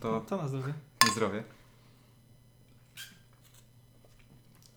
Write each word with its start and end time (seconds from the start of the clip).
To 0.00 0.20
To 0.20 0.36
na 0.36 0.48
zdrowie. 0.48 0.74
na 1.06 1.12
zdrowie. 1.12 1.42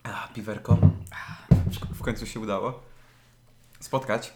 A, 0.02 0.28
piwerko. 0.34 0.78
W- 1.92 2.02
końcu 2.02 2.26
się 2.26 2.40
udało 2.40 2.82
spotkać 3.80 4.32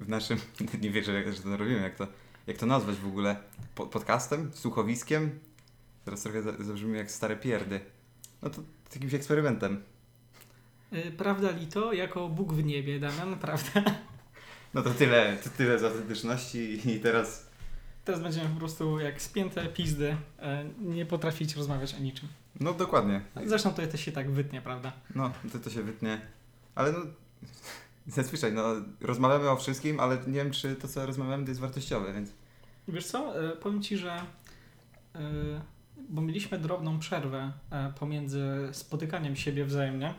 w 0.00 0.08
naszym, 0.08 0.38
nie 0.82 0.90
wierzę, 0.90 1.32
że 1.32 1.42
to 1.42 1.56
robimy, 1.56 1.80
jak 1.80 1.94
to, 1.94 2.06
jak 2.46 2.56
to 2.56 2.66
nazwać 2.66 2.96
w 2.96 3.06
ogóle, 3.06 3.36
po, 3.74 3.86
podcastem, 3.86 4.50
słuchowiskiem. 4.54 5.38
Teraz 6.04 6.22
trochę 6.22 6.42
za- 6.42 6.64
zabrzmi 6.64 6.96
jak 6.98 7.10
stare 7.10 7.36
pierdy. 7.36 7.80
No 8.42 8.50
to 8.50 8.62
jakimś 8.94 9.14
eksperymentem. 9.14 9.82
Y, 10.92 11.12
Prawda 11.18 11.50
Lito 11.50 11.92
jako 11.92 12.28
Bóg 12.28 12.52
w 12.52 12.64
niebie, 12.64 13.00
Damian, 13.00 13.38
prawda? 13.46 13.82
No 14.74 14.82
to 14.82 14.90
tyle, 14.90 15.36
to 15.44 15.50
tyle 15.50 15.78
z 15.78 15.84
autentyczności 15.84 16.90
i 16.90 17.00
teraz 17.00 17.49
Teraz 18.04 18.22
będziemy 18.22 18.48
po 18.48 18.56
prostu 18.58 18.98
jak 18.98 19.22
spięte 19.22 19.66
pizdy, 19.66 20.16
e, 20.38 20.64
nie 20.78 21.06
potrafić 21.06 21.56
rozmawiać 21.56 21.94
o 21.94 21.98
niczym. 21.98 22.28
No 22.60 22.74
dokładnie. 22.74 23.20
Zresztą 23.46 23.74
to 23.74 23.86
też 23.86 24.00
się 24.00 24.12
tak 24.12 24.30
wytnie, 24.30 24.62
prawda? 24.62 24.92
No, 25.14 25.30
to, 25.52 25.58
to 25.58 25.70
się 25.70 25.82
wytnie. 25.82 26.20
Ale 26.74 26.92
no, 26.92 26.98
zazwyczaj, 28.16 28.52
no, 28.52 28.64
rozmawiamy 29.00 29.50
o 29.50 29.56
wszystkim, 29.56 30.00
ale 30.00 30.16
nie 30.26 30.32
wiem, 30.32 30.50
czy 30.50 30.76
to, 30.76 30.88
co 30.88 31.06
rozmawiamy, 31.06 31.44
to 31.44 31.50
jest 31.50 31.60
wartościowe, 31.60 32.12
więc... 32.12 32.32
Wiesz 32.88 33.06
co, 33.06 33.50
e, 33.50 33.56
powiem 33.56 33.82
Ci, 33.82 33.96
że 33.96 34.12
e, 35.14 35.20
bo 36.08 36.22
mieliśmy 36.22 36.58
drobną 36.58 36.98
przerwę 36.98 37.52
e, 37.70 37.92
pomiędzy 37.98 38.68
spotykaniem 38.72 39.36
siebie 39.36 39.64
wzajemnie. 39.64 40.14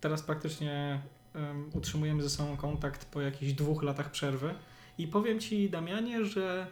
Teraz 0.00 0.22
praktycznie 0.22 1.00
em, 1.34 1.70
utrzymujemy 1.74 2.22
ze 2.22 2.30
sobą 2.30 2.56
kontakt 2.56 3.04
po 3.04 3.20
jakichś 3.20 3.52
dwóch 3.52 3.82
latach 3.82 4.10
przerwy. 4.10 4.54
I 4.98 5.08
powiem 5.08 5.40
Ci, 5.40 5.70
Damianie, 5.70 6.24
że 6.24 6.66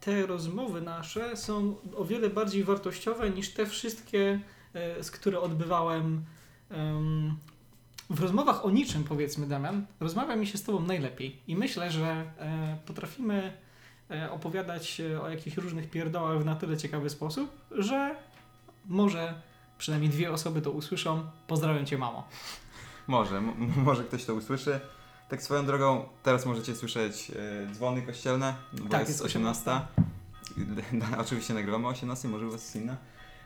te 0.00 0.26
rozmowy 0.26 0.80
nasze 0.80 1.36
są 1.36 1.76
o 1.96 2.04
wiele 2.04 2.30
bardziej 2.30 2.64
wartościowe 2.64 3.30
niż 3.30 3.52
te 3.52 3.66
wszystkie, 3.66 4.40
e, 4.74 5.04
z 5.04 5.10
które 5.10 5.40
odbywałem 5.40 6.24
em, 6.70 7.36
w 8.10 8.20
rozmowach 8.20 8.64
o 8.64 8.70
niczym, 8.70 9.04
powiedzmy, 9.04 9.46
Damian. 9.46 9.86
Rozmawia 10.00 10.36
mi 10.36 10.46
się 10.46 10.58
z 10.58 10.62
Tobą 10.62 10.80
najlepiej. 10.80 11.36
I 11.48 11.56
myślę, 11.56 11.90
że 11.90 12.06
e, 12.38 12.78
potrafimy 12.86 13.52
e, 14.10 14.30
opowiadać 14.30 15.00
o 15.22 15.30
jakichś 15.30 15.56
różnych 15.56 15.90
pierdołach 15.90 16.38
w 16.38 16.44
na 16.44 16.56
tyle 16.56 16.76
ciekawy 16.76 17.10
sposób, 17.10 17.50
że 17.70 18.16
może 18.86 19.34
przynajmniej 19.78 20.10
dwie 20.10 20.32
osoby 20.32 20.62
to 20.62 20.70
usłyszą. 20.70 21.22
Pozdrawiam 21.46 21.86
Cię, 21.86 21.98
mamo. 21.98 22.28
Może, 23.06 23.40
może 23.76 24.04
ktoś 24.04 24.24
to 24.24 24.34
usłyszy. 24.34 24.80
Tak 25.28 25.42
swoją 25.42 25.66
drogą, 25.66 26.08
teraz 26.22 26.46
możecie 26.46 26.76
słyszeć 26.76 27.30
e, 27.30 27.74
dzwony 27.74 28.02
kościelne, 28.02 28.54
no 28.72 28.84
bo 28.84 28.90
Tak, 28.90 29.00
jest 29.00 29.10
jest 29.10 29.22
18. 29.22 29.80
Oczywiście 31.18 31.54
nagrywamy 31.54 31.86
o 31.86 31.90
18, 31.90 32.28
może 32.28 32.46
u 32.46 32.50
was 32.50 32.62
jest 32.62 32.76
inna. 32.76 32.96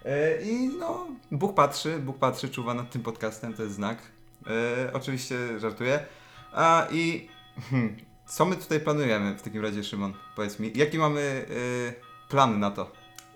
E, 0.04 0.42
I 0.42 0.68
no, 0.68 1.06
Bóg 1.32 1.54
patrzy, 1.54 1.98
Bóg 1.98 2.18
patrzy, 2.18 2.48
czuwa 2.48 2.74
nad 2.74 2.90
tym 2.90 3.02
podcastem, 3.02 3.54
to 3.54 3.62
jest 3.62 3.74
znak. 3.74 3.98
E, 4.46 4.92
oczywiście 4.92 5.60
żartuję. 5.60 6.04
A 6.52 6.86
i 6.92 7.28
hmm, 7.70 7.96
co 8.26 8.44
my 8.44 8.56
tutaj 8.56 8.80
planujemy 8.80 9.34
w 9.34 9.42
takim 9.42 9.62
razie, 9.62 9.84
Szymon? 9.84 10.14
Powiedz 10.36 10.58
mi, 10.58 10.72
jaki 10.74 10.98
mamy 10.98 11.46
e, 11.90 12.28
plan 12.28 12.60
na 12.60 12.70
to? 12.70 12.92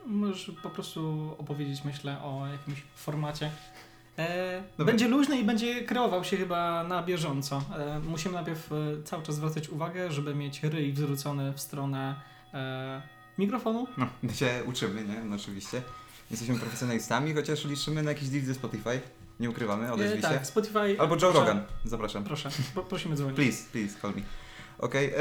Możesz 0.06 0.52
po 0.62 0.70
prostu 0.70 1.34
opowiedzieć, 1.38 1.84
myślę, 1.84 2.22
o 2.22 2.46
jakimś 2.46 2.82
formacie. 2.96 3.50
E, 4.18 4.62
Dobra. 4.78 4.92
będzie 4.92 5.08
luźny 5.08 5.38
i 5.40 5.44
będzie 5.44 5.84
kreował 5.84 6.24
się 6.24 6.36
chyba 6.36 6.84
na 6.84 7.02
bieżąco. 7.02 7.62
E, 7.78 8.00
musimy 8.00 8.34
najpierw 8.34 8.72
e, 8.72 8.76
cały 9.04 9.22
czas 9.22 9.34
zwracać 9.34 9.68
uwagę, 9.68 10.12
żeby 10.12 10.34
mieć 10.34 10.62
ryj 10.62 10.94
zwrócony 10.96 11.52
w 11.52 11.60
stronę 11.60 12.14
mikrofonu. 13.38 13.86
No, 13.96 14.06
my 14.22 14.32
się 14.34 14.62
uczymy, 14.66 15.04
nie? 15.04 15.24
No, 15.24 15.36
oczywiście. 15.36 15.82
Jesteśmy 16.30 16.58
profesjonalistami, 16.58 17.34
chociaż 17.34 17.64
liczymy 17.64 18.02
na 18.02 18.10
jakiś 18.10 18.28
deal 18.28 18.44
ze 18.44 18.54
Spotify. 18.54 19.00
Nie 19.40 19.50
ukrywamy, 19.50 19.92
odezwij 19.92 20.18
E, 20.18 20.22
się. 20.22 20.28
tak, 20.28 20.46
Spotify. 20.46 20.96
Albo 20.98 21.14
Joe 21.14 21.20
proszę, 21.20 21.38
Rogan, 21.38 21.62
zapraszam. 21.84 22.24
Proszę, 22.24 22.50
pro, 22.74 22.82
prosimy 22.82 23.16
dzwonić. 23.16 23.36
Please, 23.36 23.64
please, 23.72 24.00
call 24.02 24.10
me. 24.14 24.22
Okej, 24.78 25.06
e, 25.06 25.12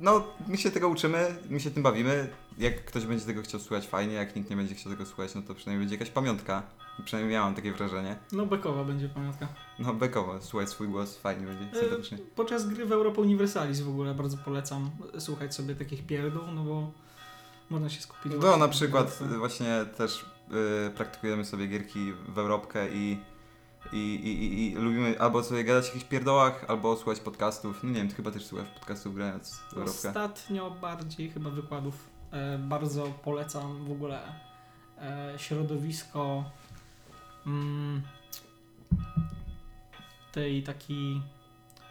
no 0.00 0.24
my 0.48 0.56
się 0.58 0.70
tego 0.70 0.88
uczymy, 0.88 1.36
my 1.50 1.60
się 1.60 1.70
tym 1.70 1.82
bawimy. 1.82 2.28
Jak 2.58 2.84
ktoś 2.84 3.04
będzie 3.04 3.24
tego 3.24 3.42
chciał 3.42 3.60
słuchać, 3.60 3.86
fajnie, 3.86 4.14
jak 4.14 4.36
nikt 4.36 4.50
nie 4.50 4.56
będzie 4.56 4.74
chciał 4.74 4.92
tego 4.92 5.06
słuchać, 5.06 5.34
no 5.34 5.42
to 5.42 5.54
przynajmniej 5.54 5.86
będzie 5.88 5.94
jakaś 6.04 6.10
pamiątka. 6.14 6.62
Przynajmniej 7.04 7.34
ja 7.34 7.42
mam 7.44 7.54
takie 7.54 7.72
wrażenie. 7.72 8.16
No, 8.32 8.46
bekowa 8.46 8.84
będzie 8.84 9.08
pamiątka. 9.08 9.48
No 9.78 9.94
bekowo, 9.94 10.42
słuchać 10.42 10.68
swój 10.68 10.88
głos, 10.88 11.16
fajnie 11.18 11.46
będzie, 11.46 11.78
E, 11.78 11.80
sympatycznie. 11.80 12.18
Podczas 12.36 12.66
gry 12.68 12.86
w 12.86 12.92
Europa 12.92 13.20
Universalis 13.20 13.80
w 13.80 13.88
ogóle 13.88 14.14
bardzo 14.14 14.36
polecam 14.36 14.90
słuchać 15.18 15.54
sobie 15.54 15.74
takich 15.74 16.06
pierdół, 16.06 16.42
no 16.54 16.64
bo 16.64 16.90
można 17.70 17.88
się 17.88 18.00
skupić. 18.00 18.32
No 18.42 18.56
na 18.56 18.68
przykład 18.68 19.20
na- 19.20 19.38
właśnie 19.38 19.84
też 19.96 20.26
y, 20.86 20.90
praktykujemy 20.90 21.44
sobie 21.44 21.66
gierki 21.66 22.12
w 22.28 22.38
Europkę 22.38 22.88
i, 22.94 23.18
i, 23.92 23.96
i, 23.96 24.44
i, 24.44 24.72
i 24.72 24.74
lubimy 24.74 25.20
albo 25.20 25.42
sobie 25.42 25.64
gadać 25.64 25.84
o 25.84 25.86
jakichś 25.86 26.04
pierdołach, 26.04 26.64
albo 26.68 26.96
słuchać 26.96 27.20
podcastów. 27.20 27.82
No 27.82 27.90
nie 27.90 27.96
wiem, 27.96 28.08
ty 28.08 28.14
chyba 28.14 28.30
też 28.30 28.46
słuchasz 28.46 28.68
podcastów 28.68 29.14
grając 29.14 29.56
w 29.58 29.72
Europkę. 29.72 30.08
Ostatnio 30.08 30.70
bardziej 30.70 31.30
chyba 31.30 31.50
wykładów. 31.50 32.08
E, 32.32 32.58
bardzo 32.58 33.06
polecam 33.24 33.84
w 33.84 33.92
ogóle 33.92 34.22
e, 34.98 35.34
środowisko 35.36 36.44
mm, 37.48 38.02
tej 40.32 40.62
taki. 40.62 41.22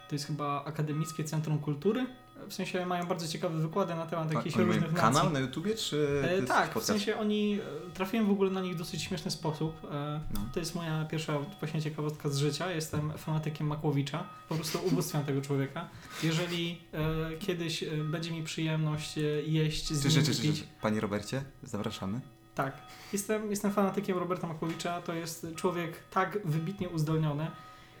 To 0.08 0.14
jest 0.14 0.26
chyba 0.26 0.64
Akademickie 0.64 1.24
Centrum 1.24 1.58
Kultury. 1.58 2.06
W 2.48 2.54
sensie 2.54 2.86
mają 2.86 3.06
bardzo 3.06 3.28
ciekawe 3.28 3.58
wykłady 3.58 3.94
na 3.94 4.06
temat 4.06 4.32
jakichś 4.34 4.56
Oni 4.56 4.66
mają 4.66 4.80
różnych 4.80 5.00
kanał 5.00 5.12
nacji. 5.22 5.32
na 5.32 5.40
YouTubie, 5.40 5.74
czy 5.74 6.22
E, 6.24 6.42
tak, 6.42 6.64
w 6.64 6.68
podcast? 6.68 6.86
sensie 6.86 7.18
oni 7.18 7.58
e, 7.88 7.90
trafiłem 7.94 8.26
w 8.26 8.30
ogóle 8.30 8.50
na 8.50 8.60
nich 8.60 8.74
w 8.74 8.78
dosyć 8.78 9.02
śmieszny 9.02 9.30
sposób. 9.30 9.84
E, 9.92 10.20
No. 10.34 10.40
to 10.54 10.60
jest 10.60 10.74
moja 10.74 11.04
pierwsza 11.04 11.38
właśnie 11.60 11.82
ciekawostka 11.82 12.28
z 12.28 12.38
życia. 12.38 12.70
Jestem 12.72 13.12
fanatykiem 13.18 13.66
Makłowicza. 13.66 14.24
Po 14.48 14.54
prostu 14.54 14.78
ubóstwiam 14.86 15.24
tego 15.24 15.40
człowieka. 15.42 15.88
Jeżeli 16.22 16.80
e, 16.92 17.36
kiedyś 17.38 17.82
e, 17.82 17.86
będzie 17.96 18.30
mi 18.30 18.42
przyjemność 18.42 19.18
e, 19.18 19.20
jeść 19.42 19.92
z 19.92 20.02
Czy, 20.02 20.08
nim 20.08 20.24
czy, 20.26 20.32
czy, 20.34 20.42
czy, 20.42 20.52
czy, 20.54 20.62
Panie 20.82 21.00
Robercie, 21.00 21.42
zapraszamy. 21.62 22.20
Tak. 22.58 22.76
Jestem, 23.12 23.50
jestem 23.50 23.72
fanatykiem 23.72 24.18
Roberta 24.18 24.46
Makłowicza. 24.46 25.02
To 25.02 25.14
jest 25.14 25.46
człowiek 25.56 25.92
tak 26.10 26.38
wybitnie 26.44 26.88
uzdolniony, 26.88 27.46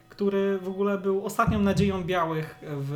który 0.08 0.58
w 0.58 0.68
ogóle 0.68 0.98
był 0.98 1.24
ostatnią 1.24 1.58
nadzieją 1.58 2.04
białych 2.04 2.54
w 2.62 2.92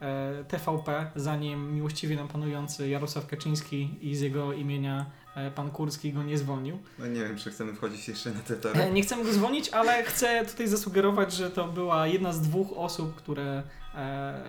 e, 0.00 0.44
TVP, 0.48 1.10
zanim 1.16 1.74
miłościwie 1.74 2.16
nam 2.16 2.28
panujący 2.28 2.88
Jarosław 2.88 3.26
Kaczyński 3.26 3.98
i 4.00 4.16
z 4.16 4.20
jego 4.20 4.52
imienia 4.52 5.06
e, 5.36 5.50
pan 5.50 5.70
Kurski 5.70 6.12
go 6.12 6.22
nie 6.22 6.38
zwolnił. 6.38 6.78
No 6.98 7.06
nie 7.06 7.20
wiem, 7.20 7.36
czy 7.36 7.50
chcemy 7.50 7.74
wchodzić 7.74 8.08
jeszcze 8.08 8.30
na 8.30 8.40
te 8.40 8.54
E, 8.54 8.56
tory. 8.56 8.90
Nie 8.92 9.02
chcemy 9.02 9.24
go 9.24 9.32
zwolnić, 9.32 9.68
ale 9.68 10.02
chcę 10.02 10.46
tutaj 10.46 10.68
zasugerować, 10.68 11.32
że 11.32 11.50
to 11.50 11.68
była 11.68 12.06
jedna 12.06 12.32
z 12.32 12.40
dwóch 12.40 12.68
osób, 12.76 13.14
które 13.14 13.62
e, 13.94 14.44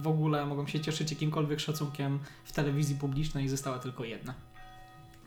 w 0.00 0.08
ogóle 0.08 0.46
mogą 0.46 0.66
się 0.66 0.80
cieszyć 0.80 1.10
jakimkolwiek 1.10 1.60
szacunkiem 1.60 2.18
w 2.44 2.52
telewizji 2.52 2.96
publicznej 2.96 3.44
i 3.44 3.48
została 3.48 3.78
tylko 3.78 4.04
jedna. 4.04 4.34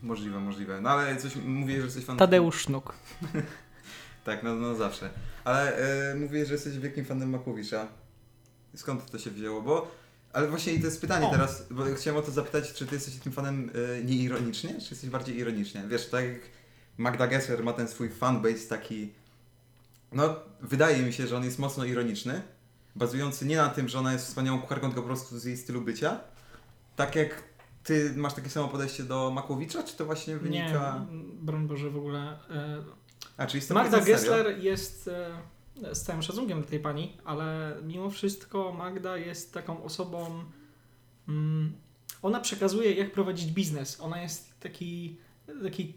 Możliwe, 0.02 0.40
możliwe. 0.40 0.80
No 0.80 0.90
ale 0.90 1.16
coś 1.16 1.36
mówię, 1.36 1.76
że 1.76 1.84
jesteś 1.84 2.04
fanem. 2.04 2.18
Tadeusz 2.18 2.60
Sznuk. 2.60 2.94
Tak, 4.24 4.42
no, 4.42 4.54
no 4.54 4.74
zawsze. 4.74 5.10
Ale 5.44 5.76
e, 6.10 6.14
mówię, 6.14 6.46
że 6.46 6.52
jesteś 6.52 6.78
wielkim 6.78 7.04
fanem 7.04 7.30
Makłowicza. 7.30 7.88
Skąd 8.76 9.10
to 9.10 9.18
się 9.18 9.30
wzięło? 9.30 9.62
Bo. 9.62 9.90
Ale 10.32 10.48
właśnie 10.48 10.78
to 10.78 10.84
jest 10.84 11.00
pytanie 11.00 11.26
O. 11.26 11.30
teraz, 11.30 11.66
bo 11.70 11.84
chciałem 11.96 12.20
o 12.20 12.22
to 12.22 12.30
zapytać, 12.30 12.72
czy 12.72 12.86
ty 12.86 12.94
jesteś 12.94 13.16
tym 13.16 13.32
fanem 13.32 13.70
e, 13.98 14.04
nieironicznie, 14.04 14.70
czy 14.80 14.90
jesteś 14.90 15.10
bardziej 15.10 15.38
ironicznie? 15.38 15.84
Wiesz, 15.88 16.08
tak 16.08 16.24
jak 16.24 16.40
Magda 16.98 17.26
Gessler 17.26 17.64
ma 17.64 17.72
ten 17.72 17.88
swój 17.88 18.10
fanbase 18.10 18.68
taki. 18.68 19.12
No, 20.12 20.36
wydaje 20.60 21.02
mi 21.02 21.12
się, 21.12 21.26
że 21.26 21.36
on 21.36 21.44
jest 21.44 21.58
mocno 21.58 21.84
ironiczny, 21.84 22.42
bazujący 22.96 23.46
nie 23.46 23.56
na 23.56 23.68
tym, 23.68 23.88
że 23.88 23.98
ona 23.98 24.12
jest 24.12 24.26
wspaniałą 24.26 24.60
kucharką, 24.60 24.86
tylko 24.86 25.02
po 25.02 25.08
prostu 25.08 25.38
z 25.38 25.44
jej 25.44 25.56
stylu 25.56 25.80
bycia. 25.80 26.20
Tak 26.96 27.16
jak 27.16 27.42
ty 27.84 28.12
masz 28.16 28.34
takie 28.34 28.50
samo 28.50 28.68
podejście 28.68 29.02
do 29.02 29.30
Makłowicza, 29.30 29.82
czy 29.82 29.96
to 29.96 30.04
właśnie 30.04 30.34
Nie, 30.34 30.40
wynika. 30.40 31.06
broń 31.40 31.66
Boże 31.66 31.90
w 31.90 31.96
ogóle. 31.96 32.38
E, 32.50 32.82
A, 33.36 33.46
czyli 33.46 33.62
Magda? 33.74 34.00
Gessler 34.00 34.58
jest, 34.58 35.08
e, 35.82 35.94
z 35.94 36.02
całym 36.02 36.22
szacunkiem 36.22 36.60
dla 36.60 36.70
tej 36.70 36.80
pani, 36.80 37.16
ale 37.24 37.76
mimo 37.82 38.10
wszystko 38.10 38.72
Magda 38.72 39.16
jest 39.16 39.54
taką 39.54 39.82
osobą, 39.84 40.44
mm, 41.28 41.72
ona 42.22 42.40
przekazuje 42.40 42.92
jak 42.94 43.12
prowadzić 43.12 43.52
biznes. 43.52 44.00
Ona 44.00 44.22
jest 44.22 44.60
taki, 44.60 45.18
taki 45.62 45.94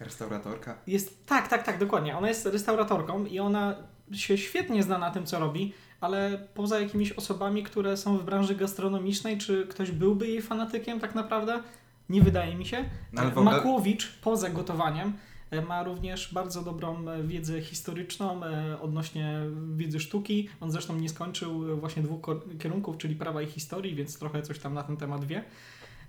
Restauratorka. 0.00 0.78
jest, 0.86 1.26
tak, 1.26 1.48
tak, 1.48 1.62
tak, 1.62 1.78
dokładnie. 1.78 2.16
Ona 2.18 2.28
jest 2.28 2.46
restauratorką 2.46 3.24
i 3.26 3.38
ona 3.38 3.76
się 4.12 4.38
świetnie 4.38 4.82
zna 4.82 4.98
na 4.98 5.10
tym, 5.10 5.26
co 5.26 5.38
robi, 5.38 5.72
ale 6.02 6.48
poza 6.54 6.80
jakimiś 6.80 7.12
osobami, 7.12 7.62
które 7.62 7.96
są 7.96 8.18
w 8.18 8.24
branży 8.24 8.54
gastronomicznej, 8.54 9.38
czy 9.38 9.66
ktoś 9.66 9.90
byłby 9.90 10.28
jej 10.28 10.42
fanatykiem 10.42 11.00
tak 11.00 11.14
naprawdę? 11.14 11.62
Nie 12.08 12.22
wydaje 12.22 12.54
mi 12.54 12.66
się. 12.66 12.84
No, 13.12 13.22
ogóle- 13.24 13.44
Makłowicz 13.44 14.18
poza 14.22 14.50
gotowaniem 14.50 15.12
e, 15.50 15.62
ma 15.62 15.82
również 15.82 16.34
bardzo 16.34 16.62
dobrą 16.62 17.08
e, 17.08 17.22
wiedzę 17.22 17.60
historyczną 17.62 18.44
e, 18.44 18.80
odnośnie 18.80 19.40
wiedzy 19.76 20.00
sztuki. 20.00 20.48
On 20.60 20.70
zresztą 20.70 20.96
nie 20.96 21.08
skończył 21.08 21.76
właśnie 21.80 22.02
dwóch 22.02 22.26
kierunków, 22.58 22.98
czyli 22.98 23.16
prawa 23.16 23.42
i 23.42 23.46
historii, 23.46 23.94
więc 23.94 24.18
trochę 24.18 24.42
coś 24.42 24.58
tam 24.58 24.74
na 24.74 24.82
ten 24.82 24.96
temat 24.96 25.24
wie. 25.24 25.44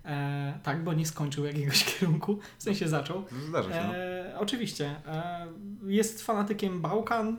E, 0.05 0.59
tak, 0.63 0.83
bo 0.83 0.93
nie 0.93 1.05
skończył 1.05 1.45
jakiegoś 1.45 1.83
kierunku, 1.99 2.39
w 2.57 2.63
sensie 2.63 2.87
zaczął. 2.87 3.23
Zdarza 3.49 3.69
się, 3.69 3.87
no. 3.87 3.95
E, 3.95 4.35
oczywiście. 4.39 4.95
E, 5.07 5.47
jest 5.85 6.21
fanatykiem 6.21 6.81
Bałkan, 6.81 7.27
e, 7.27 7.33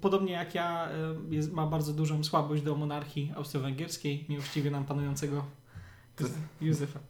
podobnie 0.00 0.32
jak 0.32 0.54
ja, 0.54 0.88
e, 0.88 1.34
jest, 1.34 1.52
ma 1.52 1.66
bardzo 1.66 1.92
dużą 1.92 2.24
słabość 2.24 2.62
do 2.62 2.76
monarchii 2.76 3.32
austro-węgierskiej, 3.36 4.24
miłościwie 4.28 4.70
nam 4.70 4.84
panującego 4.84 5.44
To- 6.16 6.24
Józefa. 6.60 7.00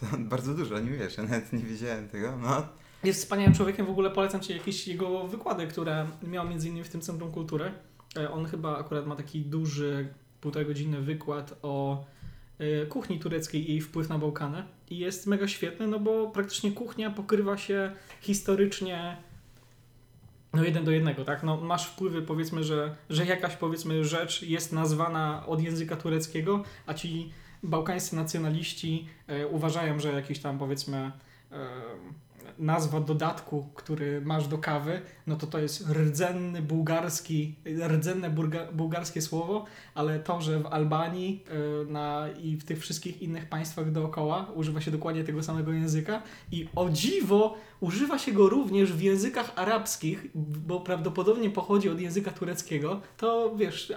To 0.00 0.06
bardzo 0.18 0.54
dużo, 0.54 0.78
nie 0.78 0.90
wiesz, 0.90 1.16
ja 1.16 1.22
nawet 1.22 1.52
nie 1.52 1.58
wiedziałem 1.62 2.08
tego, 2.08 2.36
no. 2.36 2.66
Jest 3.04 3.22
wspaniałym 3.22 3.54
człowiekiem, 3.54 3.86
w 3.86 3.90
ogóle 3.90 4.10
polecam 4.10 4.40
Ci 4.40 4.52
jakieś 4.52 4.88
jego 4.88 5.26
wykłady, 5.28 5.66
które 5.66 6.06
miał 6.22 6.48
między 6.48 6.68
innymi 6.68 6.84
w 6.84 6.88
tym 6.88 7.00
Centrum 7.00 7.32
Kultury. 7.32 7.72
E, 8.16 8.30
On 8.30 8.46
chyba 8.46 8.78
akurat 8.78 9.06
ma 9.06 9.16
taki 9.16 9.40
duży, 9.40 10.08
półtora 10.40 10.64
godzinny 10.64 11.00
wykład 11.00 11.58
o 11.62 12.04
kuchni 12.88 13.18
tureckiej 13.18 13.70
i 13.70 13.72
jej 13.72 13.80
wpływ 13.80 14.08
na 14.08 14.18
Bałkany. 14.18 14.64
I 14.90 14.98
jest 14.98 15.26
mega 15.26 15.48
świetny, 15.48 15.86
no 15.86 15.98
bo 15.98 16.30
praktycznie 16.30 16.72
kuchnia 16.72 17.10
pokrywa 17.10 17.56
się 17.56 17.92
historycznie 18.20 19.16
no 20.52 20.64
jeden 20.64 20.84
do 20.84 20.90
jednego, 20.90 21.24
tak? 21.24 21.42
No, 21.42 21.56
masz 21.56 21.86
wpływy, 21.86 22.22
powiedzmy, 22.22 22.64
że, 22.64 22.96
że 23.10 23.26
jakaś 23.26 23.56
powiedzmy 23.56 24.04
rzecz 24.04 24.42
jest 24.42 24.72
nazwana 24.72 25.46
od 25.46 25.62
języka 25.62 25.96
tureckiego, 25.96 26.64
a 26.86 26.94
ci 26.94 27.32
bałkańscy 27.62 28.16
nacjonaliści 28.16 29.08
e, 29.26 29.46
uważają, 29.46 30.00
że 30.00 30.12
jakiś 30.12 30.38
tam 30.38 30.58
powiedzmy 30.58 31.12
e, 31.52 31.68
nazwa 32.58 33.00
dodatku, 33.00 33.68
który 33.74 34.20
masz 34.20 34.48
do 34.48 34.58
kawy, 34.58 35.00
no 35.26 35.36
to 35.36 35.46
to 35.46 35.58
jest 35.58 35.88
rdzenny 35.90 36.62
bułgarski, 36.62 37.54
rdzenne 37.88 38.30
burga, 38.30 38.72
bułgarskie 38.72 39.22
słowo, 39.22 39.64
ale 39.94 40.20
to, 40.20 40.40
że 40.40 40.60
w 40.60 40.66
Albanii 40.66 41.44
e, 41.48 41.92
na, 41.92 42.28
i 42.42 42.56
w 42.56 42.64
tych 42.64 42.80
wszystkich 42.80 43.22
innych 43.22 43.48
państwach 43.48 43.92
dookoła 43.92 44.46
używa 44.54 44.80
się 44.80 44.90
dokładnie 44.90 45.24
tego 45.24 45.42
samego 45.42 45.72
języka 45.72 46.22
i 46.52 46.68
o 46.76 46.90
dziwo 46.90 47.56
używa 47.80 48.18
się 48.18 48.32
go 48.32 48.48
również 48.48 48.92
w 48.92 49.00
językach 49.00 49.52
arabskich, 49.56 50.26
bo 50.34 50.80
prawdopodobnie 50.80 51.50
pochodzi 51.50 51.88
od 51.88 52.00
języka 52.00 52.30
tureckiego, 52.30 53.00
to 53.16 53.56
wiesz, 53.56 53.92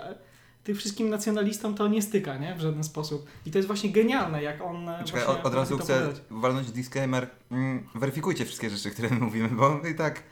tym 0.66 0.76
wszystkim 0.76 1.10
nacjonalistom 1.10 1.76
to 1.76 1.88
nie 1.88 2.02
styka, 2.02 2.38
nie? 2.38 2.56
W 2.56 2.60
żaden 2.60 2.84
sposób. 2.84 3.28
I 3.46 3.52
to 3.52 3.58
jest 3.58 3.68
właśnie 3.68 3.90
genialne, 3.90 4.44
jak 4.44 4.62
on 4.62 4.90
e, 4.90 5.04
Czekaj, 5.04 5.26
od, 5.26 5.46
od 5.46 5.54
razu 5.54 5.78
chcę 5.78 6.00
podać. 6.00 6.22
walnąć 6.30 6.72
disclaimer. 6.72 7.28
Mm, 7.52 7.88
weryfikujcie 7.96 8.46
wszystkie 8.46 8.70
rzeczy, 8.70 8.92
które 8.92 9.10
my 9.10 9.20
mówimy, 9.26 9.50
bo 9.50 9.82
i 9.92 9.96
tak 9.96 10.24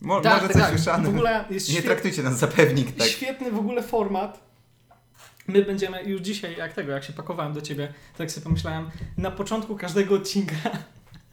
mo, 0.00 0.20
Tak, 0.20 0.34
może 0.34 0.46
tak, 0.46 0.52
coś 0.52 0.62
tak. 0.62 0.70
słyszane. 0.70 1.04
W 1.04 1.08
ogóle 1.08 1.44
jest 1.50 1.68
Nie 1.68 1.72
świetny, 1.72 1.90
traktujcie 1.90 2.22
nas 2.22 2.38
za 2.38 2.46
pewnik, 2.46 2.96
tak. 2.96 3.08
świetny 3.08 3.50
w 3.50 3.58
ogóle 3.58 3.82
format. 3.82 4.50
My 5.46 5.62
będziemy 5.64 6.02
już 6.04 6.20
dzisiaj, 6.20 6.56
jak 6.56 6.72
tego, 6.72 6.92
jak 6.92 7.04
się 7.04 7.12
pakowałem 7.12 7.52
do 7.52 7.60
ciebie, 7.60 7.94
tak 8.18 8.30
sobie 8.30 8.44
pomyślałem, 8.44 8.90
na 9.16 9.30
początku 9.30 9.76
każdego 9.76 10.14
odcinka 10.14 10.54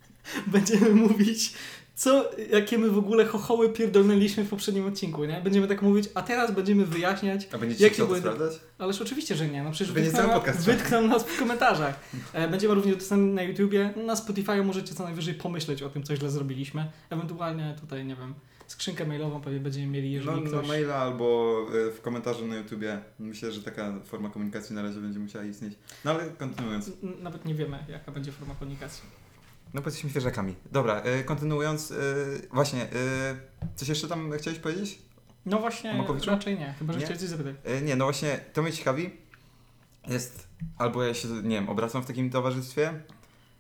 będziemy 0.48 0.90
mówić, 0.90 1.54
co, 1.98 2.32
jakie 2.52 2.78
my 2.78 2.90
w 2.90 2.98
ogóle 2.98 3.26
chochoły 3.26 3.70
pierdolnęliśmy 3.70 4.44
w 4.44 4.50
poprzednim 4.50 4.86
odcinku, 4.86 5.26
nie? 5.26 5.42
Będziemy 5.42 5.68
tak 5.68 5.82
mówić, 5.82 6.10
a 6.14 6.22
teraz 6.22 6.52
będziemy 6.52 6.86
wyjaśniać, 6.86 7.48
A 7.54 7.58
będziecie 7.58 7.84
Jakie 7.84 8.06
były- 8.06 8.20
sprawdzać? 8.20 8.60
Ależ 8.78 9.02
oczywiście, 9.02 9.36
że 9.36 9.48
nie. 9.48 9.64
No 9.64 9.72
przecież 9.72 9.94
wytkną, 9.94 10.28
na, 10.28 10.40
wytkną 10.40 11.02
nas 11.02 11.24
w 11.24 11.40
komentarzach. 11.40 12.00
E, 12.34 12.48
Będziemy 12.48 12.74
również 12.74 12.96
dostępni 12.96 13.28
na 13.34 13.42
YouTubie. 13.44 13.94
Na 14.06 14.16
Spotify 14.16 14.64
możecie 14.64 14.96
co 14.96 15.04
najwyżej 15.04 15.34
pomyśleć 15.34 15.84
o 15.84 15.90
tym, 15.90 16.04
co 16.04 16.16
źle 16.16 16.30
zrobiliśmy. 16.30 16.92
Ewentualnie 17.10 17.76
tutaj, 17.82 18.06
nie 18.06 18.16
wiem, 18.16 18.34
skrzynkę 18.68 19.06
mailową 19.06 19.42
pewnie 19.42 19.60
będziemy 19.60 19.88
mieli, 19.88 20.10
No, 20.10 20.16
jeżeli 20.16 20.42
na 20.42 20.50
ktoś... 20.50 20.68
maila 20.68 20.96
albo 20.96 21.58
y, 21.90 21.92
w 21.92 22.02
komentarzu 22.02 22.48
na 22.48 22.56
YouTubie. 22.56 23.00
Myślę, 23.20 23.52
że 23.52 23.62
taka 23.64 24.00
forma 24.06 24.30
komunikacji 24.30 24.76
na 24.76 24.82
razie 24.82 25.00
będzie 25.00 25.20
musiała 25.20 25.46
istnieć. 25.46 25.74
No 26.06 26.12
ale 26.12 26.24
kontynuując. 26.30 26.92
Nawet 27.22 27.46
nie 27.46 27.54
wiemy, 27.56 27.80
jaka 27.90 28.12
będzie 28.12 28.32
forma 28.32 28.56
komunikacji. 28.56 29.04
No 29.74 29.82
bo 29.82 29.88
jesteśmy 29.88 30.10
świeżakami. 30.10 30.56
Dobra, 30.72 31.04
y, 31.06 31.24
kontynuując. 31.24 31.92
Y, 31.92 32.48
właśnie, 32.54 32.84
y, 32.84 32.88
coś 33.76 33.88
jeszcze 33.90 34.08
tam 34.08 34.32
chciałeś 34.38 34.60
powiedzieć? 34.60 35.00
No 35.46 35.60
właśnie, 35.60 35.94
Makowiczu? 35.94 36.30
raczej 36.30 36.60
nie. 36.60 36.74
Chyba, 36.80 36.94
że 36.94 37.00
Nie? 37.00 37.06
chciałeś 37.06 37.22
coś 37.22 37.30
zapytać. 37.30 37.56
Y, 37.68 37.82
nie, 37.82 37.96
no 37.96 38.06
właśnie, 38.06 38.40
to 38.54 38.62
mnie 38.62 38.72
ciekawi. 38.72 39.10
Jest, 40.08 40.48
albo 40.78 41.04
ja 41.04 41.14
się, 41.14 41.28
nie 41.28 41.56
wiem, 41.56 41.70
obracam 41.70 42.04
w 42.04 42.06
takim 42.06 42.30
towarzystwie, 42.30 42.94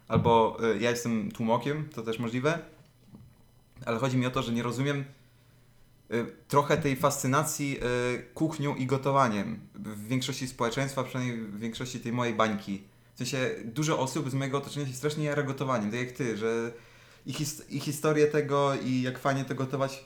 albo 0.07 0.57
y, 0.75 0.79
ja 0.79 0.89
jestem 0.89 1.31
tłumokiem, 1.31 1.89
to 1.95 2.01
też 2.01 2.19
możliwe. 2.19 2.59
Ale 3.85 3.97
chodzi 3.97 4.17
mi 4.17 4.25
o 4.25 4.31
to, 4.31 4.43
że 4.43 4.51
nie 4.51 4.63
rozumiem 4.63 5.05
y, 6.13 6.25
trochę 6.47 6.77
tej 6.77 6.95
fascynacji 6.95 7.77
y, 7.77 8.25
kuchnią 8.33 8.75
i 8.75 8.85
gotowaniem 8.85 9.59
w 9.75 10.07
większości 10.07 10.47
społeczeństwa, 10.47 11.03
przynajmniej 11.03 11.37
w 11.37 11.59
większości 11.59 11.99
tej 11.99 12.11
mojej 12.11 12.33
bańki. 12.35 12.83
W 13.17 13.19
sensie 13.19 13.49
dużo 13.65 13.99
osób 13.99 14.29
z 14.29 14.33
mojego 14.33 14.57
otoczenia 14.57 14.87
się 14.87 14.93
strasznie 14.93 15.23
jara 15.25 15.43
gotowaniem, 15.43 15.91
tak 15.91 15.99
jak 15.99 16.11
ty, 16.11 16.37
że 16.37 16.71
i, 17.25 17.33
his- 17.33 17.63
i 17.69 17.79
historię 17.79 18.27
tego 18.27 18.75
i 18.75 19.01
jak 19.01 19.19
fajnie 19.19 19.45
to 19.45 19.55
gotować, 19.55 20.05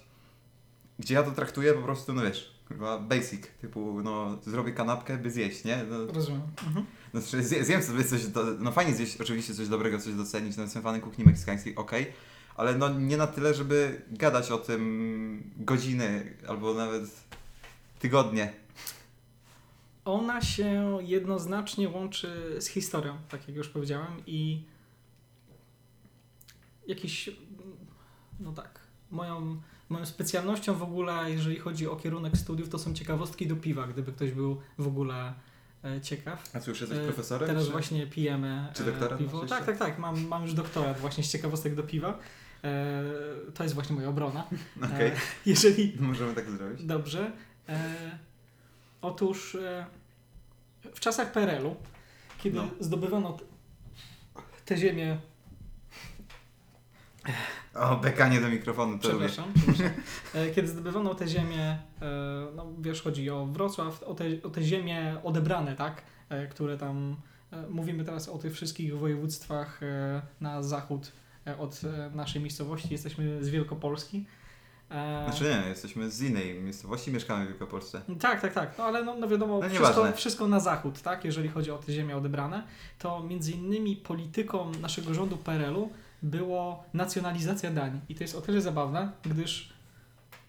gdzie 0.99 1.13
ja 1.15 1.23
to 1.23 1.31
traktuję 1.31 1.73
po 1.73 1.81
prostu, 1.81 2.13
no 2.13 2.21
wiesz, 2.21 2.51
chyba 2.69 2.99
basic, 2.99 3.41
typu 3.61 4.01
no 4.03 4.37
zrobię 4.45 4.71
kanapkę, 4.71 5.17
by 5.17 5.31
zjeść, 5.31 5.63
nie? 5.63 5.83
No, 5.89 6.05
Rozumiem. 6.13 6.41
Mhm. 6.67 6.85
no, 7.13 7.21
znaczy, 7.21 7.43
zje, 7.43 7.65
zjem 7.65 7.83
sobie 7.83 8.03
coś, 8.03 8.27
do, 8.27 8.43
no 8.59 8.71
fajnie 8.71 8.93
zjeść 8.95 9.21
oczywiście 9.21 9.53
coś 9.53 9.67
dobrego, 9.67 9.99
coś 9.99 10.13
docenić, 10.13 10.57
no 10.57 10.63
jestem 10.63 10.83
fanem 10.83 11.01
kuchni 11.01 11.23
meksykańskiej, 11.25 11.75
okej, 11.75 12.13
ale 12.55 12.75
no 12.77 12.89
nie 12.99 13.17
na 13.17 13.27
tyle, 13.27 13.53
żeby 13.53 14.01
gadać 14.11 14.51
o 14.51 14.57
tym 14.57 15.51
godziny 15.57 16.37
albo 16.47 16.73
nawet 16.73 17.03
tygodnie. 17.99 18.53
Ona 20.05 20.41
się 20.41 20.97
jednoznacznie 21.01 21.89
łączy 21.89 22.55
z 22.61 22.67
historią, 22.67 23.17
tak 23.29 23.47
jak 23.47 23.57
już 23.57 23.69
powiedziałem, 23.69 24.23
i 24.27 24.63
jakiś, 26.87 27.29
no 28.39 28.51
tak, 28.51 28.79
moją, 29.11 29.61
moją 29.89 30.05
specjalnością 30.05 30.73
w 30.73 30.83
ogóle, 30.83 31.31
jeżeli 31.31 31.59
chodzi 31.59 31.87
o 31.87 31.95
kierunek 31.95 32.37
studiów, 32.37 32.69
to 32.69 32.79
są 32.79 32.93
ciekawostki 32.93 33.47
do 33.47 33.55
piwa, 33.55 33.87
gdyby 33.87 34.11
ktoś 34.11 34.31
był 34.31 34.61
w 34.77 34.87
ogóle 34.87 35.33
e, 35.83 36.01
ciekaw. 36.01 36.55
A 36.55 36.59
co, 36.59 36.71
już 36.71 36.81
jesteś 36.81 36.99
E, 36.99 37.03
profesorem? 37.03 37.47
Teraz 37.47 37.65
czy? 37.65 37.71
właśnie 37.71 38.07
pijemy 38.07 38.67
Czy 38.73 38.83
e, 38.83 38.85
doktorat 38.85 39.19
piwo. 39.19 39.45
Tak, 39.45 39.65
tak, 39.65 39.77
tak, 39.77 39.99
mam, 39.99 40.27
mam 40.27 40.41
już 40.41 40.53
doktorat 40.53 40.99
właśnie 40.99 41.23
z 41.23 41.31
ciekawostek 41.31 41.75
do 41.75 41.83
piwa. 41.83 42.19
To 43.53 43.63
jest 43.63 43.75
właśnie 43.75 43.95
moja 43.95 44.09
obrona. 44.09 44.47
Okej, 44.95 45.07
E, 45.07 45.15
jeżeli 45.45 45.93
możemy 45.99 46.33
tak 46.33 46.49
zrobić. 46.49 46.83
Dobrze. 46.83 47.31
Otóż 49.01 49.55
e, 49.55 49.85
w 50.93 50.99
czasach 50.99 51.31
PRL-u, 51.31 51.75
kiedy 52.37 52.57
No. 52.57 52.67
zdobywano 52.79 53.37
te 54.65 54.77
ziemię, 54.77 55.17
O, 57.75 57.95
bekanie 57.97 58.41
do 58.41 58.49
mikrofonu, 58.49 58.99
to 58.99 59.09
przepraszam, 59.09 59.53
e, 60.33 60.49
kiedy 60.49 60.67
zdobywano 60.67 61.15
te 61.15 61.27
ziemię, 61.27 61.77
e, 62.01 62.47
no 62.55 62.67
wiesz, 62.79 63.01
chodzi 63.01 63.29
o 63.29 63.45
Wrocław, 63.45 64.03
o 64.03 64.13
te, 64.13 64.25
o 64.43 64.49
te 64.49 64.63
ziemie 64.63 65.15
odebrane, 65.23 65.75
tak, 65.75 66.01
które 66.51 66.77
tam, 66.77 67.15
mówimy 67.69 68.03
teraz 68.05 68.29
o 68.29 68.37
tych 68.37 68.53
wszystkich 68.53 68.97
województwach 68.97 69.79
na 70.41 70.63
zachód 70.63 71.11
od 71.59 71.81
naszej 72.13 72.41
miejscowości, 72.41 72.87
jesteśmy 72.91 73.43
z 73.43 73.49
Wielkopolski. 73.49 74.25
Znaczy 74.91 75.43
nie, 75.43 75.69
jesteśmy 75.69 76.09
z 76.09 76.21
innej 76.21 76.59
miejscowości, 76.59 77.11
mieszkamy 77.11 77.45
w 77.45 77.47
Wielkopolsce. 77.47 78.01
Tak, 78.19 78.41
tak, 78.41 78.53
tak. 78.53 78.77
No 78.77 78.83
ale 78.83 79.03
no, 79.03 79.15
no 79.15 79.27
wiadomo, 79.27 79.59
No 79.59 79.69
wszystko, 79.69 80.11
wszystko 80.15 80.47
na 80.47 80.59
zachód, 80.59 81.01
tak? 81.01 81.25
Jeżeli 81.25 81.49
chodzi 81.49 81.71
o 81.71 81.77
te 81.77 81.93
ziemie 81.93 82.17
odebrane, 82.17 82.63
to 82.99 83.23
między 83.23 83.51
innymi 83.51 83.95
polityką 83.95 84.71
naszego 84.81 85.13
rządu 85.13 85.37
PRL-u 85.37 85.89
było 86.21 86.83
nacjonalizacja 86.93 87.71
dań. 87.71 87.99
I 88.09 88.15
to 88.15 88.23
jest 88.23 88.35
o 88.35 88.41
tyle 88.41 88.61
zabawne, 88.61 89.11
gdyż 89.23 89.73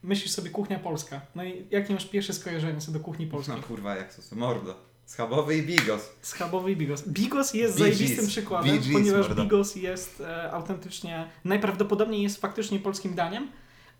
myślisz 0.02 0.32
sobie 0.32 0.50
kuchnia 0.50 0.78
polska. 0.78 1.20
No 1.34 1.44
i 1.44 1.66
jakie 1.70 1.94
masz 1.94 2.06
pierwsze 2.06 2.32
skojarzenie 2.32 2.80
co 2.80 2.92
do 2.92 3.00
kuchni 3.00 3.26
polskiej? 3.26 3.56
No 3.56 3.62
kurwa, 3.62 3.96
jak 3.96 4.14
to 4.14 4.36
mordo. 4.36 4.74
Schabowy 5.06 5.56
i 5.56 5.62
bigos. 5.62 6.10
Schabowy 6.22 6.72
i 6.72 6.76
bigos. 6.76 7.08
Bigos 7.08 7.54
jest 7.54 7.74
Bee 7.74 7.78
zajebistym 7.78 8.26
przykładem, 8.26 8.78
ponieważ 8.92 9.28
mordo. 9.28 9.42
bigos 9.42 9.76
jest 9.76 10.20
e, 10.20 10.52
autentycznie, 10.52 11.28
najprawdopodobniej 11.44 12.22
jest 12.22 12.40
faktycznie 12.40 12.78
polskim 12.78 13.14
daniem, 13.14 13.48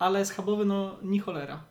ale 0.02 0.26
schabowy 0.26 0.64
no 0.64 0.98
ni 1.02 1.18
cholera. 1.18 1.64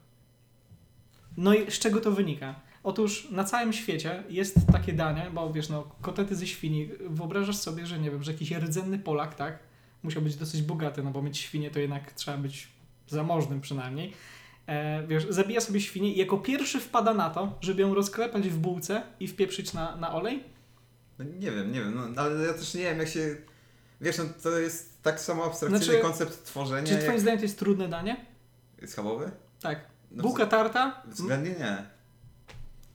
No 1.37 1.53
i 1.53 1.71
z 1.71 1.79
czego 1.79 2.01
to 2.01 2.11
wynika? 2.11 2.55
Otóż 2.83 3.27
na 3.31 3.43
całym 3.43 3.73
świecie 3.73 4.23
jest 4.29 4.55
takie 4.71 4.93
danie, 4.93 5.31
bo 5.33 5.53
wiesz, 5.53 5.69
no 5.69 5.91
kotety 6.01 6.35
ze 6.35 6.47
świni, 6.47 6.89
wyobrażasz 7.09 7.57
sobie, 7.57 7.85
że 7.85 7.99
nie 7.99 8.11
wiem, 8.11 8.23
że 8.23 8.31
jakiś 8.31 8.51
rdzenny 8.51 8.99
Polak, 8.99 9.35
tak, 9.35 9.59
musiał 10.03 10.21
być 10.21 10.35
dosyć 10.35 10.61
bogaty, 10.61 11.03
no 11.03 11.11
bo 11.11 11.21
mieć 11.21 11.37
świnię 11.37 11.71
to 11.71 11.79
jednak 11.79 12.11
trzeba 12.11 12.37
być 12.37 12.67
zamożnym 13.07 13.61
przynajmniej. 13.61 14.13
E, 14.67 15.07
wiesz, 15.07 15.27
zabija 15.29 15.61
sobie 15.61 15.81
świnię 15.81 16.13
i 16.13 16.17
jako 16.17 16.37
pierwszy 16.37 16.79
wpada 16.79 17.13
na 17.13 17.29
to, 17.29 17.57
żeby 17.61 17.81
ją 17.81 17.93
rozklepać 17.93 18.49
w 18.49 18.57
bułce 18.57 19.03
i 19.19 19.27
wpieprzyć 19.27 19.73
na, 19.73 19.95
na 19.95 20.13
olej. 20.13 20.43
No 21.19 21.25
nie 21.25 21.51
wiem, 21.51 21.71
nie 21.71 21.79
wiem, 21.79 21.95
no, 21.95 22.21
ale 22.21 22.45
ja 22.45 22.53
też 22.53 22.73
nie 22.73 22.81
wiem 22.81 22.99
jak 22.99 23.07
się... 23.07 23.37
Wiesz, 24.01 24.17
no 24.17 24.23
to 24.43 24.59
jest 24.59 24.90
tak 25.01 25.19
samo 25.19 25.45
abstrakcyjny 25.45 25.85
Znaczy, 25.85 26.01
koncept 26.01 26.43
tworzenia 26.43 26.87
Czy 26.87 26.97
twoim 26.97 27.11
jak... 27.11 27.19
zdaniem 27.19 27.39
to 27.39 27.45
jest 27.45 27.59
trudne 27.59 27.87
danie? 27.87 28.25
Schabowy? 28.85 29.31
Tak. 29.61 29.79
No, 30.11 30.23
Bułka 30.23 30.45
tarta? 30.45 31.03
Względnie 31.07 31.49
nie. 31.51 31.83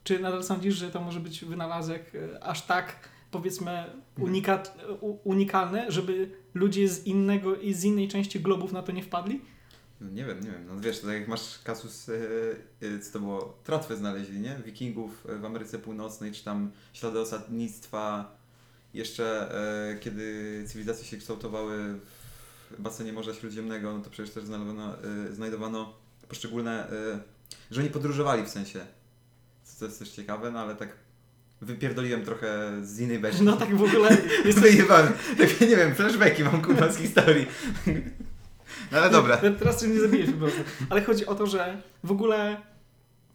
Czy 0.04 0.18
nadal 0.18 0.44
sądzisz, 0.44 0.75
że 0.75 0.90
to 0.90 1.00
może 1.00 1.20
być 1.20 1.44
wynalazek 1.44 2.12
e, 2.14 2.44
aż 2.44 2.62
tak 2.62 3.08
powiedzmy 3.30 3.84
unikat, 4.18 4.78
u, 5.00 5.18
unikalne, 5.25 5.92
żeby 5.92 6.30
ludzie 6.54 6.88
z 6.88 7.06
innego 7.06 7.56
i 7.56 7.75
z 7.75 7.84
innej 7.84 8.08
części 8.08 8.40
globów 8.40 8.72
na 8.72 8.82
to 8.82 8.92
nie 8.92 9.02
wpadli? 9.02 9.40
No, 10.00 10.10
nie 10.10 10.25
wiem, 10.25 10.40
nie 10.40 10.50
wiem. 10.50 10.66
No 10.66 10.80
wiesz, 10.80 11.00
to 11.00 11.06
tak 11.06 11.16
jak 11.16 11.28
masz 11.28 11.58
kasus, 11.64 12.08
e, 12.08 12.98
co 12.98 13.12
to 13.12 13.18
było, 13.18 13.58
tratwę 13.64 13.96
znaleźli, 13.96 14.40
nie? 14.40 14.56
Wikingów 14.64 15.26
w 15.40 15.44
Ameryce 15.44 15.78
Północnej, 15.78 16.32
czy 16.32 16.44
tam 16.44 16.70
ślady 16.92 17.20
osadnictwa. 17.20 18.36
Jeszcze 18.96 19.54
e, 19.92 19.98
kiedy 19.98 20.64
cywilizacje 20.66 21.04
się 21.04 21.16
kształtowały 21.16 21.94
w 22.70 22.80
basenie 22.82 23.12
Morza 23.12 23.34
Śródziemnego, 23.34 23.92
no 23.92 24.04
to 24.04 24.10
przecież 24.10 24.34
też 24.34 24.44
znajdowano, 24.44 24.94
e, 25.28 25.34
znajdowano 25.34 25.94
poszczególne, 26.28 26.90
e, 26.90 27.18
że 27.70 27.80
oni 27.80 27.90
podróżowali 27.90 28.44
w 28.44 28.48
sensie. 28.48 28.86
Co 29.64 29.78
to 29.78 29.84
jest 29.84 29.98
też 29.98 30.08
ciekawe, 30.10 30.50
no 30.50 30.58
ale 30.60 30.76
tak 30.76 30.88
wypierdoliłem 31.60 32.24
trochę 32.24 32.72
z 32.82 33.00
innej 33.00 33.18
beczki. 33.18 33.42
No 33.42 33.56
tak 33.56 33.76
w 33.76 33.82
ogóle 33.82 34.16
jest 34.46 34.58
wyjebane. 34.60 35.12
Tak, 35.38 35.60
nie 35.60 35.76
wiem, 35.76 35.94
flashbacki 35.94 36.44
mam 36.44 36.62
kurwa 36.62 36.92
z 36.92 36.96
historii. 36.96 37.46
No 38.92 38.98
ale 38.98 39.10
dobra. 39.10 39.36
Te- 39.36 39.50
Teraz 39.50 39.80
cię 39.80 39.88
nie 39.88 40.00
zabijesz 40.00 40.30
po 40.30 40.36
prostu. 40.36 40.60
Ale 40.90 41.02
chodzi 41.04 41.26
o 41.26 41.34
to, 41.34 41.46
że 41.46 41.82
w 42.04 42.10
ogóle 42.10 42.56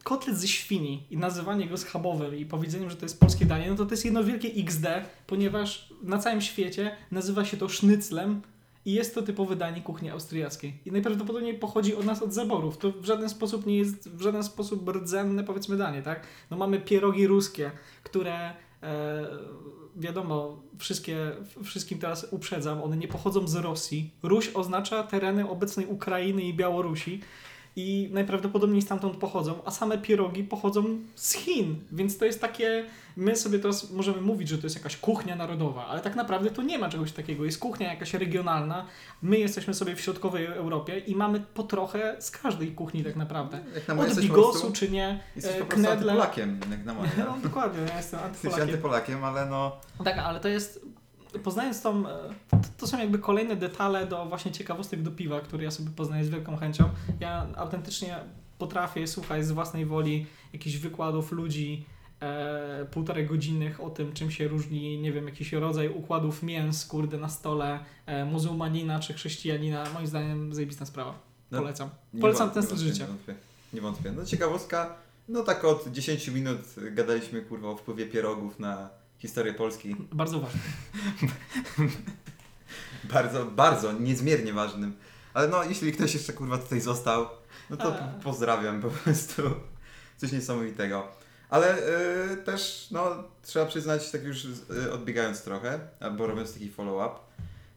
kotlet 0.04 0.38
ze 0.38 0.48
świni 0.48 1.04
i 1.10 1.18
nazywanie 1.18 1.68
go 1.68 1.78
schabowym 1.78 2.36
i 2.36 2.46
powiedzeniem, 2.46 2.90
że 2.90 2.96
to 2.96 3.06
jest 3.06 3.20
polskie 3.20 3.46
danie, 3.46 3.70
no 3.70 3.76
to 3.76 3.86
to 3.86 3.92
jest 3.92 4.06
jedno 4.06 4.24
wielkie 4.24 4.48
XD, 4.48 4.86
ponieważ 5.28 5.90
na 6.04 6.18
całym 6.18 6.42
świecie 6.42 6.96
nazywa 7.12 7.46
się 7.46 7.58
to 7.58 7.70
sznyclem 7.70 8.42
i 8.86 8.94
jest 8.94 9.16
to 9.16 9.22
typowe 9.22 9.56
danie 9.56 9.82
kuchni 9.82 10.10
austriackiej. 10.10 10.74
I 10.86 10.92
najprawdopodobniej 10.92 11.54
pochodzi 11.54 11.96
od 11.96 12.06
nas 12.06 12.22
od 12.22 12.34
zaborów. 12.34 12.78
To 12.78 12.92
w 12.92 13.06
żaden 13.06 13.30
sposób 13.30 13.66
nie 13.66 13.78
jest 13.78 14.10
w 14.10 14.22
żaden 14.22 14.44
sposób 14.44 14.90
rdzenne 14.90 15.44
powiedzmy 15.44 15.78
danie, 15.78 16.02
tak? 16.02 16.28
No 16.52 16.58
mamy 16.58 16.80
pierogi 16.80 17.28
ruskie, 17.28 17.72
które 18.04 18.54
e, 18.84 19.28
wiadomo, 19.96 20.62
wszystkie, 20.78 21.32
wszystkim 21.64 22.00
teraz 22.00 22.28
uprzedzam, 22.32 22.84
one 22.84 22.98
nie 22.98 23.08
pochodzą 23.08 23.48
z 23.48 23.56
Rosji. 23.56 24.12
Ruś 24.24 24.52
oznacza 24.54 25.04
tereny 25.04 25.50
obecnej 25.50 25.86
Ukrainy 25.86 26.42
i 26.42 26.54
Białorusi 26.54 27.22
i 27.76 28.10
najprawdopodobniej 28.14 28.82
stamtąd 28.82 29.18
pochodzą, 29.18 29.54
a 29.66 29.72
same 29.72 29.98
pierogi 29.98 30.44
pochodzą 30.44 30.84
z 31.16 31.34
Chin, 31.34 31.76
więc 31.92 32.18
to 32.18 32.26
jest 32.26 32.42
takie, 32.42 32.86
my 33.16 33.36
sobie 33.36 33.60
teraz 33.60 33.92
możemy 33.92 34.22
mówić, 34.22 34.50
że 34.50 34.58
to 34.58 34.64
jest 34.64 34.76
jakaś 34.76 34.98
kuchnia 34.98 35.36
narodowa, 35.36 35.86
ale 35.88 36.02
tak 36.02 36.16
naprawdę 36.16 36.50
to 36.50 36.62
nie 36.62 36.80
ma 36.80 36.90
czegoś 36.90 37.12
takiego, 37.12 37.46
jest 37.46 37.60
kuchnia 37.60 37.94
jakaś 37.94 38.14
regionalna, 38.14 38.86
my 39.22 39.40
jesteśmy 39.40 39.74
sobie 39.74 39.96
w 39.96 40.02
środkowej 40.02 40.46
Europie 40.46 40.98
i 41.00 41.16
mamy 41.16 41.40
po 41.54 41.64
trochę 41.64 42.16
z 42.20 42.32
każdej 42.32 42.72
kuchni 42.72 43.04
tak 43.04 43.16
naprawdę. 43.16 43.60
Na 43.88 43.94
Od 43.94 44.08
jesteś 44.08 44.24
bigosu 44.26 44.52
prostu, 44.52 44.72
czy 44.72 44.90
nie, 44.92 45.20
jesteś 45.36 45.56
e, 45.56 45.60
po 45.60 45.66
prostu 45.66 45.86
knedle. 45.88 46.12
antypolakiem, 46.12 46.60
jak 46.72 46.86
na 46.86 46.94
moje. 46.94 47.10
No 47.18 47.38
dokładnie, 47.44 47.80
ja 47.90 47.98
jestem 47.98 48.20
Jesteś 48.20 48.26
antypolakiem. 48.46 48.70
antypolakiem, 48.70 49.24
ale 49.24 49.46
no... 49.46 49.78
Tak, 50.04 50.18
ale 50.18 50.40
to 50.40 50.48
jest. 50.48 50.86
Poznając 51.44 51.82
tą. 51.82 52.08
e, 52.08 52.14
To, 52.50 52.58
to 52.78 52.88
są 52.88 53.00
jakby 53.00 53.20
kolejne 53.20 53.56
detale 53.56 54.08
do 54.08 54.26
właśnie 54.26 54.52
ciekawostek 54.52 55.02
do 55.02 55.12
piwa, 55.12 55.42
które 55.42 55.64
ja 55.64 55.72
sobie 55.72 55.90
poznaję 55.90 56.26
z 56.26 56.30
wielką 56.30 56.58
chęcią. 56.58 56.90
Ja 57.20 57.48
autentycznie 57.56 58.16
potrafię 58.58 59.08
słuchać 59.08 59.46
z 59.46 59.52
własnej 59.52 59.86
woli 59.86 60.26
jakichś 60.54 60.78
wykładów 60.78 61.32
ludzi 61.32 61.86
e, 62.22 62.86
półtorej 62.92 63.26
godzinnych 63.28 63.82
o 63.84 63.90
tym, 63.90 64.14
czym 64.14 64.32
się 64.32 64.48
różni, 64.48 64.98
nie 65.00 65.12
wiem, 65.12 65.26
jakiś 65.26 65.54
rodzaj 65.54 65.90
układów 65.90 66.44
mięs, 66.44 66.86
kurde, 66.86 67.18
na 67.18 67.30
stole, 67.30 67.80
e, 68.06 68.26
muzułmanina 68.26 69.00
czy 69.00 69.14
chrześcijanina. 69.14 69.84
Moim 69.94 70.08
zdaniem 70.08 70.54
zajebista 70.54 70.86
sprawa. 70.86 71.14
No, 71.52 71.60
Polecam. 71.60 71.90
Polecam 72.22 72.52
ten 72.52 72.64
styl 72.64 72.78
życia. 72.78 73.04
Nie 73.04 73.08
wątpię. 73.08 73.36
Nie 73.74 73.82
wątpię. 73.82 74.12
No 74.12 74.26
ciekawostka, 74.26 74.96
no 75.30 75.44
tak 75.44 75.66
od 75.66 75.88
10 75.88 76.28
minut 76.28 76.60
gadaliśmy 76.92 77.42
kurwa 77.42 77.70
o 77.70 77.76
wpływie 77.76 78.06
pierogów 78.06 78.60
na 78.60 78.90
historię 79.22 79.54
Polski. 79.54 79.96
Bardzo 80.12 80.40
ważne. 80.40 80.60
Bardzo, 83.04 83.46
bardzo, 83.46 83.92
niezmiernie 83.92 84.54
ważnym. 84.54 84.96
Ale 85.34 85.48
no, 85.48 85.64
jeśli 85.64 85.92
ktoś 85.92 86.14
jeszcze 86.14 86.34
kurwa 86.34 86.58
tutaj 86.58 86.82
został, 86.82 87.28
no 87.70 87.78
to 87.78 87.96
A. 87.96 87.98
po- 87.98 88.24
pozdrawiam 88.24 88.82
po 88.82 88.90
prostu. 88.90 89.42
Coś 90.18 90.32
niesamowitego. 90.32 91.08
Ale 91.50 91.78
y, 92.34 92.38
też, 92.38 92.88
no, 92.92 93.24
trzeba 93.44 93.66
przyznać, 93.66 94.12
tak 94.12 94.24
już 94.24 94.46
y, 94.86 94.94
odbiegając 94.94 95.44
trochę, 95.44 95.80
albo 96.00 96.28
robiąc 96.28 96.54
taki 96.54 96.70
follow-up, 96.70 97.20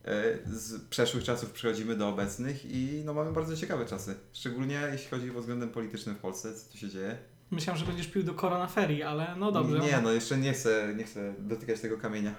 y, 0.08 0.38
z 0.46 0.88
przeszłych 0.88 1.24
czasów 1.24 1.50
przechodzimy 1.50 1.96
do 1.96 2.08
obecnych 2.08 2.64
i 2.64 3.02
no, 3.04 3.14
mamy 3.14 3.32
bardzo 3.32 3.56
ciekawe 3.56 3.86
czasy. 3.86 4.14
Szczególnie 4.32 4.88
jeśli 4.92 5.08
chodzi 5.10 5.30
pod 5.30 5.40
względem 5.40 5.70
politycznym 5.70 6.14
w 6.14 6.18
Polsce, 6.18 6.54
co 6.54 6.72
tu 6.72 6.78
się 6.78 6.88
dzieje. 6.88 7.18
Myślałem, 7.50 7.80
że 7.80 7.86
będziesz 7.86 8.06
pił 8.06 8.22
do 8.22 8.34
koronaferii, 8.34 9.02
ale 9.02 9.36
no 9.36 9.52
dobrze. 9.52 9.78
Nie, 9.78 10.00
no 10.00 10.12
jeszcze 10.12 10.38
nie 10.38 10.52
chcę, 10.52 10.94
nie 10.96 11.04
chcę 11.04 11.34
dotykać 11.38 11.80
tego 11.80 11.98
kamienia. 11.98 12.34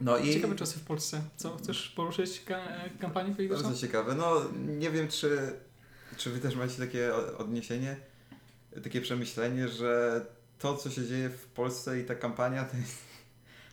No 0.00 0.18
i 0.18 0.32
Ciekawe 0.34 0.56
czasy 0.56 0.78
w 0.78 0.82
Polsce. 0.84 1.22
Co, 1.36 1.56
chcesz 1.56 1.88
poruszyć 1.88 2.40
ka- 2.44 2.68
kampanię 3.00 3.34
polityczną? 3.34 3.62
bardzo 3.62 3.80
ciekawe. 3.80 4.14
No 4.14 4.42
nie 4.56 4.90
wiem, 4.90 5.08
czy, 5.08 5.52
czy 6.16 6.30
wy 6.30 6.40
też 6.40 6.56
macie 6.56 6.78
takie 6.78 7.14
odniesienie, 7.38 7.96
takie 8.84 9.00
przemyślenie, 9.00 9.68
że 9.68 10.20
to, 10.58 10.76
co 10.76 10.90
się 10.90 11.06
dzieje 11.06 11.28
w 11.28 11.46
Polsce 11.46 12.00
i 12.00 12.04
ta 12.04 12.14
kampania, 12.14 12.64
to 12.64 12.76
jest, 12.76 12.92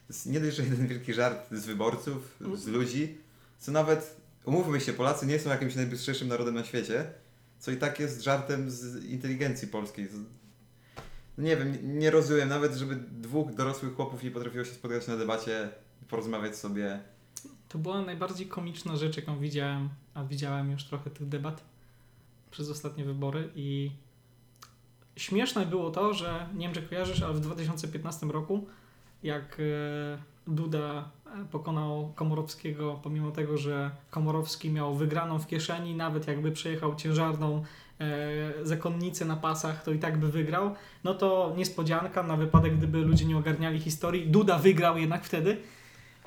to 0.08 0.14
jest 0.14 0.26
nie 0.26 0.40
dość, 0.40 0.56
że 0.58 0.64
jeden 0.64 0.88
wielki 0.88 1.14
żart 1.14 1.52
z 1.52 1.66
wyborców, 1.66 2.38
z 2.56 2.68
ludzi, 2.68 3.18
co 3.60 3.72
nawet, 3.72 4.16
umówmy 4.46 4.82
się, 4.82 4.94
Polacy 4.94 5.26
nie 5.26 5.40
są 5.40 5.50
jakimś 5.50 5.76
najbystrzejszym 5.76 6.28
narodem 6.28 6.56
na 6.56 6.64
świecie, 6.64 7.14
co 7.62 7.72
i 7.72 7.78
tak 7.78 8.00
jest 8.00 8.24
żartem 8.24 8.72
z 8.72 9.06
inteligencji 9.06 9.68
polskiej. 9.68 10.08
Nie 11.38 11.58
wiem, 11.58 12.00
nie, 12.00 12.12
rozumiem 12.12 12.50
nawet, 12.50 12.74
żeby 12.74 12.96
dwóch 12.96 13.54
dorosłych 13.54 13.96
chłopów 13.96 14.24
nie 14.24 14.32
potrafiło 14.32 14.66
się 14.66 14.72
spotkać 14.72 15.08
na 15.08 15.18
debacie, 15.18 15.70
porozmawiać 16.10 16.56
sobie. 16.56 17.00
To 17.70 17.78
była 17.78 18.02
najbardziej 18.02 18.48
komiczna 18.48 18.96
rzecz, 18.96 19.18
jaką 19.18 19.40
widziałem, 19.40 19.90
a 20.14 20.24
widziałem 20.24 20.72
już 20.72 20.84
trochę 20.84 21.10
tych 21.10 21.28
debat 21.28 21.64
przez 22.52 22.70
ostatnie 22.70 23.06
wybory 23.06 23.50
i 23.56 23.92
śmieszne 25.16 25.66
było 25.66 25.92
to, 25.92 26.14
że 26.14 26.50
nie 26.54 26.66
wiem, 26.66 26.74
czy 26.74 26.82
kojarzysz, 26.82 27.22
ale 27.22 27.34
w 27.34 27.40
2015 27.40 28.26
roku, 28.26 28.68
jak 29.24 29.58
e, 29.60 30.18
Duda 30.48 31.12
pokonał 31.52 32.12
Komorowskiego, 32.16 33.00
pomimo 33.04 33.32
tego, 33.32 33.58
że 33.58 33.92
Komorowski 34.10 34.70
miał 34.70 34.96
wygraną 34.96 35.40
w 35.40 35.48
kieszeni, 35.48 35.96
nawet 35.96 36.28
jakby 36.28 36.52
przejechał 36.52 36.96
ciężarną 36.96 37.64
e, 38.00 38.66
zakonnicę 38.66 39.26
na 39.26 39.36
pasach, 39.36 39.84
to 39.84 39.92
i 39.92 40.00
tak 40.00 40.18
by 40.18 40.32
wygrał, 40.32 40.76
no 41.04 41.14
to 41.14 41.54
niespodzianka 41.58 42.24
na 42.24 42.38
wypadek, 42.38 42.78
gdyby 42.78 42.98
ludzie 42.98 43.26
nie 43.26 43.38
ogarniali 43.38 43.80
historii, 43.80 44.28
Duda 44.28 44.58
wygrał 44.60 44.98
jednak 44.98 45.26
wtedy 45.26 45.58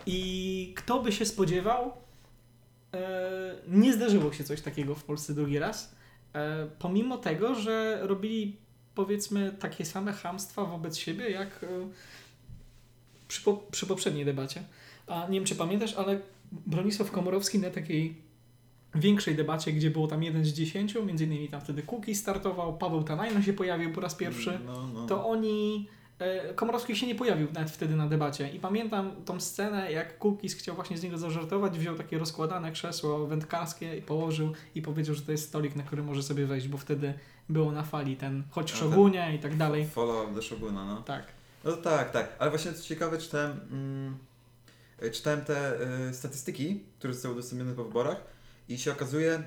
i 0.07 0.73
kto 0.77 1.03
by 1.03 1.13
się 1.13 1.27
spodziewał, 1.27 1.93
e, 2.95 3.55
nie 3.69 3.93
zdarzyło 3.93 4.33
się 4.33 4.45
coś 4.45 4.61
takiego 4.61 4.95
w 4.95 5.05
Polsce 5.05 5.35
drugi 5.35 5.59
raz. 5.59 5.95
E, 6.35 6.67
pomimo 6.79 7.19
tego, 7.19 7.55
że 7.55 7.99
robili 8.03 8.57
powiedzmy 8.95 9.53
takie 9.53 9.85
same 9.85 10.13
chamstwa 10.13 10.65
wobec 10.65 10.97
siebie, 10.97 11.31
jak 11.31 11.49
e, 11.63 11.67
przy, 13.29 13.43
po, 13.43 13.57
przy 13.57 13.87
poprzedniej 13.87 14.25
debacie. 14.25 14.65
A 15.07 15.27
nie 15.29 15.35
wiem, 15.39 15.45
czy 15.45 15.57
pamiętasz, 15.57 15.95
ale 15.95 16.21
Bronisław 16.53 17.11
Komorowski 17.11 17.59
na 17.59 17.71
takiej 17.71 18.23
większej 18.95 19.35
debacie, 19.35 19.73
gdzie 19.73 19.91
było 19.91 20.07
tam 20.07 20.23
jeden 20.23 20.45
z 20.45 20.49
dziesięciu, 20.49 21.05
między 21.05 21.25
innymi 21.25 21.49
tam 21.49 21.61
wtedy 21.61 21.83
Kuki 21.83 22.15
startował, 22.15 22.79
Paweł 22.79 23.03
Tanajno 23.03 23.43
się 23.43 23.53
pojawił 23.53 23.93
po 23.93 24.01
raz 24.01 24.15
pierwszy 24.15 24.61
No, 24.67 24.89
no. 24.95 25.07
to 25.07 25.27
oni. 25.27 25.89
e, 26.19 26.55
Komorowski 26.55 26.97
się 26.97 27.07
nie 27.07 27.15
pojawił 27.15 27.49
nawet 27.53 27.71
wtedy 27.71 27.97
na 27.97 28.07
debacie. 28.09 28.51
I 28.51 28.61
pamiętam 28.61 29.13
tą 29.25 29.41
scenę, 29.41 29.93
jak 29.93 30.19
Kukis 30.19 30.55
chciał 30.55 30.75
właśnie 30.75 30.99
z 30.99 31.03
niego 31.03 31.19
zażartować, 31.19 31.79
wziął 31.79 31.97
takie 31.97 32.19
rozkładane 32.19 32.73
krzesło 32.73 33.27
wędkarskie 33.27 33.97
i 33.97 34.03
położył 34.03 34.53
i 34.75 34.83
powiedział, 34.83 35.15
że 35.15 35.23
to 35.23 35.33
jest 35.33 35.49
stolik, 35.49 35.77
na 35.77 35.83
który 35.83 36.03
może 36.03 36.23
sobie 36.23 36.47
wejść, 36.47 36.69
bo 36.69 36.79
wtedy 36.79 37.15
było 37.49 37.73
na 37.73 37.83
fali 37.83 38.17
ten 38.17 38.43
chodź 38.51 38.73
A, 38.73 38.77
szogunie 38.77 39.35
i 39.37 39.39
tak 39.39 39.57
dalej. 39.57 39.87
Follow 39.87 40.35
do 40.35 40.43
Shoguna, 40.43 40.85
no. 40.85 41.03
Tak. 41.03 41.27
No 41.65 41.73
tak, 41.77 42.11
tak. 42.11 42.37
Ale 42.39 42.51
właśnie 42.51 42.73
co 42.73 42.85
ciekawe, 42.85 43.19
czytałem, 43.19 43.61
mm, 43.71 44.19
czytałem 45.13 45.45
te 45.45 45.81
y, 46.11 46.15
statystyki, 46.15 46.85
które 46.99 47.13
zostały 47.15 47.35
udostępnione 47.35 47.75
po 47.75 47.85
wyborach 47.85 48.25
i 48.69 48.79
się 48.79 48.93
okazuje, 48.93 49.43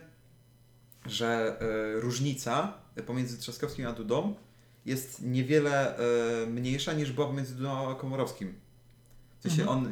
że 1.05 1.57
y, 1.97 2.01
różnica 2.01 2.73
pomiędzy 3.05 3.37
Trzaskowskim 3.37 3.87
a 3.87 3.91
Dudą 3.93 4.35
jest 4.85 5.21
niewiele 5.21 5.99
y, 6.43 6.47
mniejsza 6.47 6.93
niż 6.93 7.11
była 7.11 7.27
pomiędzy 7.27 7.55
Dudą 7.55 7.91
a 7.91 7.95
Komorowskim. 7.95 8.53
W 9.39 9.43
sensie 9.43 9.61
Mhm. 9.61 9.77
on, 9.79 9.91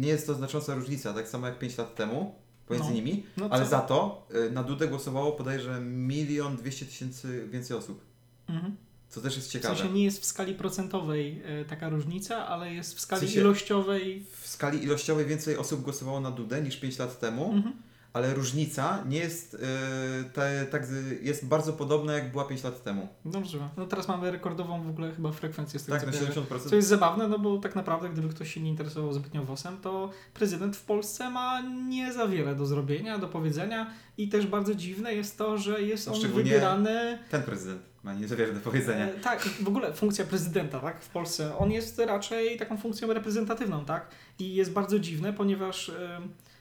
nie 0.00 0.08
jest 0.08 0.26
to 0.26 0.34
znacząca 0.34 0.74
różnica, 0.74 1.14
tak 1.14 1.28
samo 1.28 1.46
jak 1.46 1.58
5 1.58 1.78
lat 1.78 1.94
temu 1.94 2.34
pomiędzy 2.66 2.88
No. 2.88 2.94
nimi, 2.94 3.26
No 3.36 3.48
ale 3.50 3.66
za 3.66 3.80
to 3.80 4.28
na 4.52 4.62
Dudę 4.62 4.88
głosowało 4.88 5.36
bodajże 5.38 5.80
milion 5.80 6.56
dwieście 6.56 6.86
tysięcy 6.86 7.48
więcej 7.50 7.76
osób. 7.76 8.04
Mhm. 8.48 8.76
Co 9.16 9.22
też 9.22 9.36
jest 9.36 9.48
W 9.48 9.52
ciekawe. 9.52 9.76
sensie 9.76 9.92
nie 9.92 10.04
jest 10.04 10.20
w 10.22 10.24
skali 10.24 10.54
procentowej 10.54 11.42
e, 11.44 11.64
taka 11.64 11.88
różnica, 11.88 12.46
ale 12.48 12.74
jest 12.74 12.94
w 12.96 13.00
skali 13.00 13.22
W 13.22 13.24
sensie- 13.24 13.40
ilościowej. 13.40 14.24
w 14.40 14.48
skali 14.48 14.84
ilościowej 14.84 15.26
więcej 15.26 15.56
osób 15.56 15.82
głosowało 15.82 16.20
na 16.20 16.30
Dudę 16.30 16.62
niż 16.62 16.76
5 16.76 16.98
lat 16.98 17.20
temu, 17.20 17.52
Mhm. 17.52 17.74
Ale 18.16 18.34
różnica 18.34 19.04
nie 19.08 19.18
jest 19.18 19.52
yy, 19.52 20.30
te, 20.30 20.66
tak, 20.66 20.86
jest 21.22 21.46
bardzo 21.46 21.72
podobna 21.72 22.12
jak 22.12 22.32
była 22.32 22.44
5 22.44 22.64
lat 22.64 22.82
temu. 22.82 23.08
Dobrze. 23.24 23.68
No 23.76 23.86
teraz 23.86 24.08
mamy 24.08 24.30
rekordową 24.30 24.82
w 24.82 24.88
ogóle 24.88 25.12
chyba 25.12 25.32
frekwencję 25.32 25.80
z 25.80 25.84
tego 25.84 25.98
Tak, 25.98 26.06
na 26.06 26.12
co 26.12 26.18
kojarzę. 26.18 26.40
70%. 26.40 26.68
Co 26.68 26.76
jest 26.76 26.88
zabawne, 26.88 27.28
no 27.28 27.38
bo 27.38 27.58
tak 27.58 27.74
naprawdę, 27.74 28.08
gdyby 28.08 28.28
ktoś 28.28 28.54
się 28.54 28.60
nie 28.60 28.70
interesował 28.70 29.12
zbytnio 29.12 29.44
WOS-em, 29.44 29.80
to 29.80 30.10
prezydent 30.34 30.76
w 30.76 30.84
Polsce 30.84 31.30
ma 31.30 31.60
nie 31.60 32.12
za 32.12 32.26
wiele 32.26 32.54
do 32.54 32.66
zrobienia, 32.66 33.18
do 33.18 33.28
powiedzenia 33.28 33.90
i 34.18 34.28
też 34.28 34.46
bardzo 34.46 34.74
dziwne 34.74 35.14
jest 35.14 35.38
to, 35.38 35.58
że 35.58 35.82
jest 35.82 36.06
No, 36.06 36.12
on 36.12 36.20
wybierany... 36.20 37.18
Ten 37.30 37.42
prezydent 37.42 37.82
ma 38.04 38.14
nie 38.14 38.28
za 38.28 38.36
wiele 38.36 38.52
do 38.52 38.60
powiedzenia. 38.60 39.04
E, 39.04 39.08
tak, 39.08 39.40
w 39.40 39.68
ogóle 39.68 39.92
funkcja 39.92 40.24
prezydenta 40.24 40.80
tak, 40.80 41.02
w 41.02 41.08
Polsce, 41.08 41.58
on 41.58 41.72
jest 41.72 41.98
raczej 41.98 42.56
taką 42.58 42.76
funkcją 42.76 43.12
reprezentatywną, 43.12 43.84
tak? 43.84 44.08
I 44.38 44.54
jest 44.54 44.72
bardzo 44.72 44.98
dziwne, 44.98 45.32
ponieważ 45.32 45.88
e, 45.88 46.20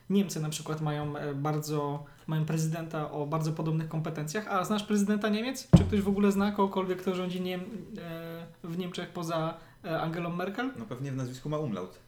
Niemcy 0.10 0.40
na 0.40 0.50
przykład 0.50 0.82
mają 0.82 1.18
e, 1.18 1.34
bardzo, 1.36 2.06
mają 2.28 2.46
prezydenta 2.46 3.12
o 3.12 3.26
bardzo 3.26 3.52
podobnych 3.52 3.88
kompetencjach, 3.90 4.48
a 4.48 4.66
znasz 4.66 4.84
prezydenta 4.84 5.30
Niemiec? 5.30 5.68
Czy 5.78 5.84
ktoś 5.84 6.02
w 6.02 6.08
ogóle 6.08 6.32
zna 6.32 6.52
kogokolwiek, 6.52 7.02
kto 7.02 7.16
rządzi 7.16 7.42
Niem, 7.42 7.62
e, 7.98 8.46
w 8.64 8.78
Niemczech 8.78 9.10
poza 9.10 9.58
e, 9.86 10.02
Angelą 10.02 10.30
Merkel? 10.30 10.72
No 10.80 10.86
pewnie 10.86 11.12
w 11.12 11.16
nazwisku 11.16 11.50
ma 11.50 11.58
umlaut. 11.58 12.00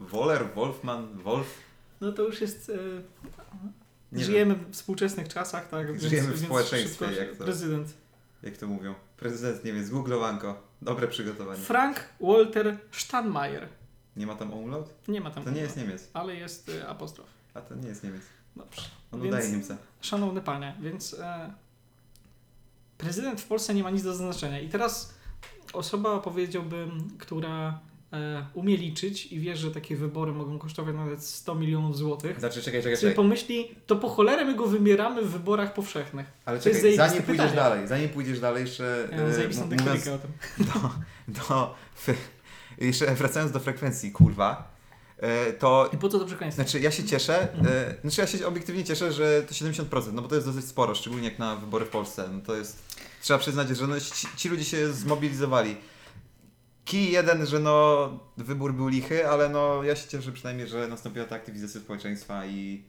Woller, 0.00 0.44
Wolfman, 0.54 1.18
Wolf. 1.18 1.58
No 2.00 2.12
to 2.12 2.22
już 2.22 2.40
jest. 2.40 2.72
Nie 4.12 4.24
żyjemy 4.24 4.54
w 4.54 4.72
współczesnych 4.72 5.28
czasach, 5.28 5.68
tak? 5.68 6.00
Żyjemy 6.00 6.32
w 6.32 6.38
społeczeństwie, 6.44 7.06
szybko- 7.06 7.18
jak 7.20 7.36
to- 7.36 7.44
Prezydent. 7.44 7.94
Jak 8.42 8.56
to 8.56 8.66
mówią? 8.66 8.94
Prezydent 9.16 9.64
Niemiec, 9.64 9.90
googlowanko. 9.90 10.62
Dobre 10.82 11.08
przygotowanie. 11.08 11.60
Frank 11.60 12.04
Walter 12.20 12.76
Steinmeier. 12.90 13.68
Nie 14.16 14.26
ma 14.26 14.34
tam 14.34 14.52
umlaut? 14.52 14.90
Nie 15.08 15.20
ma 15.20 15.30
tam. 15.30 15.44
To 15.44 15.50
nie 15.50 15.60
jest 15.60 15.76
Niemiec. 15.76 16.08
Ale 16.12 16.34
jest 16.36 16.68
e, 16.82 16.88
apostrof. 16.88 17.26
A 17.54 17.60
to 17.60 17.74
nie 17.74 17.88
jest 17.88 18.04
Niemiec. 18.04 18.22
Dobrze. 18.56 18.82
On 19.12 19.20
Więc- 19.22 19.34
udaje 19.34 19.50
Niemca. 19.52 19.76
Szanowny 20.00 20.40
panie, 20.40 20.74
więc 20.80 21.14
e, 21.14 21.52
prezydent 22.98 23.40
w 23.40 23.46
Polsce 23.46 23.74
nie 23.74 23.82
ma 23.82 23.90
nic 23.90 24.02
do 24.02 24.12
zaznaczenia. 24.14 24.60
I 24.60 24.68
teraz 24.68 25.14
osoba, 25.72 26.18
powiedziałbym, 26.20 27.08
która 27.18 27.78
e, 28.12 28.46
umie 28.54 28.76
liczyć 28.76 29.26
i 29.26 29.40
wie, 29.40 29.56
że 29.56 29.70
takie 29.70 29.96
wybory 29.96 30.32
mogą 30.32 30.58
kosztować 30.58 30.94
nawet 30.94 31.22
100 31.24 31.54
milionów 31.54 31.96
złotych, 31.96 32.38
Znaczy, 32.38 32.62
czekaj, 32.62 32.80
czekaj, 32.80 32.96
sobie 32.96 33.10
czekaj. 33.10 33.24
pomyśli, 33.24 33.74
to 33.86 33.96
po 33.96 34.08
cholerę 34.08 34.44
my 34.44 34.54
go 34.54 34.66
wybieramy 34.66 35.22
w 35.22 35.30
wyborach 35.30 35.74
powszechnych. 35.74 36.26
Ale 36.44 36.58
to 36.60 36.68
jest 36.68 36.80
czekaj, 36.80 36.96
zajebiste 36.96 37.08
zanim 37.08 37.22
pójdziesz 37.26 37.50
pytanie. 37.50 37.70
dalej, 37.70 37.88
zanim 37.88 38.08
pójdziesz 38.08 38.40
dalej, 38.40 38.60
jeszcze 38.62 39.08
Ja 39.12 39.16
mam 39.16 39.26
e, 39.26 39.34
zajebistą 39.34 39.64
m- 39.64 39.70
mówiąc 39.80 40.08
o 40.08 40.18
tym. 40.18 40.30
do, 40.58 40.90
do 41.48 41.74
jeszcze 42.86 43.14
wracając 43.14 43.52
do 43.52 43.60
frekwencji, 43.60 44.12
kurwa, 44.12 44.74
e, 45.18 45.52
to 45.52 45.90
I 45.92 45.96
po 45.98 46.08
co 46.08 46.18
to 46.18 46.24
przekleństwo? 46.26 46.62
Znaczy 46.62 46.80
ja 46.80 46.90
się 46.90 47.04
cieszę, 47.04 47.52
Mhm. 47.52 47.94
znaczy 48.02 48.20
ja 48.20 48.26
się 48.26 48.46
obiektywnie 48.46 48.84
cieszę, 48.84 49.12
że 49.12 49.42
to 49.42 49.54
70%, 49.54 50.12
no 50.12 50.22
bo 50.22 50.28
to 50.28 50.34
jest 50.34 50.46
dosyć 50.46 50.64
sporo, 50.64 50.94
szczególnie 50.94 51.28
jak 51.28 51.38
na 51.38 51.56
wybory 51.56 51.84
w 51.84 51.88
Polsce. 51.88 52.28
No 52.32 52.40
to 52.40 52.56
jest, 52.56 52.96
trzeba 53.22 53.38
przyznać, 53.38 53.68
że 53.68 53.86
no, 53.86 54.00
ci, 54.00 54.26
ci 54.36 54.48
ludzie 54.48 54.64
się 54.64 54.92
zmobilizowali. 54.92 55.76
Kij 56.84 57.12
jeden, 57.12 57.46
że 57.46 57.58
no 57.58 58.08
wybór 58.36 58.74
był 58.74 58.88
lichy, 58.88 59.28
ale 59.28 59.48
no 59.48 59.82
ja 59.82 59.96
się 59.96 60.08
cieszę 60.08 60.32
przynajmniej, 60.32 60.68
że 60.68 60.88
nastąpiła 60.88 61.26
ta 61.26 61.36
aktywizacja 61.36 61.80
społeczeństwa 61.80 62.46
i 62.46 62.84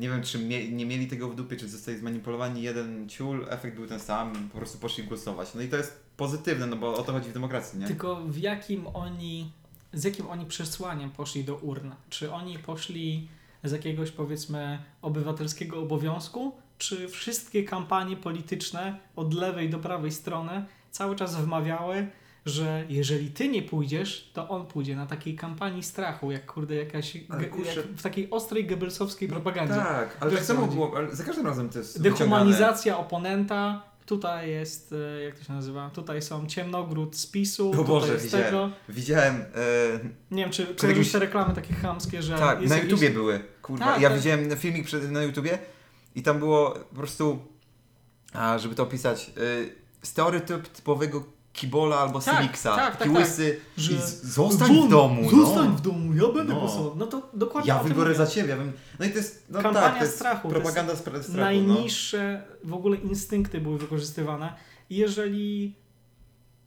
nie 0.00 0.08
wiem, 0.08 0.22
czy 0.22 0.38
mie- 0.38 0.72
nie 0.72 0.86
mieli 0.86 1.06
tego 1.06 1.28
w 1.28 1.34
dupie, 1.34 1.56
czy 1.56 1.68
zostali 1.68 1.98
zmanipulowani 1.98 2.62
jeden 2.62 3.08
ciul, 3.08 3.46
efekt 3.48 3.76
był 3.76 3.86
ten 3.86 4.00
sam, 4.00 4.48
po 4.52 4.58
prostu 4.58 4.78
poszli 4.78 5.04
głosować. 5.04 5.54
No 5.54 5.62
i 5.62 5.68
to 5.68 5.76
jest 5.76 6.00
pozytywne, 6.16 6.66
no 6.66 6.76
bo 6.76 6.94
o 6.94 7.02
to 7.02 7.12
chodzi 7.12 7.30
w 7.30 7.32
demokracji, 7.32 7.78
nie? 7.78 7.86
Tylko 7.86 8.16
w 8.16 8.36
jakim 8.38 8.86
oni, 8.86 9.52
z 9.92 10.04
jakim 10.04 10.26
oni 10.26 10.46
przesłaniem 10.46 11.10
poszli 11.10 11.44
do 11.44 11.56
urn? 11.56 11.90
Czy 12.10 12.32
oni 12.32 12.58
poszli 12.58 13.28
z 13.64 13.72
jakiegoś 13.72 14.10
powiedzmy 14.10 14.78
obywatelskiego 15.02 15.80
obowiązku, 15.80 16.52
czy 16.78 17.08
wszystkie 17.08 17.64
kampanie 17.64 18.16
polityczne 18.16 18.98
od 19.16 19.34
lewej 19.34 19.70
do 19.70 19.78
prawej 19.78 20.12
strony 20.12 20.64
cały 20.90 21.16
czas 21.16 21.36
wmawiały, 21.36 22.08
że 22.46 22.84
jeżeli 22.88 23.30
ty 23.30 23.48
nie 23.48 23.62
pójdziesz, 23.62 24.30
to 24.34 24.48
on 24.48 24.66
pójdzie 24.66 24.96
na 24.96 25.06
takiej 25.06 25.36
kampanii 25.36 25.82
strachu, 25.82 26.30
jak 26.32 26.46
kurde 26.52 26.74
jakaś, 26.74 27.16
Ale 27.28 27.40
ge, 27.40 27.48
kurczę- 27.50 27.76
jak 27.76 27.86
w 27.86 28.02
takiej 28.02 28.30
ostrej 28.30 28.66
gebelsowskiej 28.66 29.28
propagandzie. 29.28 29.74
Tak, 29.74 30.16
ale 30.20 30.30
tak 30.32 30.44
samo 30.44 30.66
było, 30.66 30.92
ale 30.96 31.16
za 31.16 31.24
każdym 31.24 31.46
razem 31.46 31.68
to 31.68 31.78
jest. 31.78 32.02
Dehumanizacja 32.02 32.98
oponenta. 32.98 33.90
Tutaj 34.06 34.50
jest, 34.50 34.92
e, 35.18 35.22
jak 35.22 35.38
to 35.38 35.44
się 35.44 35.52
nazywa? 35.52 35.90
Tutaj 35.90 36.22
są 36.22 36.46
ciemnogród 36.46 37.16
z 37.16 37.26
PiSu. 37.26 37.70
O 37.80 37.84
Boże, 37.84 38.16
widziałem. 38.18 38.46
tego. 38.46 38.70
Widziałem, 38.88 39.34
e, 39.34 39.44
Nie 40.30 40.42
wiem, 40.42 40.52
czy 40.52 40.66
kojarzysz 40.74 41.12
te 41.12 41.18
reklamy 41.18 41.54
takie 41.54 41.74
chamskie, 41.74 42.22
że 42.22 42.38
tak, 42.38 42.60
na 42.68 42.74
jakiś- 42.74 42.90
YouTubie 42.90 43.10
były, 43.10 43.40
kurwa. 43.62 43.84
Tak, 43.84 44.00
ja 44.00 44.08
tak. 44.08 44.18
widziałem 44.18 44.56
filmik 44.56 44.86
przed, 44.86 45.10
na 45.10 45.22
YouTubie 45.22 45.58
i 46.14 46.22
tam 46.22 46.38
było 46.38 46.70
po 46.70 46.94
prostu, 46.96 47.38
a 48.32 48.58
żeby 48.58 48.74
to 48.74 48.82
opisać, 48.82 49.30
e, 49.30 49.40
stereotyp 50.06 50.68
typowego 50.68 51.24
kibola 51.60 51.96
albo 51.98 52.20
Tak, 52.20 52.36
Syliksa. 52.36 52.76
tak, 52.76 52.96
tak, 52.96 53.08
tak. 53.08 53.16
łysy 53.18 53.60
że 53.76 53.92
i 53.92 53.96
z, 53.96 54.22
zostań 54.22 54.86
w 54.86 54.88
domu, 54.88 55.30
Zostań 55.30 55.68
no. 55.68 55.76
w 55.76 55.80
domu, 55.80 56.14
ja 56.14 56.32
będę 56.34 56.52
No. 56.54 56.60
głosował. 56.60 56.94
No 56.96 57.06
to 57.06 57.28
dokładnie 57.34 57.68
Ja 57.68 57.78
wybiorę 57.82 58.14
za 58.14 58.26
ciebie. 58.26 58.56
No 58.98 59.06
i 59.06 59.10
to 59.10 59.16
jest, 59.16 59.46
no 59.50 59.62
Kampania 59.62 59.86
tak, 59.88 59.98
to 59.98 60.04
jest 60.04 60.16
strachu, 60.16 60.48
to 60.48 60.54
jest 60.54 60.62
propaganda 60.64 60.96
strachu. 60.96 61.24
no. 61.28 61.40
Najniższe 61.40 62.42
w 62.64 62.74
ogóle 62.74 62.96
instynkty 62.96 63.60
były 63.60 63.78
wykorzystywane. 63.78 64.52
I 64.90 64.96
jeżeli 64.96 65.74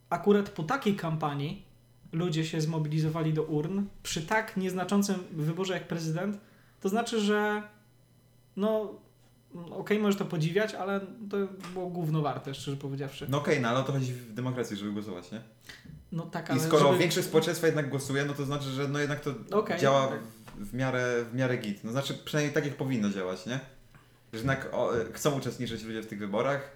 akurat 0.09 0.49
po 0.49 0.63
takiej 0.63 0.95
kampanii 0.95 1.65
ludzie 2.11 2.45
się 2.45 2.61
zmobilizowali 2.61 3.33
do 3.33 3.43
urn 3.43 3.85
przy 4.03 4.21
tak 4.21 4.57
nieznaczącym 4.57 5.15
wyborze 5.31 5.73
jak 5.73 5.87
prezydent, 5.87 6.37
to 6.81 6.89
znaczy, 6.89 7.21
że 7.21 7.63
no 8.55 8.91
okej, 9.71 9.99
możesz 9.99 10.19
to 10.19 10.25
podziwiać, 10.25 10.73
ale 10.73 10.99
to 11.29 11.37
było 11.73 11.87
gówno 11.89 12.21
warte, 12.21 12.53
szczerze 12.53 12.77
powiedziawszy. 12.77 13.25
No 13.29 13.37
okej, 13.37 13.61
no 13.61 13.69
ale 13.69 13.79
o 13.79 13.83
to 13.83 13.91
chodzi 13.91 14.13
w 14.13 14.33
demokracji, 14.33 14.77
żeby 14.77 14.91
głosować, 14.91 15.31
nie? 15.31 15.41
No 16.11 16.23
tak, 16.25 16.49
I 16.49 16.51
ale 16.51 16.61
skoro 16.61 16.87
żeby- 16.87 16.97
większość 16.99 17.27
społeczeństwa 17.27 17.67
jednak 17.67 17.89
głosuje, 17.89 18.25
no 18.25 18.33
to 18.33 18.45
znaczy, 18.45 18.69
że 18.69 18.87
no 18.87 18.99
jednak 18.99 19.19
to 19.19 19.33
Okej, 19.51 19.79
działa 19.79 20.07
tak. 20.07 20.19
w, 20.57 20.73
miarę, 20.73 21.25
w 21.31 21.35
miarę 21.35 21.57
git. 21.57 21.83
No 21.83 21.91
znaczy 21.91 22.13
przynajmniej 22.25 22.53
tak 22.53 22.65
jak 22.65 22.75
powinno 22.75 23.09
działać, 23.09 23.45
nie? 23.45 23.59
Że 24.33 24.37
jednak 24.39 24.69
o, 24.71 24.91
chcą 25.13 25.37
uczestniczyć 25.37 25.83
ludzie 25.83 26.01
w 26.01 26.07
tych 26.07 26.19
wyborach, 26.19 26.71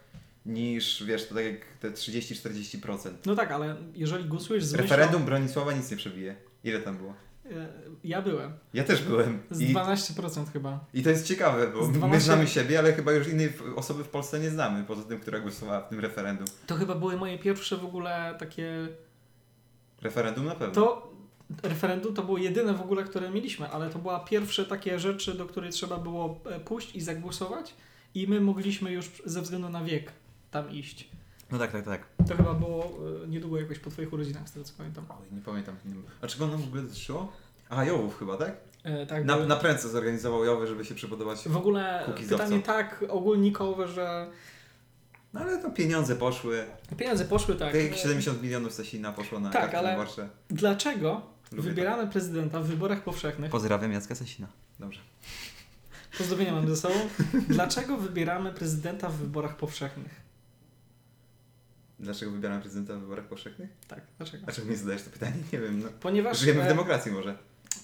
niż 0.46 1.04
wiesz, 1.04 1.28
to 1.28 1.36
tak 1.36 1.46
jak 1.46 1.66
te 1.80 1.92
30-40%. 1.92 3.10
No 3.26 3.36
tak, 3.36 3.52
ale 3.52 3.76
jeżeli 3.94 4.26
głosujesz 4.26 4.66
z 4.66 4.72
myślą... 4.72 4.84
Referendum 4.84 5.26
Bronisława 5.26 5.74
nic 5.74 5.92
nie 5.92 5.98
przebije. 5.98 6.36
Ile 6.64 6.80
tam 6.80 6.98
było? 6.98 7.14
E, 7.52 7.68
Ja 8.04 8.22
byłem. 8.22 8.54
Ja 8.74 8.84
też 8.84 9.04
byłem. 9.04 9.40
Z 9.52 9.62
I, 9.62 9.74
12% 9.74 10.52
chyba. 10.54 10.80
I 10.94 11.04
to 11.04 11.10
jest 11.10 11.28
ciekawe, 11.28 11.68
bo 11.68 11.86
Z 11.86 11.88
my 11.88 11.94
12 11.94 12.26
znamy 12.26 12.48
siebie, 12.48 12.80
ale 12.80 12.94
chyba 12.94 13.12
już 13.12 13.28
innej 13.28 13.54
osoby 13.76 14.04
w 14.04 14.10
Polsce 14.10 14.40
nie 14.40 14.50
znamy, 14.50 14.84
poza 14.84 15.04
tym, 15.04 15.20
która 15.20 15.40
głosowała 15.40 15.82
w 15.82 15.90
tym 15.90 16.00
referendum. 16.00 16.48
To 16.68 16.76
chyba 16.76 16.96
były 16.96 17.18
moje 17.18 17.40
pierwsze 17.40 17.78
w 17.78 17.86
ogóle 17.86 18.36
takie... 18.40 18.88
Referendum 20.02 20.46
na 20.46 20.56
pewno. 20.56 20.74
To 20.76 21.12
referendum 21.64 22.14
to 22.14 22.24
było 22.24 22.38
jedyne 22.38 22.74
w 22.74 22.82
ogóle, 22.82 23.04
które 23.04 23.30
mieliśmy, 23.30 23.70
ale 23.70 23.90
to 23.90 24.00
była 24.00 24.20
pierwsze 24.20 24.66
takie 24.66 25.00
rzeczy, 25.00 25.34
do 25.34 25.46
której 25.46 25.72
trzeba 25.72 25.98
było 25.98 26.40
e, 26.46 26.60
pójść 26.60 26.96
i 26.96 27.02
zagłosować 27.02 27.74
i 28.16 28.28
my 28.28 28.42
mogliśmy 28.42 28.92
już 28.92 29.12
ze 29.26 29.42
względu 29.42 29.70
na 29.70 29.84
wiek 29.84 30.12
tam 30.52 30.72
iść. 30.72 31.10
No 31.52 31.58
tak, 31.60 31.72
tak, 31.72 31.86
tak. 31.86 32.02
To 32.28 32.36
chyba 32.38 32.54
było 32.54 32.86
e, 33.24 33.28
niedługo 33.28 33.60
jakoś 33.60 33.80
po 33.80 33.90
twoich 33.90 34.14
urodzinach, 34.14 34.50
z 34.50 34.52
tego 34.52 34.66
co 34.66 34.74
pamiętam. 34.78 35.06
Oj, 35.10 35.36
nie 35.36 35.42
pamiętam. 35.42 35.76
A 36.22 36.28
czego 36.28 36.46
ono 36.46 36.58
w 36.58 36.64
ogóle 36.68 36.82
dotyczyło? 36.82 37.32
Aha, 37.70 37.86
Jowów 37.86 38.20
chyba, 38.20 38.38
tak? 38.38 38.58
E, 38.84 39.06
tak, 39.06 39.26
Na, 39.26 39.38
na 39.38 39.56
prędce 39.56 39.90
zorganizował 39.90 40.46
Jowy, 40.46 40.68
żeby 40.68 40.86
się 40.86 40.96
przypodobać. 40.96 41.48
W 41.48 41.58
ogóle 41.58 42.10
pytanie 42.30 42.60
tak 42.60 43.06
ogólnikowe, 43.10 43.88
że 43.88 44.28
No 45.34 45.40
ale 45.40 45.58
to 45.62 45.72
pieniądze 45.72 46.16
poszły. 46.16 46.66
pieniądze 46.98 47.26
poszły 47.26 47.56
tak. 47.56 47.72
Tak, 47.74 47.84
jak 47.84 47.94
e, 47.94 47.98
70 47.98 48.42
milionów 48.44 48.74
Sasina 48.74 49.12
poszło 49.12 49.40
na 49.40 49.50
Tak, 49.50 49.74
ale- 49.76 49.90
wyborcze. 49.92 50.30
Dlaczego 50.50 51.22
Lubię 51.52 51.70
wybieramy 51.70 52.08
prezydenta 52.08 52.60
w 52.60 52.66
wyborach 52.68 53.04
powszechnych 53.04 53.52
Pozdrawiam 53.52 53.92
Jacka 53.92 54.16
Sasina. 54.16 54.48
Dobrze. 54.80 55.00
Pozdrowienia 56.18 56.54
mamy 56.54 56.68
ze 56.70 56.76
sobą. 56.78 56.96
Dlaczego 57.48 57.98
wybieramy 57.98 58.52
prezydenta 58.54 59.10
w 59.10 59.14
wyborach 59.16 59.58
powszechnych? 59.58 60.27
Dlaczego 62.00 62.32
wybieram 62.32 62.62
prezydenta 62.62 62.96
w 62.96 63.00
wyborach 63.00 63.26
powszechnych? 63.28 63.70
Tak, 63.88 64.02
dlaczego? 64.18 64.44
Dlaczego 64.44 64.68
mi 64.68 64.76
zadajesz 64.76 65.04
to 65.04 65.10
pytanie? 65.10 65.36
Nie 65.54 65.60
wiem. 65.60 65.80
No. 65.80 65.90
Ponieważ. 66.00 66.40
Żyjemy 66.40 66.62
w 66.62 66.66
e, 66.66 66.68
demokracji 66.68 67.12
może. 67.12 67.38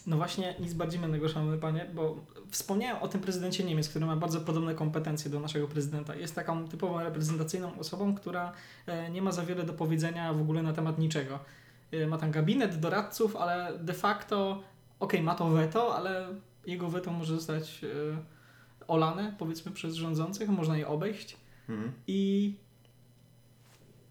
No 0.07 0.17
właśnie, 0.17 0.55
nic 0.59 0.73
bardziej 0.73 0.99
mylnego, 0.99 1.29
szanowny 1.29 1.57
panie, 1.57 1.89
bo 1.93 2.25
wspomniałem 2.51 3.03
o 3.03 3.07
tym 3.07 3.21
prezydencie 3.21 3.63
Niemiec, 3.63 3.89
który 3.89 4.05
ma 4.05 4.15
bardzo 4.15 4.41
podobne 4.41 4.75
kompetencje 4.75 5.31
do 5.31 5.39
naszego 5.39 5.67
prezydenta. 5.67 6.15
Jest 6.15 6.35
taką 6.35 6.67
typową 6.67 6.99
reprezentacyjną 6.99 7.79
osobą, 7.79 8.15
która 8.15 8.53
e, 8.85 9.11
nie 9.11 9.21
ma 9.21 9.31
za 9.31 9.45
wiele 9.45 9.63
do 9.63 9.73
powiedzenia 9.73 10.33
w 10.33 10.41
ogóle 10.41 10.63
na 10.63 10.73
temat 10.73 10.99
niczego. 10.99 11.39
E, 11.91 12.07
Ma 12.07 12.17
tam 12.17 12.31
gabinet 12.31 12.79
doradców, 12.79 13.35
ale 13.35 13.79
de 13.79 13.93
facto, 13.93 14.63
okej, 14.99 15.23
ma 15.23 15.35
to 15.35 15.49
weto, 15.49 15.95
ale 15.95 16.27
jego 16.65 16.89
weto 16.89 17.11
może 17.11 17.35
zostać 17.35 17.81
olane, 18.87 19.35
powiedzmy, 19.39 19.71
przez 19.71 19.95
rządzących, 19.95 20.49
można 20.49 20.77
je 20.77 20.87
obejść. 20.87 21.37
Mhm. 21.69 21.91
I 22.07 22.55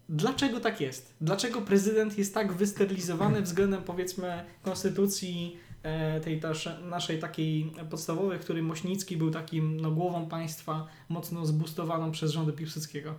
dlaczego 0.09 0.59
tak 0.59 0.81
jest? 0.81 1.13
Dlaczego 1.21 1.61
prezydent 1.61 2.17
jest 2.17 2.33
tak 2.33 2.53
wysterylizowany 2.53 3.41
względem 3.41 3.83
powiedzmy 3.83 4.45
konstytucji 4.61 5.57
e, 5.83 6.19
tej 6.19 6.41
naszej 6.89 7.19
takiej 7.19 7.71
podstawowej, 7.89 8.39
w 8.39 8.41
której 8.41 8.63
Mośnicki 8.63 9.17
był 9.17 9.31
takim 9.31 9.79
no, 9.79 9.91
głową 9.91 10.29
państwa 10.29 10.87
mocno 11.09 11.45
zbustowaną 11.45 12.11
przez 12.11 12.31
rządy 12.31 12.53
Piłsudskiego. 12.53 13.15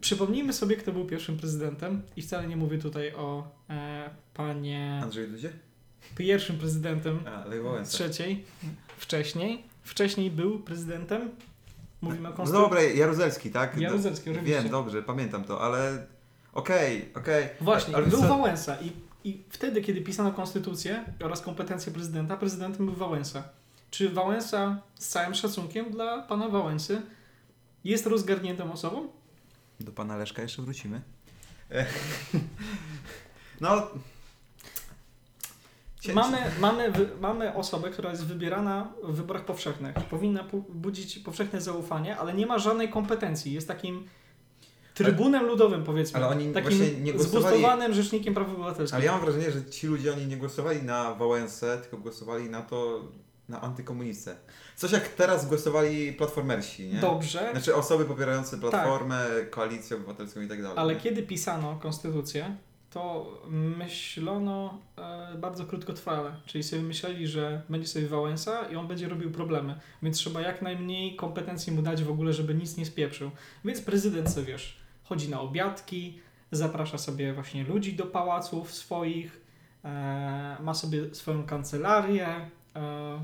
Przypomnijmy 0.00 0.52
sobie, 0.52 0.76
kto 0.76 0.92
był 0.92 1.06
pierwszym 1.06 1.36
prezydentem 1.36 2.02
i 2.16 2.22
wcale 2.22 2.48
nie 2.48 2.56
mówię 2.56 2.78
tutaj 2.78 3.14
o 3.14 3.48
e, 3.70 4.10
panie 4.34 5.00
Andrzej 5.02 5.28
Dudzie? 5.28 5.52
pierwszym 6.16 6.58
prezydentem 6.58 7.20
A, 7.26 7.84
trzeciej, 7.84 8.44
wcześniej. 8.98 9.62
Wcześniej 9.82 10.30
był 10.30 10.58
prezydentem. 10.58 11.30
Mówimy 12.02 12.28
o 12.28 12.30
No 12.30 12.36
konstytucji. 12.36 12.64
dobra, 12.70 12.82
Jaruzelski, 12.82 13.50
tak? 13.50 13.76
Jaruzelski, 13.78 14.30
oczywiście. 14.30 14.62
Wiem, 14.62 14.70
dobrze, 14.70 15.02
pamiętam 15.02 15.44
to, 15.44 15.60
ale 15.60 16.06
okej, 16.52 17.08
okej. 17.14 17.48
Właśnie, 17.60 17.96
Ale 17.96 18.06
był 18.06 18.20
co- 18.20 18.28
Wałęsa 18.28 18.76
i, 18.80 18.92
i 19.28 19.42
wtedy, 19.50 19.82
kiedy 19.82 20.00
pisano 20.00 20.32
konstytucję 20.32 21.04
oraz 21.24 21.40
kompetencje 21.40 21.92
prezydenta, 21.92 22.36
prezydentem 22.36 22.86
był 22.86 22.94
Wałęsa. 22.94 23.42
Czy 23.90 24.10
Wałęsa, 24.10 24.80
z 24.98 25.08
całym 25.08 25.34
szacunkiem 25.34 25.90
dla 25.90 26.22
pana 26.22 26.48
Wałęsy, 26.48 27.02
jest 27.84 28.06
rozgarniętą 28.06 28.72
osobą? 28.72 29.08
Do 29.80 29.92
pana 29.92 30.16
Leszka 30.16 30.42
jeszcze 30.42 30.62
wrócimy. 30.62 31.00
No. 33.60 33.88
Mamy, 36.14 36.38
mamy, 36.60 36.92
mamy 37.20 37.54
osobę, 37.54 37.90
która 37.90 38.10
jest 38.10 38.24
wybierana 38.26 38.92
w 39.02 39.12
wyborach 39.16 39.44
powszechnych. 39.44 39.94
Powinna 39.94 40.44
budzić 40.68 41.18
powszechne 41.18 41.60
zaufanie, 41.60 42.16
ale 42.16 42.34
nie 42.34 42.46
ma 42.46 42.58
żadnej 42.58 42.88
kompetencji. 42.88 43.52
Jest 43.52 43.68
takim 43.68 44.08
trybunem 44.94 45.44
ludowym, 45.46 45.84
powiedzmy. 45.84 46.16
Ale 46.16 46.28
oni 46.28 46.52
takim 46.52 46.78
właśnie 46.78 47.00
nie 47.00 47.12
głosowali- 47.14 47.28
zbustowanym 47.28 47.94
rzecznikiem 47.94 48.34
praw 48.34 48.48
obywatelskich. 48.48 48.94
Ale 48.94 49.04
ja 49.04 49.12
mam 49.12 49.20
wrażenie, 49.20 49.50
że 49.50 49.64
ci 49.64 49.86
ludzie 49.86 50.12
oni 50.12 50.26
nie 50.26 50.36
głosowali 50.36 50.82
na 50.82 51.14
Wałęsę, 51.14 51.78
tylko 51.78 51.96
głosowali 51.96 52.50
na 52.50 52.62
to, 52.62 53.00
na 53.48 53.60
antykomunistę. 53.60 54.36
Coś 54.76 54.92
jak 54.92 55.08
teraz 55.08 55.48
głosowali 55.48 56.12
platformersi, 56.12 56.88
nie? 56.88 57.00
Dobrze, 57.00 57.48
Znaczy 57.52 57.74
osoby 57.76 58.04
popierające 58.04 58.58
platformę, 58.58 59.26
koalicję 59.50 59.96
obywatelską 59.96 60.40
i 60.40 60.48
tak 60.48 60.62
dalej. 60.62 60.78
ale 60.78 60.94
nie? 60.94 61.00
kiedy 61.00 61.22
pisano 61.22 61.78
konstytucję, 61.82 62.56
to 62.92 63.32
myślono 63.48 64.78
e, 64.98 65.34
bardzo 65.38 65.64
krótkotrwale. 65.64 66.36
Czyli 66.46 66.64
sobie 66.64 66.82
myśleli, 66.82 67.26
że 67.26 67.62
będzie 67.68 67.88
sobie 67.88 68.06
Wałęsa 68.06 68.68
i 68.68 68.76
on 68.76 68.88
będzie 68.88 69.08
robił 69.08 69.30
problemy. 69.30 69.80
Więc 70.02 70.18
trzeba 70.18 70.40
jak 70.40 70.62
najmniej 70.62 71.16
kompetencji 71.16 71.72
mu 71.72 71.82
dać 71.82 72.02
w 72.02 72.10
ogóle, 72.10 72.32
żeby 72.32 72.54
nic 72.54 72.76
nie 72.76 72.86
spieprzył. 72.86 73.30
Więc 73.64 73.80
prezydent 73.80 74.30
sobie, 74.30 74.46
wiesz, 74.46 74.76
chodzi 75.04 75.30
na 75.30 75.40
obiadki, 75.40 76.18
zaprasza 76.50 76.98
sobie 76.98 77.32
właśnie 77.32 77.64
ludzi 77.64 77.92
do 77.92 78.06
pałaców 78.06 78.72
swoich, 78.72 79.40
e, 79.84 80.56
ma 80.60 80.74
sobie 80.74 81.14
swoją 81.14 81.46
kancelarię, 81.46 82.28
e, 82.76 83.20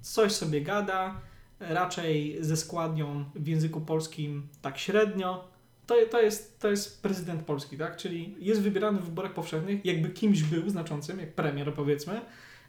coś 0.00 0.32
sobie 0.32 0.60
gada, 0.60 1.20
raczej 1.60 2.36
ze 2.40 2.56
składnią 2.56 3.24
w 3.34 3.46
języku 3.46 3.80
polskim 3.80 4.48
tak 4.62 4.78
średnio. 4.78 5.51
To, 5.86 5.94
to, 6.10 6.20
jest, 6.22 6.60
to 6.60 6.70
jest 6.70 7.02
prezydent 7.02 7.42
Polski, 7.42 7.78
tak? 7.78 7.96
Czyli 7.96 8.36
jest 8.38 8.60
wybierany 8.62 8.98
w 9.00 9.04
wyborach 9.04 9.32
powszechnych, 9.34 9.84
jakby 9.84 10.10
kimś 10.10 10.42
był 10.42 10.70
znaczącym, 10.70 11.18
jak 11.18 11.32
premier 11.34 11.74
powiedzmy, 11.74 12.20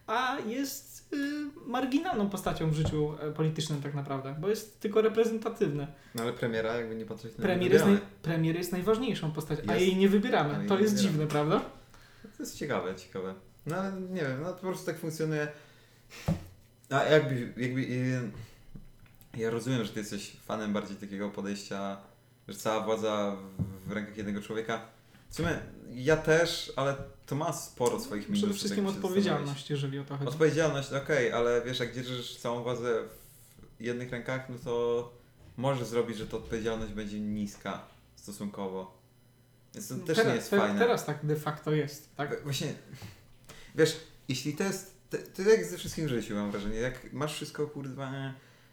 a 0.08 0.38
jest 0.48 1.14
y, 1.14 1.18
marginalną 1.66 2.30
postacią 2.30 2.70
w 2.70 2.74
życiu 2.74 3.14
e, 3.22 3.32
politycznym 3.32 3.82
tak 3.82 3.94
naprawdę, 3.94 4.36
bo 4.40 4.50
jest 4.50 4.80
tylko 4.80 5.02
reprezentatywny. 5.02 5.88
No 6.16 6.24
ale 6.24 6.34
premiera 6.34 6.76
jakby 6.76 6.96
nie 6.96 7.06
patrzeć 7.06 7.38
na 7.38 7.44
Premier 7.44 7.72
jest, 7.74 7.86
naj, 7.86 7.98
premier 8.22 8.56
jest 8.56 8.72
najważniejszą 8.72 9.32
postacią, 9.32 9.62
a 9.68 9.74
Jest. 9.76 9.86
jej 9.88 9.96
nie 9.96 10.10
wybieramy. 10.10 10.56
A 10.56 10.60
jej 10.60 10.68
To 10.68 10.80
jest 10.80 10.94
wybieramy. 10.94 11.12
dziwne, 11.14 11.28
prawda? 11.28 11.60
To 12.38 12.44
jest 12.44 12.58
ciekawe, 12.58 12.96
ciekawe. 12.96 13.34
No 13.66 13.76
ale 13.76 13.92
nie 14.02 14.22
wiem, 14.22 14.42
no 14.42 14.48
to 14.50 14.54
po 14.56 14.62
prostu 14.68 14.86
tak 14.86 14.98
funkcjonuje. 15.00 15.48
A 16.90 17.04
jakby, 17.04 17.54
jakby 17.62 17.82
y, 17.82 18.32
ja 19.38 19.50
rozumiem, 19.50 19.84
że 19.84 19.90
ty 19.94 20.00
jesteś 20.00 20.32
fanem 20.46 20.74
bardziej 20.74 20.98
takiego 20.98 21.30
podejścia, 21.30 21.98
że 22.48 22.56
cała 22.58 22.86
władza 22.86 23.36
w- 23.88 23.92
rękach 23.92 24.18
jednego 24.18 24.42
człowieka. 24.42 24.86
W 25.30 25.36
sumie 25.36 25.60
ja 25.92 26.18
też, 26.18 26.74
ale 26.76 26.96
to 27.26 27.36
ma 27.36 27.54
sporo 27.54 28.00
swoich 28.00 28.30
minusów. 28.30 28.50
Przede 28.50 28.54
wszystkim 28.60 28.86
jak 28.86 28.94
się 28.94 29.00
odpowiedzialność, 29.00 29.70
jeżeli 29.70 30.00
o 30.00 30.04
to 30.04 30.18
chodzi. 30.18 30.30
Odpowiedzialność, 30.30 30.94
okej, 30.94 31.32
ale 31.32 31.62
wiesz, 31.66 31.80
jak 31.80 31.94
dzierżysz 31.96 32.38
całą 32.38 32.64
władzę 32.64 33.04
w 33.80 33.84
jednych 33.84 34.12
rękach, 34.12 34.50
no 34.50 34.56
to 34.64 35.12
możesz 35.58 35.88
zrobić, 35.88 36.18
że 36.18 36.28
ta 36.28 36.38
odpowiedzialność 36.38 36.94
będzie 36.94 37.20
niska 37.20 37.82
stosunkowo. 38.16 38.98
Więc 39.76 39.88
to 39.90 39.96
też 39.96 40.18
teraz, 40.18 40.28
nie 40.32 40.36
jest 40.36 40.50
te- 40.50 40.58
fajne. 40.58 40.80
Teraz 40.80 41.06
tak 41.06 41.26
de 41.26 41.36
facto 41.36 41.72
jest, 41.72 42.16
tak? 42.16 42.44
Właśnie, 42.44 42.74
wiesz, 43.76 44.00
jeśli 44.28 44.54
to 44.56 44.64
jest, 44.64 44.94
to, 45.10 45.18
to 45.36 45.42
jak 45.42 45.66
ze 45.66 45.78
wszystkim 45.78 46.06
w 46.06 46.10
życiu 46.10 46.36
mam 46.36 46.52
wrażenie, 46.52 46.76
jak 46.78 47.14
masz 47.14 47.34
wszystko, 47.34 47.68
kurwa, 47.68 48.12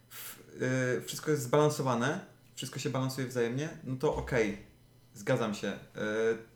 w, 0.09 0.39
y, 0.99 1.03
wszystko 1.07 1.31
jest 1.31 1.43
zbalansowane, 1.43 2.21
wszystko 2.61 2.79
się 2.79 2.91
balansuje 2.91 3.27
wzajemnie, 3.27 3.69
no 3.85 3.97
to 3.97 4.17
okej, 4.17 4.59
zgadzam 5.15 5.55
się, 5.55 5.69
y, 5.69 5.79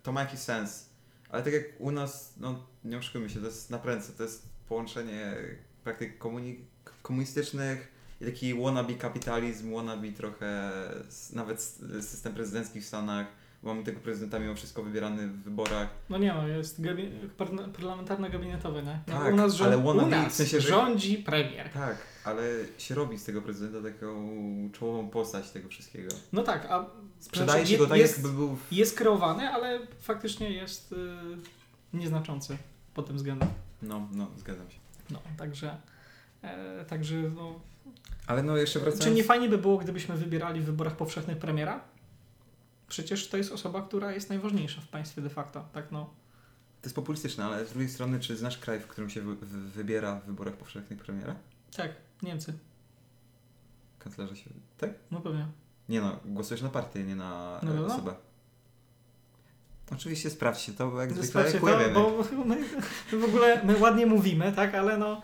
to 0.02 0.12
ma 0.12 0.20
jakiś 0.20 0.40
sens, 0.40 0.90
ale 1.30 1.42
tak 1.42 1.52
jak 1.52 1.62
u 1.78 1.90
nas, 1.90 2.34
no 2.36 2.64
nie 2.84 2.98
oszukujmy 2.98 3.30
się, 3.30 3.40
to 3.40 3.46
jest 3.46 3.70
naprędce, 3.70 4.12
to 4.12 4.22
jest 4.22 4.48
połączenie 4.68 5.34
praktyk 5.84 6.18
komuni- 6.18 6.56
komunistycznych 7.02 7.88
i 8.20 8.24
taki 8.24 8.54
wannabe 8.62 8.94
kapitalizm, 8.94 9.74
wannabe 9.74 10.12
trochę 10.12 10.70
nawet 11.32 11.62
system 12.00 12.34
prezydencki 12.34 12.80
w 12.80 12.86
Stanach, 12.86 13.26
mamy 13.62 13.84
tego 13.84 14.00
prezydenta 14.00 14.38
mimo 14.38 14.54
wszystko 14.54 14.82
wybierany 14.82 15.28
w 15.28 15.42
wyborach, 15.42 15.88
No 16.10 16.18
nie 16.18 16.34
no, 16.34 16.48
jest 16.48 16.80
gabi- 16.80 17.28
parla- 17.38 17.72
parlamentarno-gabinetowy, 17.72 18.82
nie? 18.84 18.98
No, 19.06 19.14
Tak, 19.18 19.32
u 19.32 19.36
nas, 19.36 19.54
rząd, 19.54 19.72
ale 19.72 19.82
wannabe 19.82 20.06
u 20.06 20.10
nas 20.10 20.32
w 20.32 20.36
sensie, 20.36 20.60
że- 20.60 20.68
rządzi 20.68 21.18
premier. 21.18 21.68
Tak, 21.70 21.96
ale 22.24 22.42
się 22.78 22.94
robi 22.94 23.18
z 23.18 23.24
tego 23.24 23.42
prezydenta 23.42 23.90
taką 23.90 24.28
czołową 24.72 25.08
postać 25.08 25.50
tego 25.50 25.68
wszystkiego. 25.68 26.08
No 26.32 26.42
tak, 26.42 26.66
a 26.70 26.86
Sprzedaje 27.20 27.58
znaczy, 27.58 27.72
się 27.72 27.78
go 27.78 27.86
tak, 27.86 27.98
jest, 27.98 28.18
jakby 28.18 28.32
był. 28.32 28.58
jest 28.70 28.96
kreowany, 28.96 29.48
ale 29.48 29.86
faktycznie 30.00 30.50
jest 30.50 30.92
y, 30.92 30.96
nieznaczący 31.92 32.56
pod 32.94 33.06
tym 33.06 33.16
względem. 33.16 33.48
No, 33.82 34.08
no, 34.12 34.30
zgadzam 34.36 34.70
się. 34.70 34.78
No, 35.10 35.18
także, 35.38 35.76
e, 36.42 36.84
także 36.84 37.16
no, 37.16 37.60
Ale 38.26 38.42
no, 38.42 38.56
jeszcze 38.56 38.80
wracając. 38.80 39.04
czy 39.04 39.10
nie 39.10 39.24
fajnie 39.24 39.48
by 39.48 39.58
było, 39.58 39.78
gdybyśmy 39.78 40.16
wybierali 40.16 40.60
w 40.60 40.64
wyborach 40.64 40.96
powszechnych 40.96 41.38
premiera? 41.38 41.80
Przecież 42.88 43.28
to 43.28 43.36
jest 43.36 43.52
osoba, 43.52 43.82
która 43.82 44.12
jest 44.12 44.28
najważniejsza 44.28 44.80
w 44.80 44.88
państwie 44.88 45.22
de 45.22 45.30
facto, 45.30 45.68
tak 45.72 45.92
no. 45.92 46.04
To 46.82 46.86
jest 46.86 46.96
populistyczne, 46.96 47.44
ale 47.44 47.66
z 47.66 47.70
drugiej 47.70 47.88
strony, 47.88 48.20
czy 48.20 48.36
znasz 48.36 48.58
kraj, 48.58 48.80
w 48.80 48.86
którym 48.86 49.10
się 49.10 49.20
wy, 49.20 49.34
wy, 49.36 49.60
wybiera 49.60 50.20
w 50.20 50.26
wyborach 50.26 50.54
powszechnych 50.56 50.98
premiera? 50.98 51.36
Tak, 51.76 51.90
Niemcy, 52.24 52.52
Kanclerza 53.98 54.36
się. 54.36 54.50
Tak? 54.78 54.90
no 55.10 55.20
pewnie. 55.20 55.46
Nie 55.88 56.00
no, 56.00 56.16
głosujesz 56.24 56.62
na 56.62 56.68
partię, 56.68 57.04
nie 57.04 57.16
na 57.16 57.60
No, 57.62 57.74
no, 57.74 57.80
no. 57.80 57.94
osobę. 57.94 58.14
Oczywiście 59.92 60.30
sprawdźcie 60.30 60.72
to, 60.72 60.90
bo 60.90 61.00
jak 61.00 61.10
zwykle 61.12 61.28
Sprawdźcie 61.28 61.60
to, 61.60 61.66
bo 61.94 62.22
my, 62.44 62.56
my 63.12 63.18
w 63.20 63.24
ogóle 63.24 63.64
my 63.64 63.78
ładnie 63.78 64.06
mówimy, 64.06 64.52
tak, 64.52 64.74
ale 64.74 64.98
no 64.98 65.22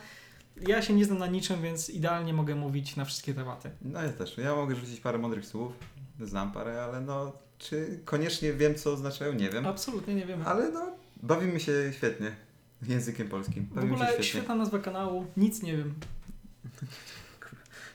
ja 0.69 0.83
się 0.83 0.95
nie 0.95 1.05
znam 1.05 1.19
na 1.19 1.27
niczym, 1.27 1.63
więc 1.63 1.91
idealnie 1.91 2.33
mogę 2.33 2.55
mówić 2.55 2.97
na 2.97 3.05
wszystkie 3.05 3.35
tematy. 3.35 3.71
No 3.83 4.03
ja 4.03 4.13
też. 4.13 4.39
Ja 4.39 4.55
mogę 4.57 4.75
rzucić 4.77 5.01
parę 5.01 5.19
mądrych 5.19 5.47
słów. 5.47 5.73
Znam 6.21 6.53
parę, 6.53 6.85
ale 6.85 7.01
no, 7.01 7.33
czy 7.59 8.01
koniecznie 8.05 8.53
wiem, 8.53 8.75
co 8.75 8.93
oznaczają, 8.93 9.33
nie 9.33 9.51
wiem. 9.51 9.67
Absolutnie 9.67 10.15
nie 10.15 10.27
wiemy. 10.27 10.45
Ale 10.45 10.71
no, 10.71 10.87
bawimy 11.23 11.61
się 11.61 11.73
świetnie 11.97 12.37
językiem 12.83 13.29
polskim. 13.29 13.65
W 13.65 13.75
Bawimy 13.75 13.91
się 13.91 13.95
ogóle 13.95 14.07
świetnie. 14.09 14.25
świetna 14.25 14.55
nazwa 14.55 14.79
kanału, 14.79 15.27
nic 15.37 15.63
nie 15.63 15.77
wiem. 15.77 15.95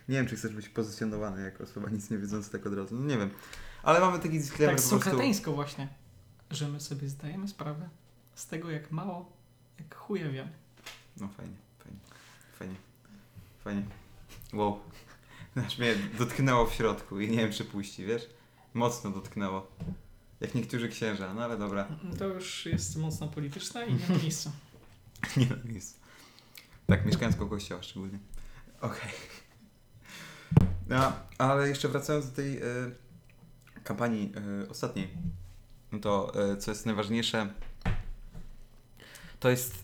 Nie 0.09 0.15
wiem, 0.15 0.27
czy 0.27 0.35
chcesz 0.35 0.53
być 0.53 0.69
pozycjonowany 0.69 1.41
jako 1.43 1.63
osoba 1.63 1.89
nic 1.89 2.09
nie 2.09 2.17
wiedząca 2.17 2.49
tak 2.49 2.65
od 2.65 2.73
razu. 2.73 2.95
No 2.95 3.05
nie 3.05 3.17
wiem. 3.17 3.29
Ale 3.83 3.99
mamy 3.99 4.19
taki 4.19 4.39
disclaimer 4.39 4.81
Tak 4.81 4.89
po 4.99 5.09
prostu. 5.09 5.53
właśnie, 5.55 5.87
że 6.51 6.67
my 6.67 6.79
sobie 6.79 7.09
zdajemy 7.09 7.47
sprawę 7.47 7.89
z 8.35 8.47
tego, 8.47 8.71
jak 8.71 8.91
mało, 8.91 9.31
jak 9.79 9.95
chuje 9.95 10.29
wiem. 10.29 10.47
No 11.17 11.27
fajnie, 11.27 11.55
fajnie, 11.79 11.99
fajnie, 12.59 12.75
fajnie. 13.63 13.83
Wow. 14.53 14.79
Aż 15.67 15.77
mnie 15.77 15.95
dotknęło 16.17 16.65
w 16.65 16.73
środku 16.73 17.19
i 17.19 17.29
nie 17.29 17.37
wiem, 17.37 17.51
czy 17.51 17.65
puści, 17.65 18.05
wiesz? 18.05 18.29
Mocno 18.73 19.11
dotknęło. 19.11 19.67
Jak 20.41 20.55
niektórzy 20.55 20.89
księża, 20.89 21.33
no 21.33 21.43
ale 21.43 21.57
dobra. 21.57 21.87
To 22.19 22.25
już 22.25 22.65
jest 22.65 22.97
mocno 22.97 23.27
polityczne 23.27 23.87
i 23.87 23.93
nie 23.93 24.07
ma 24.09 24.17
miejsca. 24.23 24.51
Nie 25.37 25.45
na 25.45 25.55
miejscu. 25.65 25.99
Tak, 26.87 27.05
mieszkając 27.05 27.35
koło 27.35 27.49
kościoła 27.49 27.83
szczególnie. 27.83 28.19
Okej. 28.85 29.11
No, 30.89 31.13
ale 31.37 31.69
jeszcze 31.69 31.87
wracając 31.87 32.29
do 32.29 32.35
tej 32.35 32.57
y, 32.57 32.61
kampanii 33.83 34.33
y, 34.63 34.69
ostatniej, 34.69 35.07
no 35.91 35.99
to 35.99 36.33
y, 36.53 36.57
co 36.57 36.71
jest 36.71 36.85
najważniejsze, 36.85 37.53
to 39.39 39.49
jest 39.49 39.75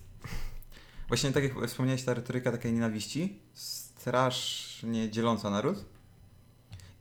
właśnie 1.07 1.31
tak 1.31 1.43
jak 1.43 1.67
wspomniałeś, 1.67 2.03
ta 2.03 2.13
retoryka 2.13 2.51
takiej 2.51 2.73
nienawiści, 2.73 3.39
strasznie 3.53 5.09
dzieląca 5.09 5.49
naród. 5.49 5.85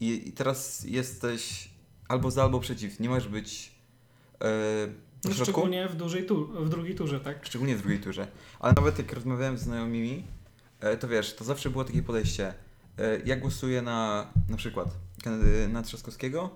I, 0.00 0.28
I 0.28 0.32
teraz 0.32 0.84
jesteś 0.84 1.68
albo 2.08 2.30
za, 2.30 2.42
albo 2.42 2.60
przeciw. 2.60 3.00
Nie 3.00 3.08
możesz 3.08 3.28
być 3.28 3.72
y, 4.34 4.46
No, 5.24 5.30
środku? 5.30 5.44
szczególnie 5.44 5.88
w, 5.88 5.96
dużej 5.96 6.26
tu, 6.26 6.46
w 6.64 6.68
drugiej 6.68 6.94
turze, 6.94 7.20
tak? 7.20 7.46
Szczególnie 7.46 7.76
w 7.76 7.80
drugiej 7.80 8.00
turze. 8.00 8.28
Ale 8.60 8.72
nawet 8.72 8.98
jak 8.98 9.12
rozmawiałem 9.12 9.58
z 9.58 9.62
znajomymi, 9.62 10.24
to 11.00 11.08
wiesz, 11.08 11.34
to 11.34 11.44
zawsze 11.44 11.70
było 11.70 11.84
takie 11.84 12.02
podejście. 12.02 12.54
E, 12.98 13.18
Ja 13.24 13.36
głosuję 13.36 13.82
na 13.82 14.26
na 14.48 14.56
przykład 14.56 14.88
na 15.68 15.82
Trzaskowskiego, 15.82 16.50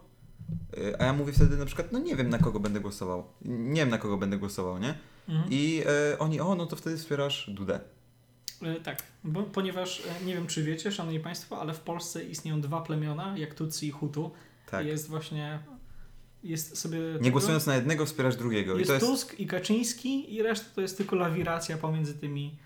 e, 0.76 1.00
a 1.02 1.04
ja 1.04 1.12
mówię 1.12 1.32
wtedy 1.32 1.56
na 1.56 1.66
przykład, 1.66 1.92
no 1.92 1.98
nie 1.98 2.16
wiem 2.16 2.28
na 2.30 2.38
kogo 2.38 2.60
będę 2.60 2.80
głosował. 2.80 3.24
Nie 3.44 3.80
wiem 3.80 3.90
na 3.90 3.98
kogo 3.98 4.16
będę 4.16 4.38
głosował, 4.38 4.78
nie? 4.78 4.94
Mhm. 5.28 5.48
I 5.50 5.82
e, 6.12 6.18
oni, 6.18 6.40
o 6.40 6.54
no 6.54 6.66
to 6.66 6.76
wtedy 6.76 6.96
wspierasz 6.96 7.50
Dudę. 7.50 7.80
E, 8.62 8.80
Tak, 8.80 9.02
bo, 9.24 9.42
ponieważ 9.42 10.02
e, 10.20 10.24
nie 10.24 10.34
wiem 10.34 10.46
czy 10.46 10.62
wiecie, 10.62 10.92
szanowni 10.92 11.20
państwo, 11.20 11.60
ale 11.60 11.74
w 11.74 11.80
Polsce 11.80 12.24
istnieją 12.24 12.60
dwa 12.60 12.80
plemiona, 12.80 13.38
jak 13.38 13.54
Tutsi 13.54 13.86
i 13.86 13.90
Hutu. 13.90 14.30
Tak. 14.70 14.86
Jest 14.86 15.08
właśnie, 15.08 15.58
jest 16.42 16.78
sobie... 16.78 16.98
Nie 17.20 17.30
głosując 17.30 17.66
na 17.66 17.74
jednego, 17.74 18.06
wspierasz 18.06 18.36
drugiego. 18.36 18.74
I 18.74 18.78
Jest 18.78 18.88
to 18.88 18.94
jest. 18.94 19.06
Tusk 19.06 19.40
i 19.40 19.46
Kaczyński 19.46 20.34
i 20.34 20.42
reszta 20.42 20.66
to 20.74 20.80
jest 20.80 20.96
tylko 20.96 21.16
lawiracja 21.16 21.76
pomiędzy 21.78 22.14
tymi, 22.14 22.46
e, 22.46 22.63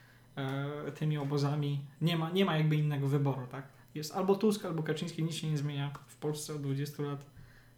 tymi 0.95 1.19
obozami. 1.19 1.81
Nie 2.01 2.17
ma, 2.17 2.31
nie 2.31 2.45
ma 2.45 2.57
jakby 2.57 2.77
innego 2.77 3.09
wyboru, 3.09 3.47
tak? 3.51 3.69
Jest 3.95 4.13
albo 4.15 4.35
Tusk, 4.35 4.65
albo 4.65 4.83
Kaczyński, 4.83 5.23
nic 5.25 5.35
się 5.35 5.51
nie 5.51 5.59
zmienia 5.59 5.93
w 6.07 6.17
Polsce 6.17 6.55
od 6.55 6.63
20 6.63 7.03
lat. 7.03 7.27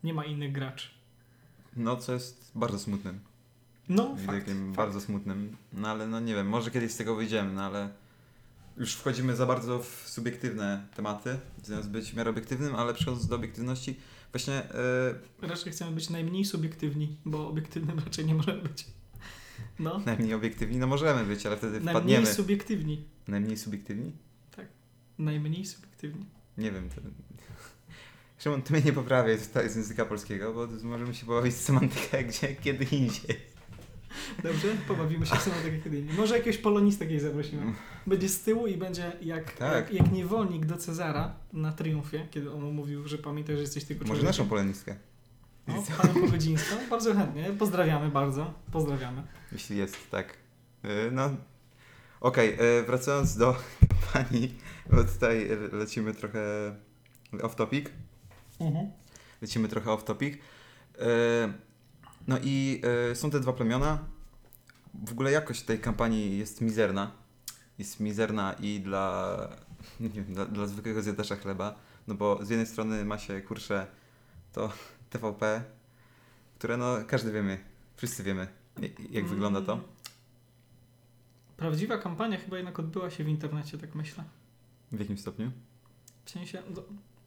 Nie 0.04 0.14
ma 0.14 0.24
innych 0.24 0.52
graczy. 0.52 0.88
No, 1.76 1.96
co 1.96 2.12
jest 2.12 2.50
bardzo 2.54 2.78
smutnym. 2.78 3.20
No, 3.88 4.16
fakt, 4.16 4.20
Widokiem 4.20 4.66
fakt. 4.66 4.76
bardzo 4.76 5.00
smutnym. 5.00 5.56
No 5.72 5.88
ale 5.88 6.06
no 6.06 6.20
nie 6.20 6.34
wiem, 6.34 6.48
może 6.48 6.70
kiedyś 6.70 6.92
z 6.92 6.96
tego 6.96 7.14
wyjdziemy, 7.16 7.52
no 7.52 7.62
ale 7.62 7.88
już 8.76 8.94
wchodzimy 8.94 9.36
za 9.36 9.46
bardzo 9.46 9.78
w 9.82 10.02
subiektywne 10.06 10.86
tematy, 10.96 11.38
zamiast 11.62 11.90
być 11.90 12.10
w 12.12 12.16
miarę 12.16 12.30
obiektywnym, 12.30 12.74
ale 12.74 12.94
przechodząc 12.94 13.26
do 13.26 13.36
obiektywności, 13.36 13.96
właśnie 14.32 14.54
e, 14.54 15.14
Raczej 15.42 15.72
chcemy 15.72 15.92
być 15.92 16.10
najmniej 16.10 16.44
subiektywni, 16.44 17.16
bo 17.24 17.48
obiektywnym 17.48 17.98
raczej 18.04 18.26
nie 18.26 18.34
możemy 18.34 18.62
być. 18.62 18.86
No, 19.78 19.98
najmniej 20.06 20.34
obiektywni, 20.34 20.78
no 20.78 20.86
możemy 20.86 21.24
być, 21.24 21.46
ale 21.46 21.56
wtedy 21.56 21.72
najmniej 21.72 21.94
wpadniemy. 21.94 22.26
subiektywni. 22.26 23.04
Najmniej 23.28 23.56
subiektywni? 23.56 24.12
Najmniej 25.18 25.66
subiektywni. 25.66 26.24
Nie 26.58 26.72
wiem. 26.72 26.88
To... 26.90 27.00
Szymon, 28.38 28.62
ty 28.62 28.72
mnie 28.72 28.82
nie 28.82 28.92
poprawiaj 28.92 29.38
tutaj 29.38 29.70
z 29.70 29.76
języka 29.76 30.04
polskiego, 30.04 30.54
bo 30.54 30.66
możemy 30.82 31.14
się 31.14 31.26
pobawić 31.26 31.54
w 31.54 31.58
semantykę 31.58 32.24
gdzie, 32.24 32.54
kiedy 32.54 32.84
indziej. 32.84 33.36
Dobrze? 34.42 34.68
Pobawimy 34.88 35.26
się 35.26 35.36
w 35.36 35.40
semantykę 35.40 35.78
kiedy 35.84 35.98
indziej. 35.98 36.16
Może 36.16 36.36
jakiegoś 36.38 36.58
polonista 36.58 37.04
kiedyś 37.06 37.22
zaprosimy. 37.22 37.62
Będzie 38.06 38.28
z 38.28 38.42
tyłu 38.42 38.66
i 38.66 38.76
będzie 38.76 39.12
jak, 39.22 39.52
Tak. 39.52 39.72
jak, 39.74 39.92
jak 39.92 40.12
niewolnik 40.12 40.66
do 40.66 40.76
Cezara 40.76 41.34
na 41.52 41.72
triumfie, 41.72 42.26
kiedy 42.30 42.52
on 42.52 42.72
mówił, 42.74 43.08
że 43.08 43.18
pamiętaj, 43.18 43.56
że 43.56 43.62
jesteś 43.62 43.84
tylko 43.84 44.00
Może 44.04 44.08
człowiekiem. 44.08 44.26
naszą 44.26 44.48
polenistkę, 44.48 44.96
No, 45.68 45.74
panem 45.98 46.14
Pogodzińską. 46.22 46.76
Bardzo 46.90 47.14
chętnie. 47.14 47.44
Pozdrawiamy 47.58 48.08
bardzo. 48.10 48.54
Pozdrawiamy. 48.72 49.22
jeśli 49.52 49.76
jest, 49.76 50.10
tak. 50.10 50.36
E, 50.84 51.10
No, 51.10 51.30
okej, 52.20 52.56
e, 52.78 52.82
wracając 52.82 53.36
do 53.36 53.56
pani, 54.12 54.54
bo 54.90 55.04
tutaj 55.04 55.48
lecimy 55.72 56.14
trochę 56.14 56.40
off 57.42 57.54
topic. 57.54 57.90
Lecimy 59.42 59.68
trochę 59.68 59.92
off 59.92 60.04
topic. 60.04 60.34
E, 60.98 61.52
No 62.28 62.36
i 62.42 62.82
e, 63.10 63.14
są 63.16 63.30
te 63.30 63.40
dwa 63.40 63.52
plemiona. 63.52 63.98
W 65.04 65.12
ogóle 65.12 65.32
jakość 65.32 65.62
tej 65.62 65.78
kampanii 65.78 66.38
jest 66.38 66.60
mizerna. 66.60 67.10
Jest 67.78 68.00
mizerna 68.00 68.52
i 68.60 68.80
dla, 68.80 69.36
nie 70.00 70.08
wiem, 70.08 70.24
dla, 70.24 70.44
dla 70.46 70.66
zwykłego 70.66 71.02
zjadacza 71.02 71.36
chleba. 71.36 71.74
No 72.08 72.14
bo 72.14 72.44
z 72.44 72.50
jednej 72.50 72.66
strony 72.66 73.04
ma 73.04 73.18
się, 73.18 73.40
kurczę, 73.40 73.86
to 74.52 74.72
TVP, 75.10 75.62
które 76.58 76.76
no 76.76 76.96
każdy 77.06 77.32
wiemy, 77.32 77.58
wszyscy 77.96 78.22
wiemy, 78.22 78.46
jak 79.10 79.24
Mm. 79.24 79.28
wygląda 79.28 79.60
to. 79.62 79.80
Prawdziwa 81.56 81.98
kampania 81.98 82.38
chyba 82.38 82.56
jednak 82.56 82.78
odbyła 82.78 83.10
się 83.10 83.24
w 83.24 83.28
internecie, 83.28 83.78
tak 83.78 83.94
myślę. 83.94 84.24
W 84.92 85.00
jakim 85.00 85.18
stopniu? 85.18 85.50
W 86.24 86.30
sensie, 86.30 86.62
no, 86.74 86.82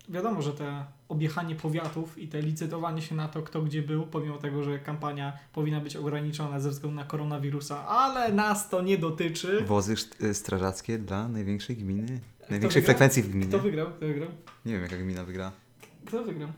wiadomo, 0.10 0.42
że 0.42 0.54
te 0.54 0.86
objechanie 1.10 1.56
powiatów 1.56 2.18
i 2.18 2.28
te 2.28 2.42
licytowanie 2.42 3.02
się 3.02 3.16
na 3.16 3.28
to, 3.28 3.42
kto 3.42 3.62
gdzie 3.62 3.82
był, 3.82 4.08
pomimo 4.08 4.38
tego, 4.38 4.64
że 4.64 4.80
kampania 4.80 5.38
powinna 5.54 5.80
być 5.80 5.96
ograniczona 5.96 6.60
ze 6.60 6.70
względu 6.70 6.96
na 6.96 7.06
koronawirusa, 7.06 7.88
ale 7.88 8.32
nas 8.34 8.70
to 8.70 8.82
nie 8.82 8.98
dotyczy. 8.98 9.62
Wozy 9.66 9.96
y, 10.24 10.34
strażackie 10.34 10.98
dla 11.00 11.28
największej 11.28 11.76
gminy, 11.78 12.20
największej 12.50 12.82
frekwencji 12.82 13.24
w 13.24 13.30
gminie. 13.30 13.48
Kto 13.48 13.60
wygrał? 13.60 13.88
Kto 13.88 14.08
wygrał? 14.08 14.30
Nie 14.66 14.74
wiem 14.74 14.82
jaka 14.82 14.98
gmina 14.98 15.24
wygra. 15.24 15.52
Kto 16.06 16.24
wygrał? 16.24 16.50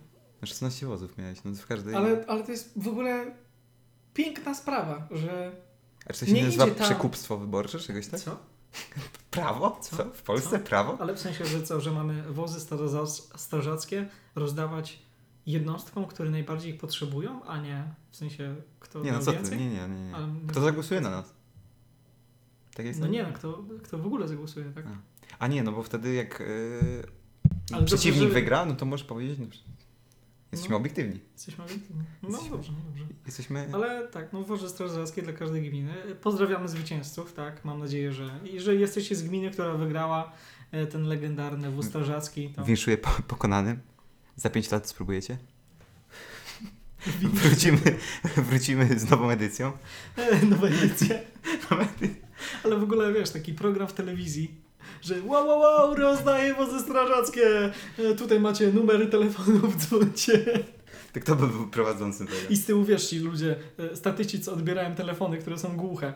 No 0.45 0.49
16 0.49 0.85
wozów 0.85 1.17
miałeś, 1.17 1.43
no 1.45 1.51
w 1.55 1.65
każdej... 1.67 1.95
Ale, 1.95 2.25
ale 2.27 2.43
to 2.43 2.51
jest 2.51 2.73
w 2.75 2.87
ogóle 2.87 3.35
piękna 4.13 4.53
sprawa, 4.55 5.07
że... 5.11 5.51
A 6.09 6.13
czy 6.13 6.19
to 6.19 6.25
się 6.25 6.31
nie 6.33 6.43
nazywa 6.43 6.65
tam- 6.67 6.75
przekupstwo 6.75 7.37
wyborcze, 7.37 7.79
czegoś 7.79 8.07
tak? 8.07 8.19
Co? 8.19 8.37
Prawo? 9.31 9.77
Co? 9.81 9.97
Co? 9.97 10.05
W 10.05 10.21
Polsce 10.21 10.59
Co? 10.59 10.65
prawo? 10.65 10.97
Ale 10.99 11.13
w 11.15 11.19
sensie, 11.19 11.45
że 11.45 11.63
co, 11.63 11.81
że 11.81 11.91
mamy 11.91 12.23
wozy 12.33 12.59
strażac- 12.59 13.37
strażackie 13.37 14.07
rozdawać 14.35 14.99
jednostkom, 15.45 16.05
które 16.05 16.29
najbardziej 16.29 16.73
ich 16.73 16.79
potrzebują, 16.79 17.43
a 17.45 17.61
nie 17.61 17.83
w 18.11 18.15
sensie 18.17 18.55
kto 18.79 19.03
Nie 19.03 19.11
no 19.11 19.19
co 19.19 19.31
ty, 19.31 19.37
więcej? 19.37 19.57
nie, 19.59 19.69
nie, 19.69 19.87
nie. 19.87 20.05
nie. 20.07 20.15
Ale- 20.15 20.27
Kto 20.47 20.61
zagłosuje 20.61 21.01
na 21.01 21.09
nas? 21.09 21.33
Tak 22.75 22.85
jest? 22.85 22.99
No 22.99 23.07
nie, 23.07 23.23
no, 23.23 23.33
kto, 23.33 23.63
kto 23.83 23.97
w 23.97 24.05
ogóle 24.05 24.27
zagłosuje, 24.27 24.65
tak? 24.75 24.85
A. 24.85 24.89
A 25.39 25.47
nie, 25.47 25.63
no 25.63 25.71
bo 25.71 25.83
wtedy 25.83 26.13
jak 26.13 26.39
yy, 26.39 27.85
przeciwnik 27.85 28.19
dobrze, 28.19 28.27
że- 28.35 28.41
wygra, 28.41 28.65
no 28.65 28.75
to 28.75 28.85
możesz 28.85 29.07
powiedzieć, 29.07 29.39
no, 29.39 29.45
jesteśmy 30.51 30.73
No. 30.73 30.77
obiektywni. 30.77 31.19
Jesteśmy 31.33 31.63
obiektywni. 31.63 32.03
No 32.23 32.29
Jesteśmy- 32.29 32.51
dobrze, 32.57 32.71
dobrze. 32.85 33.05
Jesteśmy... 33.25 33.67
Ale 33.73 34.07
tak, 34.07 34.33
no 34.33 34.43
woże 34.43 34.69
strażackie 34.69 35.21
dla 35.21 35.33
każdej 35.33 35.69
gminy. 35.69 35.93
Pozdrawiamy 36.21 36.67
zwycięzców, 36.69 37.33
tak? 37.33 37.65
Mam 37.65 37.79
nadzieję, 37.79 38.11
że 38.13 38.39
jeżeli 38.43 38.79
jesteście 38.81 39.15
z 39.15 39.23
gminy, 39.23 39.51
która 39.51 39.73
wygrała 39.73 40.31
e, 40.71 40.87
ten 40.87 41.03
legendarny 41.03 41.71
wóz 41.71 41.85
strażacki, 41.85 42.49
to 42.49 42.63
Winszuję 42.65 42.97
po, 42.97 43.09
pokonanym. 43.27 43.79
Za 44.35 44.49
5 44.49 44.71
lat 44.71 44.89
spróbujecie? 44.89 45.37
Wrócimy, 47.33 47.77
wrócimy 48.37 48.99
z 48.99 49.09
nową 49.09 49.29
edycją. 49.29 49.71
nowa 50.49 50.67
edycja. 50.67 51.15
Ale 52.63 52.77
w 52.79 52.83
ogóle 52.83 53.13
wiesz, 53.13 53.29
taki 53.29 53.53
program 53.53 53.87
w 53.87 53.93
telewizji, 53.93 54.55
że 55.05 55.15
wow, 55.25 55.47
wow, 55.47 55.59
wow, 55.59 55.95
rozdaję 55.95 56.53
wozy 56.53 56.79
strażackie, 56.79 57.71
e, 57.99 58.15
tutaj 58.15 58.39
macie 58.39 58.67
numery 58.71 59.07
telefonów, 59.07 59.75
dzwońcie. 59.81 60.63
To 61.13 61.19
kto 61.19 61.35
by 61.35 61.47
był 61.47 61.67
prowadzącym 61.67 62.27
tego? 62.27 62.39
I 62.49 62.55
z 62.55 62.65
tyłu 62.65 62.83
wiesz, 62.83 63.07
ci 63.09 63.19
ludzie, 63.19 63.55
e, 63.77 63.95
statyści, 63.95 64.39
co 64.41 64.53
odbierają 64.53 64.95
telefony, 64.95 65.37
które 65.37 65.57
są 65.57 65.77
głuche. 65.77 66.13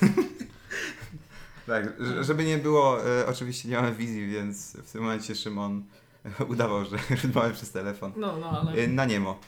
Tak, 1.66 1.92
żeby 2.20 2.44
nie 2.44 2.58
było, 2.58 3.06
e, 3.06 3.26
oczywiście 3.26 3.68
nie 3.68 3.76
mamy 3.76 3.94
wizji, 3.94 4.26
więc 4.26 4.76
w 4.76 4.92
tym 4.92 5.02
momencie 5.02 5.34
Szymon 5.34 5.84
udawał, 6.52 6.84
że 6.84 6.96
rozmawiamy 7.10 7.54
przez 7.54 7.70
telefon. 7.70 8.12
No, 8.16 8.36
no, 8.36 8.60
ale... 8.60 8.82
E, 8.82 8.88
Na 8.88 9.04
niemo. 9.04 9.40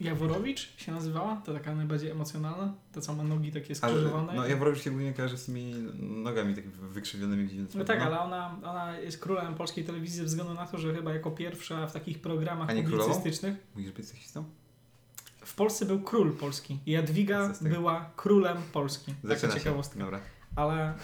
Jaworowicz 0.00 0.76
się 0.76 0.92
nazywała, 0.92 1.36
to 1.36 1.52
taka 1.54 1.74
najbardziej 1.74 2.10
emocjonalna, 2.10 2.74
ta 2.92 3.00
co 3.00 3.14
ma 3.14 3.22
nogi 3.22 3.52
takie 3.52 3.74
Ale, 3.82 3.92
skrzyżowane. 3.92 4.32
no 4.34 4.46
ja 4.46 4.74
się 4.74 4.90
głównie 4.90 5.12
kojarzę 5.12 5.38
z 5.38 5.44
tymi 5.46 5.74
nogami 6.00 6.54
tak 6.54 6.68
wykrzywionymi 6.68 7.44
gdzieś. 7.44 7.74
No 7.74 7.84
tak, 7.84 8.00
ale 8.00 8.20
ona, 8.20 8.58
ona 8.64 8.98
jest 8.98 9.18
królem 9.18 9.54
polskiej 9.54 9.84
telewizji 9.84 10.18
ze 10.18 10.24
względu 10.24 10.54
na 10.54 10.66
to, 10.66 10.78
że 10.78 10.94
chyba 10.94 11.14
jako 11.14 11.30
pierwsza 11.30 11.86
w 11.86 11.92
takich 11.92 12.20
programach 12.20 12.68
królową? 12.68 12.90
publicystycznych 12.90 13.56
Mówisz 13.74 13.92
być 13.92 14.08
seksistą? 14.08 14.44
w 15.44 15.54
Polsce 15.54 15.86
był 15.86 16.00
król 16.00 16.32
Polski. 16.36 16.78
Jadwiga 16.86 17.48
tego? 17.48 17.76
była 17.76 18.10
królem 18.16 18.56
Polski. 18.72 19.14
Taka 19.14 19.28
Zaczyna 19.34 19.52
się. 19.54 19.58
ciekawostka. 19.58 19.98
Dobra. 20.00 20.20
Ale 20.56 20.94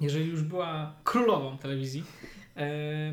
jeżeli 0.00 0.26
już 0.30 0.42
była 0.42 0.94
królową 1.04 1.58
telewizji, 1.58 2.04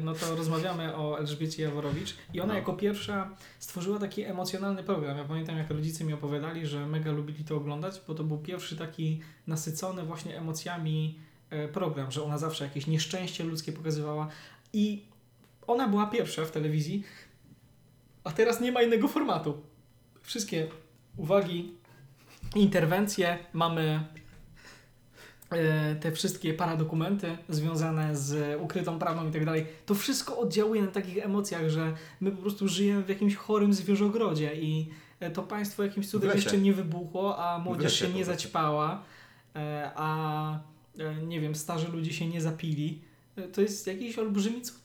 no 0.03 0.13
to 0.13 0.35
rozmawiamy 0.35 0.95
o 0.95 1.19
Elżbiecie 1.19 1.63
Jaworowicz 1.63 2.15
i 2.33 2.41
ona 2.41 2.53
No. 2.53 2.59
jako 2.59 2.73
pierwsza 2.73 3.29
stworzyła 3.59 3.99
taki 3.99 4.23
emocjonalny 4.23 4.83
program. 4.83 5.17
Ja 5.17 5.23
pamiętam, 5.23 5.57
jak 5.57 5.69
rodzice 5.71 6.03
mi 6.03 6.13
opowiadali, 6.13 6.67
że 6.67 6.87
mega 6.87 7.11
lubili 7.11 7.43
to 7.43 7.55
oglądać, 7.55 8.01
bo 8.07 8.15
to 8.15 8.23
był 8.23 8.37
pierwszy 8.37 8.77
taki 8.77 9.21
nasycony 9.47 10.03
właśnie 10.03 10.37
emocjami 10.37 11.19
e, 11.49 11.67
program, 11.67 12.11
że 12.11 12.23
ona 12.23 12.37
zawsze 12.37 12.63
jakieś 12.63 12.87
nieszczęście 12.87 13.43
ludzkie 13.43 13.71
pokazywała 13.71 14.27
i 14.73 15.03
ona 15.67 15.87
była 15.87 16.07
pierwsza 16.07 16.45
w 16.45 16.51
telewizji, 16.51 17.03
a 18.23 18.31
teraz 18.31 18.61
nie 18.61 18.71
ma 18.71 18.81
innego 18.81 19.07
formatu. 19.07 19.61
Wszystkie 20.21 20.67
uwagi, 21.17 21.71
interwencje, 22.55 23.37
mamy 23.53 23.81
e, 23.81 24.20
te 26.01 26.11
wszystkie 26.11 26.53
paradokumenty 26.53 27.37
związane 27.49 28.15
z 28.17 28.61
ukrytą 28.61 28.99
prawdą 28.99 29.29
i 29.29 29.31
tak 29.31 29.45
dalej, 29.45 29.65
to 29.85 29.95
wszystko 29.95 30.37
oddziałuje 30.39 30.81
na 30.81 30.87
takich 30.91 31.17
emocjach, 31.25 31.69
że 31.69 31.93
my 32.21 32.31
po 32.31 32.41
prostu 32.41 32.67
żyjemy 32.67 33.03
w 33.03 33.09
jakimś 33.09 33.35
chorym 33.35 33.73
zwierzogrodzie 33.73 34.55
i 34.55 34.89
e, 35.19 35.31
to 35.31 35.43
państwo 35.43 35.83
jakimś 35.83 36.09
cudem 36.09 36.29
jeszcze 36.35 36.57
nie 36.57 36.73
wybuchło, 36.73 37.37
a 37.45 37.59
młodzież 37.59 37.93
się 37.99 38.05
nie 38.09 38.25
zaćpała, 38.25 39.03
e, 39.55 39.91
a 39.95 40.59
e, 40.99 41.15
nie 41.25 41.41
wiem, 41.41 41.55
starzy 41.55 41.87
ludzie 41.87 42.13
się 42.13 42.27
nie 42.27 42.41
zapili. 42.41 43.01
E, 43.35 43.41
To 43.41 43.61
jest 43.61 43.87
jakiś 43.87 44.17
olbrzymi 44.17 44.61
cud. 44.61 44.81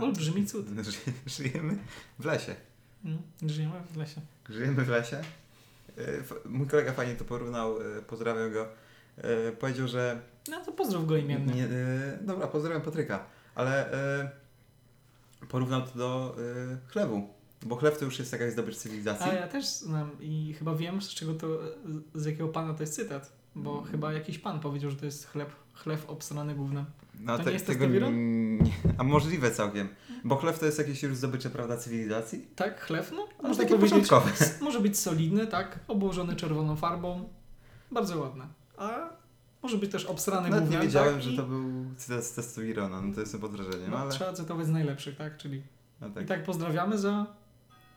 Olbrzymi 0.00 0.46
cud. 0.46 0.66
Ży- 0.90 1.12
Żyjemy 1.42 1.78
w 2.18 2.24
lesie. 2.24 2.54
Mm, 3.04 3.18
żyjemy 3.46 3.74
w 3.92 3.96
lesie. 3.96 4.20
Żyjemy 4.48 4.84
w 4.84 4.88
lesie. 4.88 5.16
E, 5.16 6.02
Mój 6.48 6.66
kolega 6.66 6.92
fajnie 6.92 7.14
to 7.14 7.24
porównał, 7.24 7.80
e, 7.98 8.02
pozdrawiam 8.02 8.52
go. 8.52 8.68
E, 9.22 9.52
Powiedział, 9.52 9.88
że 9.88 10.20
No 10.50 10.64
to 10.64 10.72
pozdrów 10.72 11.06
go 11.06 11.16
imiennie. 11.16 11.54
Nie, 11.54 11.64
e, 11.64 12.18
dobra, 12.20 12.46
pozdrawiam 12.46 12.82
Patryka, 12.82 13.24
ale 13.54 13.92
e, 13.92 14.30
porównał 15.48 15.82
to 15.82 15.98
do 15.98 16.36
e, 16.84 16.90
chlewu, 16.90 17.28
bo 17.62 17.76
chleb 17.76 17.98
to 17.98 18.04
już 18.04 18.18
jest 18.18 18.32
jakaś 18.32 18.52
zdobycz 18.52 18.76
cywilizacji. 18.76 19.30
A 19.30 19.34
ja 19.34 19.48
też 19.48 19.66
znam 19.66 20.10
i 20.20 20.54
chyba 20.58 20.74
wiem, 20.74 21.02
z 21.02 21.08
czego 21.08 21.34
to, 21.34 21.46
z 22.14 22.24
jakiego 22.26 22.48
pana 22.48 22.74
to 22.74 22.82
jest 22.82 22.94
cytat. 22.94 23.32
Bo 23.54 23.82
chyba 23.82 24.12
jakiś 24.12 24.38
pan 24.38 24.60
powiedział, 24.60 24.90
że 24.90 24.96
to 24.96 25.04
jest 25.04 25.26
chleb, 25.26 25.50
chleb 25.74 26.10
obstrany 26.10 26.54
gównem. 26.54 26.84
No, 27.20 27.38
to 27.38 27.44
te- 27.44 27.50
nie 27.50 27.52
jest 27.54 27.66
tego 27.66 27.86
nie, 27.86 28.58
A 28.98 29.04
możliwe 29.04 29.50
całkiem, 29.50 29.88
bo 30.24 30.36
chleb 30.36 30.58
to 30.58 30.66
jest 30.66 30.78
jakieś 30.78 31.02
już 31.02 31.16
zdobycze, 31.16 31.50
prawda, 31.50 31.76
cywilizacji? 31.76 32.46
Tak, 32.56 32.80
chleb, 32.80 33.10
no, 33.12 33.28
Ale 33.38 33.48
można 33.48 33.64
takie 33.64 33.78
początkowe. 33.78 34.30
może 34.60 34.80
być 34.80 34.98
solidny, 34.98 35.46
tak, 35.46 35.78
obłożony 35.88 36.36
czerwoną 36.36 36.76
farbą, 36.76 37.28
bardzo 37.90 38.18
ładne. 38.18 38.46
A 38.78 39.10
może 39.62 39.78
być 39.78 39.92
też 39.92 40.04
obstrany 40.06 40.48
Nawet 40.48 40.70
nie 40.70 40.78
wiedziałem, 40.78 41.14
tak, 41.14 41.22
że 41.22 41.36
to 41.36 41.42
był 41.42 41.84
cytat 41.96 42.24
z 42.24 42.32
testosterona, 42.32 43.02
no 43.02 43.14
to 43.14 43.20
jestem 43.20 43.40
pod 43.40 43.50
wrażeniem, 43.52 43.90
no, 43.90 43.98
ale... 43.98 44.10
Trzeba 44.10 44.32
cytować 44.32 44.66
z 44.66 44.70
najlepszych, 44.70 45.16
tak, 45.16 45.36
czyli 45.36 45.62
No 46.00 46.08
i 46.08 46.12
tak. 46.12 46.26
tak 46.26 46.44
pozdrawiamy 46.44 46.98
za 46.98 47.26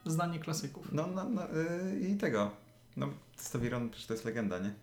znanie 0.05 0.39
klasyków. 0.39 0.91
No, 0.91 1.07
no, 1.07 1.29
no 1.29 1.41
y, 1.45 1.99
i 1.99 2.15
tego. 2.17 2.51
No, 2.97 3.09
testosteron 3.37 3.89
przecież 3.89 4.07
to 4.07 4.13
jest 4.13 4.25
legenda, 4.25 4.59
nie? 4.59 4.73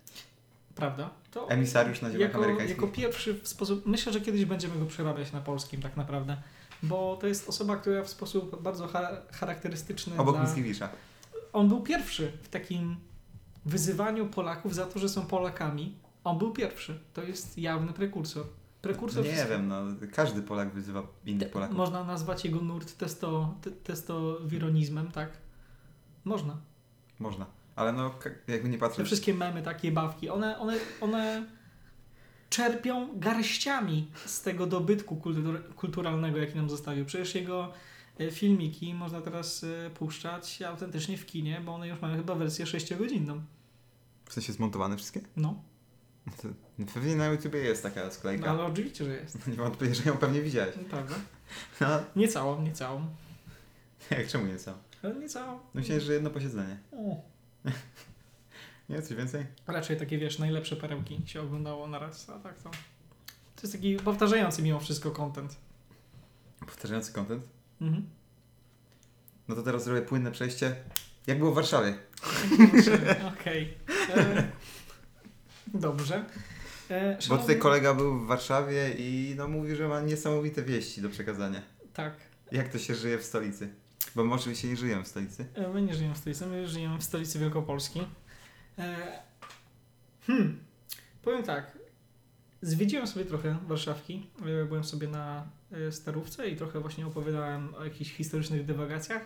Prawda? 0.75 1.09
To 1.31 1.49
Emisariusz 1.49 2.01
na 2.01 2.11
ziemiach 2.11 2.21
jako, 2.27 2.37
amerykańskich. 2.37 2.77
jako 2.77 2.87
pierwszy 2.87 3.33
w 3.33 3.47
sposób. 3.47 3.85
Myślę, 3.85 4.13
że 4.13 4.21
kiedyś 4.21 4.45
będziemy 4.45 4.79
go 4.79 4.85
przerabiać 4.85 5.31
na 5.31 5.41
polskim, 5.41 5.81
tak 5.81 5.97
naprawdę. 5.97 6.37
Bo 6.83 7.17
to 7.21 7.27
jest 7.27 7.49
osoba, 7.49 7.77
która 7.77 8.03
w 8.03 8.09
sposób 8.09 8.61
bardzo 8.61 8.87
cha- 8.87 9.21
charakterystyczny. 9.31 10.17
Obok 10.17 10.35
dla... 10.35 10.45
Mickiewicza. 10.45 10.89
On 11.53 11.67
był 11.67 11.81
pierwszy 11.81 12.31
w 12.43 12.49
takim 12.49 12.95
wyzywaniu 13.65 14.27
Polaków 14.27 14.75
za 14.75 14.85
to, 14.85 14.99
że 14.99 15.09
są 15.09 15.25
Polakami. 15.25 15.95
On 16.23 16.37
był 16.37 16.51
pierwszy. 16.51 16.99
To 17.13 17.23
jest 17.23 17.57
jawny 17.57 17.93
prekursor. 17.93 18.45
Prekursor 18.81 19.25
Nie 19.25 19.45
wiem, 19.49 19.67
no, 19.67 19.83
każdy 20.13 20.41
Polak 20.41 20.73
wyzywa 20.73 21.03
innych 21.25 21.51
Polaków. 21.51 21.77
Można 21.77 22.03
nazwać 22.03 22.45
jego 22.45 22.61
nurt 22.61 22.97
testo, 22.97 23.55
te, 23.61 23.71
testowironizmem, 23.71 25.11
tak? 25.11 25.29
Można. 26.23 26.57
Można. 27.19 27.45
Ale 27.75 27.93
no, 27.93 28.13
jakby 28.47 28.69
nie 28.69 28.77
Te 28.77 28.79
patrzeć, 28.79 29.05
wszystkie 29.05 29.33
memy, 29.33 29.61
takie 29.61 29.91
bawki, 29.91 30.29
one, 30.29 30.59
one, 30.59 30.77
one 31.01 31.45
czerpią 32.49 33.19
garściami 33.19 34.11
z 34.25 34.41
tego 34.41 34.67
dobytku 34.67 35.15
kultur, 35.15 35.75
kulturalnego, 35.75 36.37
jaki 36.37 36.55
nam 36.55 36.69
zostawił. 36.69 37.05
Przecież 37.05 37.35
jego 37.35 37.73
filmiki 38.31 38.93
można 38.93 39.21
teraz 39.21 39.63
e, 39.63 39.89
puszczać 39.89 40.61
autentycznie 40.61 41.17
w 41.17 41.25
kinie, 41.25 41.61
bo 41.65 41.73
one 41.73 41.87
już 41.87 42.01
mają 42.01 42.17
chyba 42.17 42.35
wersję 42.35 42.65
6-godzinną. 42.65 43.41
w 44.25 44.33
sensie 44.33 44.53
zmontowane 44.53 44.97
wszystkie? 44.97 45.21
No, 45.35 45.61
To, 46.41 46.47
pewnie 46.93 47.15
na 47.15 47.27
YouTubie 47.27 47.59
jest 47.59 47.83
taka 47.83 48.05
no 48.05 48.11
sklejka. 48.11 48.51
ale 48.51 48.63
oczywiście, 48.63 49.05
że 49.05 49.11
jest. 49.13 49.47
Nie 49.47 49.53
wątpię, 49.55 49.95
że 49.95 50.03
ją 50.09 50.17
pewnie 50.17 50.41
widziałeś. 50.41 50.75
No, 50.77 50.83
Prawda? 50.89 51.15
No, 51.81 51.87
Nie 52.15 52.27
całą, 52.27 52.61
nie 52.61 52.71
całą. 52.71 53.07
jak 54.11 54.27
czemu 54.27 54.45
nie? 54.47 54.55
Ale 55.03 55.15
nie 55.15 55.29
całą. 55.29 55.53
No 55.53 55.59
myślałem, 55.73 56.03
że 56.03 56.13
jedno 56.13 56.29
posiedzenie. 56.29 56.77
O. 56.91 57.21
Nie, 58.89 59.01
coś 59.01 59.17
więcej? 59.17 59.45
Raczej 59.67 59.97
takie, 59.97 60.17
wiesz, 60.17 60.39
najlepsze 60.39 60.75
perełki 60.75 61.21
się 61.25 61.41
oglądało 61.41 61.87
na 61.87 61.99
raz, 61.99 62.29
a 62.29 62.39
tak 62.39 62.61
to... 62.61 62.69
To 63.55 63.61
jest 63.63 63.73
taki 63.73 63.95
powtarzający 63.95 64.61
mimo 64.61 64.79
wszystko 64.79 65.11
content. 65.11 65.55
Powtarzający 66.59 67.13
content. 67.13 67.43
Mhm. 67.81 68.09
No 69.47 69.55
to 69.55 69.63
teraz 69.63 69.83
zrobię 69.83 70.01
płynne 70.01 70.31
przejście. 70.31 70.75
Jak 71.27 71.39
było 71.39 71.51
w 71.51 71.55
Warszawie? 71.55 71.97
Okej. 73.39 73.77
E, 74.15 74.47
Dobrze. 75.67 76.25
E, 76.89 77.17
Bo 77.29 77.37
tutaj 77.37 77.59
kolega 77.59 77.93
był 77.93 78.19
w 78.19 78.27
Warszawie 78.27 78.93
i 78.97 79.33
no 79.37 79.47
mówi, 79.47 79.75
że 79.75 79.87
ma 79.87 80.01
niesamowite 80.01 80.63
wieści 80.63 81.01
do 81.01 81.09
przekazania. 81.09 81.61
Tak. 81.93 82.13
Jak 82.51 82.69
to 82.69 82.79
się 82.79 82.95
żyje 82.95 83.17
w 83.17 83.23
stolicy? 83.23 83.69
Bo 84.15 84.23
my 84.25 84.33
oczywiście 84.35 84.67
nie 84.67 84.77
żyjemy 84.77 85.03
w 85.03 85.07
stolicy. 85.07 85.45
E, 85.55 85.67
My 85.67 85.81
nie 85.81 85.93
żyjemy 85.93 86.15
w 86.15 86.17
stolicy, 86.17 86.45
my 86.47 86.67
żyjemy 86.67 86.97
w 86.97 87.03
stolicy 87.03 87.39
Wielkopolski. 87.39 88.07
E, 88.77 88.95
Hmm. 90.27 90.59
Powiem 91.21 91.43
tak. 91.43 91.77
Zwiedziłem 92.61 93.07
sobie 93.07 93.25
trochę 93.25 93.57
Warszawki. 93.67 94.29
Byłem 94.67 94.83
sobie 94.83 95.07
na 95.07 95.47
Starówce 95.91 96.49
i 96.49 96.55
trochę 96.55 96.79
właśnie 96.79 97.07
opowiadałem 97.07 97.75
o 97.75 97.83
jakichś 97.83 98.11
historycznych 98.11 98.65
dywagacjach. 98.65 99.21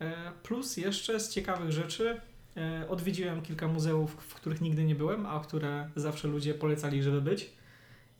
E, 0.00 0.32
Plus 0.42 0.76
jeszcze 0.76 1.20
z 1.20 1.28
ciekawych 1.28 1.72
rzeczy 1.72 2.20
e, 2.56 2.88
odwiedziłem 2.88 3.42
kilka 3.42 3.68
muzeów, 3.68 4.12
w 4.12 4.34
których 4.34 4.60
nigdy 4.60 4.84
nie 4.84 4.94
byłem, 4.94 5.26
a 5.26 5.40
które 5.40 5.90
zawsze 5.96 6.28
ludzie 6.28 6.54
polecali, 6.54 7.02
żeby 7.02 7.20
być. 7.20 7.52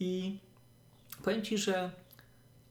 I 0.01 0.39
powiem 1.25 1.43
Ci, 1.43 1.59
że 1.59 1.91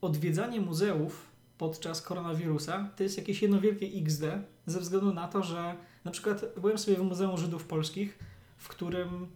odwiedzanie 0.00 0.60
muzeów 0.60 1.30
podczas 1.58 2.02
koronawirusa 2.02 2.90
to 2.96 3.02
jest 3.02 3.18
jakieś 3.18 3.42
jedno 3.42 3.60
wielkie 3.60 3.86
XD, 3.86 4.22
ze 4.66 4.80
względu 4.80 5.14
na 5.14 5.28
to, 5.28 5.42
że 5.42 5.74
na 6.04 6.10
przykład 6.10 6.44
byłem 6.60 6.78
sobie 6.78 6.96
w 6.96 7.02
Muzeum 7.02 7.38
Żydów 7.38 7.64
Polskich, 7.64 8.18
w 8.56 8.68
którym 8.68 9.26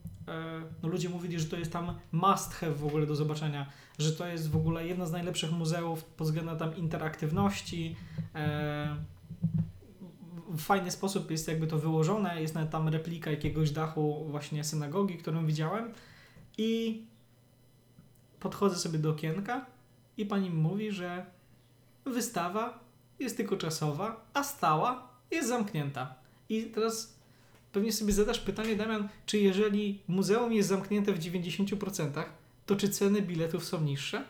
no 0.82 0.88
ludzie 0.88 1.08
mówili, 1.08 1.40
że 1.40 1.46
to 1.46 1.56
jest 1.56 1.72
tam 1.72 1.98
must 2.12 2.54
have 2.54 2.74
w 2.74 2.86
ogóle 2.86 3.06
do 3.06 3.16
zobaczenia, 3.16 3.66
że 3.98 4.12
to 4.12 4.26
jest 4.26 4.50
w 4.50 4.56
ogóle 4.56 4.86
jedno 4.86 5.06
z 5.06 5.12
najlepszych 5.12 5.52
muzeów 5.52 6.04
pod 6.04 6.26
względem 6.26 6.58
tam 6.58 6.76
interaktywności. 6.76 7.96
E, 8.34 8.96
w 10.48 10.60
fajny 10.60 10.90
sposób 10.90 11.30
jest 11.30 11.48
jakby 11.48 11.66
to 11.66 11.78
wyłożone, 11.78 12.42
jest 12.42 12.54
nawet 12.54 12.70
tam 12.70 12.88
replika 12.88 13.30
jakiegoś 13.30 13.70
dachu 13.70 14.26
właśnie 14.28 14.64
synagogi, 14.64 15.18
którą 15.18 15.46
widziałem 15.46 15.92
i 16.58 17.02
podchodzę 18.40 18.76
sobie 18.76 18.98
do 18.98 19.10
okienka 19.10 19.66
i 20.16 20.26
pani 20.26 20.50
mówi, 20.50 20.92
że 20.92 21.26
wystawa 22.04 22.80
jest 23.18 23.36
tylko 23.36 23.56
czasowa, 23.56 24.26
a 24.34 24.44
stała 24.44 25.08
jest 25.30 25.48
zamknięta. 25.48 26.14
I 26.48 26.62
teraz 26.62 27.13
pewnie 27.74 27.92
sobie 27.92 28.12
zadasz 28.12 28.40
pytanie, 28.40 28.76
Damian, 28.76 29.08
czy 29.26 29.38
jeżeli 29.38 30.02
muzeum 30.08 30.52
jest 30.52 30.68
zamknięte 30.68 31.12
w 31.12 31.18
90%, 31.18 32.24
to 32.66 32.76
czy 32.76 32.88
ceny 32.88 33.22
biletów 33.22 33.64
są 33.64 33.80
niższe? 33.80 34.24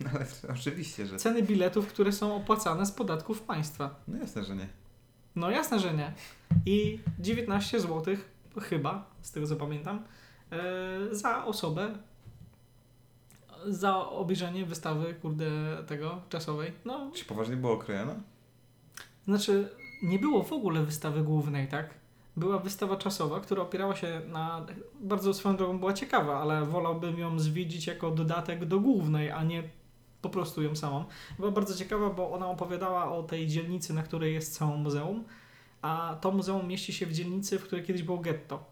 No 0.00 0.10
ale 0.14 0.26
oczywiście, 0.54 1.06
że... 1.06 1.16
Ceny 1.16 1.42
biletów, 1.42 1.86
które 1.88 2.12
są 2.12 2.36
opłacane 2.36 2.86
z 2.86 2.92
podatków 2.92 3.42
państwa. 3.42 3.94
No 4.08 4.18
jasne, 4.18 4.44
że 4.44 4.56
nie. 4.56 4.68
No 5.36 5.50
jasne, 5.50 5.80
że 5.80 5.94
nie. 5.94 6.12
I 6.66 6.98
19 7.18 7.80
zł, 7.80 8.16
chyba, 8.60 9.10
z 9.22 9.32
tego 9.32 9.46
co 9.46 9.56
pamiętam, 9.56 10.04
e, 10.52 11.14
za 11.14 11.44
osobę, 11.44 11.98
za 13.66 13.96
obejrzenie 13.96 14.66
wystawy, 14.66 15.14
kurde, 15.14 15.50
tego 15.86 16.22
czasowej. 16.28 16.72
No, 16.84 17.10
Czy 17.14 17.24
poważnie 17.24 17.56
było 17.56 17.72
okrojona? 17.72 18.14
Znaczy, 19.26 19.68
nie 20.02 20.18
było 20.18 20.42
w 20.42 20.52
ogóle 20.52 20.82
wystawy 20.82 21.22
głównej, 21.22 21.68
tak? 21.68 21.94
Była 22.38 22.58
wystawa 22.58 22.96
czasowa, 22.96 23.40
która 23.40 23.62
opierała 23.62 23.96
się 23.96 24.20
na. 24.28 24.66
Bardzo 25.00 25.34
swoją 25.34 25.56
drogą 25.56 25.78
była 25.78 25.92
ciekawa, 25.92 26.40
ale 26.40 26.64
wolałbym 26.66 27.18
ją 27.18 27.38
zwiedzić 27.38 27.86
jako 27.86 28.10
dodatek 28.10 28.64
do 28.64 28.80
głównej, 28.80 29.30
a 29.30 29.44
nie 29.44 29.62
po 30.22 30.28
prostu 30.28 30.62
ją 30.62 30.76
samą. 30.76 31.04
Była 31.38 31.50
bardzo 31.50 31.74
ciekawa, 31.74 32.10
bo 32.10 32.32
ona 32.32 32.46
opowiadała 32.48 33.12
o 33.12 33.22
tej 33.22 33.46
dzielnicy, 33.46 33.94
na 33.94 34.02
której 34.02 34.34
jest 34.34 34.54
całe 34.58 34.76
muzeum, 34.76 35.24
a 35.82 36.16
to 36.20 36.30
muzeum 36.32 36.66
mieści 36.68 36.92
się 36.92 37.06
w 37.06 37.12
dzielnicy, 37.12 37.58
w 37.58 37.64
której 37.64 37.84
kiedyś 37.84 38.02
było 38.02 38.18
getto. 38.18 38.64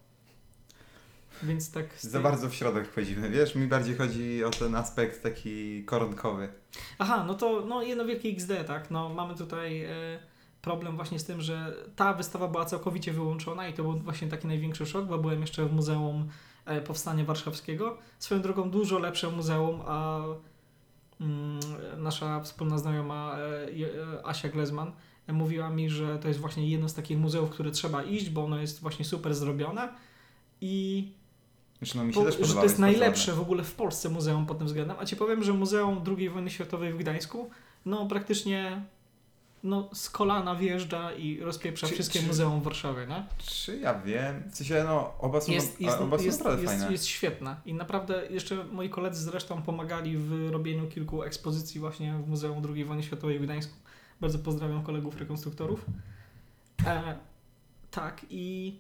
Więc 1.43 1.73
tak. 1.73 1.99
z 1.99 2.03
Za 2.03 2.13
tej- 2.13 2.23
bardzo 2.23 2.49
w 2.49 2.55
środek 2.55 2.89
wchodzimy, 2.89 3.31
wiesz? 3.31 3.55
Mi 3.55 3.67
bardziej 3.67 3.97
chodzi 3.97 4.45
o 4.45 4.51
ten 4.51 4.75
aspekt 4.75 5.23
taki 5.23 5.85
koronkowy. 5.85 6.49
Aha, 6.99 7.25
no 7.27 7.35
to 7.35 7.65
no, 7.67 7.83
jedno 7.83 8.05
wielkie 8.05 8.29
XD, 8.29 8.51
tak? 8.67 8.91
No, 8.91 9.09
mamy 9.09 9.35
tutaj 9.35 9.85
e, 9.85 10.19
problem 10.67 10.97
właśnie 10.97 11.19
z 11.19 11.25
tym, 11.25 11.41
że 11.41 11.77
ta 11.97 12.13
wystawa 12.13 12.49
była 12.49 12.65
całkowicie 12.65 13.13
wyłączona 13.13 13.69
i 13.69 13.73
to 13.75 13.83
był 13.83 13.99
właśnie 13.99 14.29
taki 14.29 14.47
największy 14.47 14.87
szok, 14.87 15.07
bo 15.07 15.19
byłem 15.19 15.41
jeszcze 15.41 15.67
w 15.67 15.73
Muzeum 15.73 16.29
e, 16.65 16.81
Powstania 16.81 17.25
Warszawskiego. 17.25 17.99
Swoją 18.19 18.43
drogą 18.43 18.71
dużo 18.71 18.99
lepsze 18.99 19.31
muzeum, 19.31 19.81
a 19.87 20.21
mm, 21.21 21.61
nasza 21.99 22.41
wspólna 22.41 22.79
znajoma 22.79 23.37
e, 23.39 23.69
e, 24.19 24.27
Asia 24.27 24.49
Glezman 24.49 24.93
mówiła 25.29 25.71
mi, 25.71 25.91
że 25.91 26.19
to 26.19 26.29
jest 26.29 26.41
właśnie 26.41 26.71
jedno 26.71 26.89
z 26.89 26.95
takich 26.95 27.19
muzeów, 27.19 27.51
które 27.51 27.71
trzeba 27.71 28.03
iść, 28.03 28.31
bo 28.31 28.45
ono 28.45 28.59
jest 28.61 28.81
właśnie 28.81 29.05
super 29.05 29.35
zrobione 29.35 29.89
i 30.61 31.09
no 31.95 32.05
mi 32.05 32.15
się 32.15 32.21
po, 32.21 32.27
też 32.27 32.49
że 32.49 32.55
to 32.55 32.63
jest 32.63 32.79
najlepsze 32.79 33.33
w 33.33 33.41
ogóle 33.41 33.65
w 33.65 33.75
Polsce 33.75 34.09
muzeum 34.09 34.47
pod 34.47 34.59
tym 34.59 34.67
względem. 34.67 34.97
A 35.01 35.05
ci 35.05 35.17
powiem, 35.17 35.45
że 35.45 35.53
Muzeum 35.53 36.05
II 36.19 36.31
wojny 36.31 36.51
światowej 36.51 36.93
w 36.93 36.99
Gdańsku, 36.99 37.51
no 37.85 38.07
praktycznie 38.07 38.83
no, 39.65 39.89
z 39.95 40.11
kolana 40.11 40.55
wjeżdża 40.55 41.13
i 41.13 41.41
rozpieprza 41.41 41.87
Czy- 41.87 41.95
wszystkie 41.95 42.21
czy- 42.21 42.27
muzeum 42.27 42.61
w 42.61 42.65
Warszawie, 42.65 43.07
nie? 43.07 43.25
Czy 43.39 43.79
ja 43.79 43.95
wiem? 44.01 44.43
W 44.51 44.57
sensie, 44.57 44.85
no, 44.85 45.15
oba 45.19 45.41
są, 45.41 45.53
Jest, 45.53 45.81
jest, 45.81 46.01
oba 46.01 46.19
są 46.19 46.25
jest, 46.25 46.39
naprawdę 46.39 46.63
jest, 46.63 46.75
fajne. 46.75 46.93
jest 46.93 47.07
świetna. 47.07 47.57
I 47.67 47.75
naprawdę 47.75 48.27
jeszcze 48.31 48.65
moi 48.65 48.91
koledzy 48.91 49.23
zresztą 49.25 49.63
pomagali 49.63 50.17
w 50.19 50.51
robieniu 50.51 50.87
kilku 50.89 51.23
ekspozycji 51.23 51.81
właśnie 51.81 52.15
w 52.15 52.29
Muzeum 52.29 52.63
II 52.75 52.85
wojny 52.85 53.03
światowej 53.03 53.39
w 53.39 53.43
Gdańsku. 53.43 53.75
Bardzo 54.21 54.39
pozdrawiam 54.39 54.83
kolegów 54.83 55.17
rekonstruktorów. 55.19 55.87
E, 56.87 57.17
tak, 57.91 58.27
i 58.31 58.75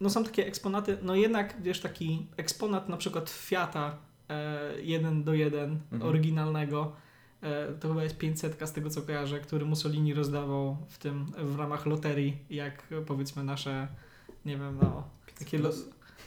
no 0.00 0.10
są 0.10 0.24
takie 0.24 0.46
eksponaty, 0.46 0.98
no 1.02 1.14
jednak 1.14 1.62
wiesz, 1.62 1.80
taki 1.80 2.26
eksponat 2.36 2.88
na 2.88 2.96
przykład 2.96 3.30
Fiata 3.30 3.96
e, 4.28 4.60
1 4.82 5.24
do 5.24 5.34
1 5.34 5.78
Mhm. 5.92 6.02
oryginalnego, 6.10 6.92
to 7.80 7.88
chyba 7.88 8.02
jest 8.02 8.18
500 8.18 8.58
z 8.64 8.72
tego 8.72 8.90
co 8.90 9.02
kojarzę, 9.02 9.40
który 9.40 9.64
Mussolini 9.64 10.14
rozdawał 10.14 10.76
w 10.88 10.98
tym, 10.98 11.26
w 11.38 11.58
ramach 11.58 11.86
loterii, 11.86 12.36
jak 12.50 12.82
e, 12.92 13.00
powiedzmy 13.00 13.44
nasze, 13.44 13.88
nie 14.44 14.56
wiem, 14.56 14.78
no, 14.82 15.02
takie 15.38 15.58
lo... 15.58 15.70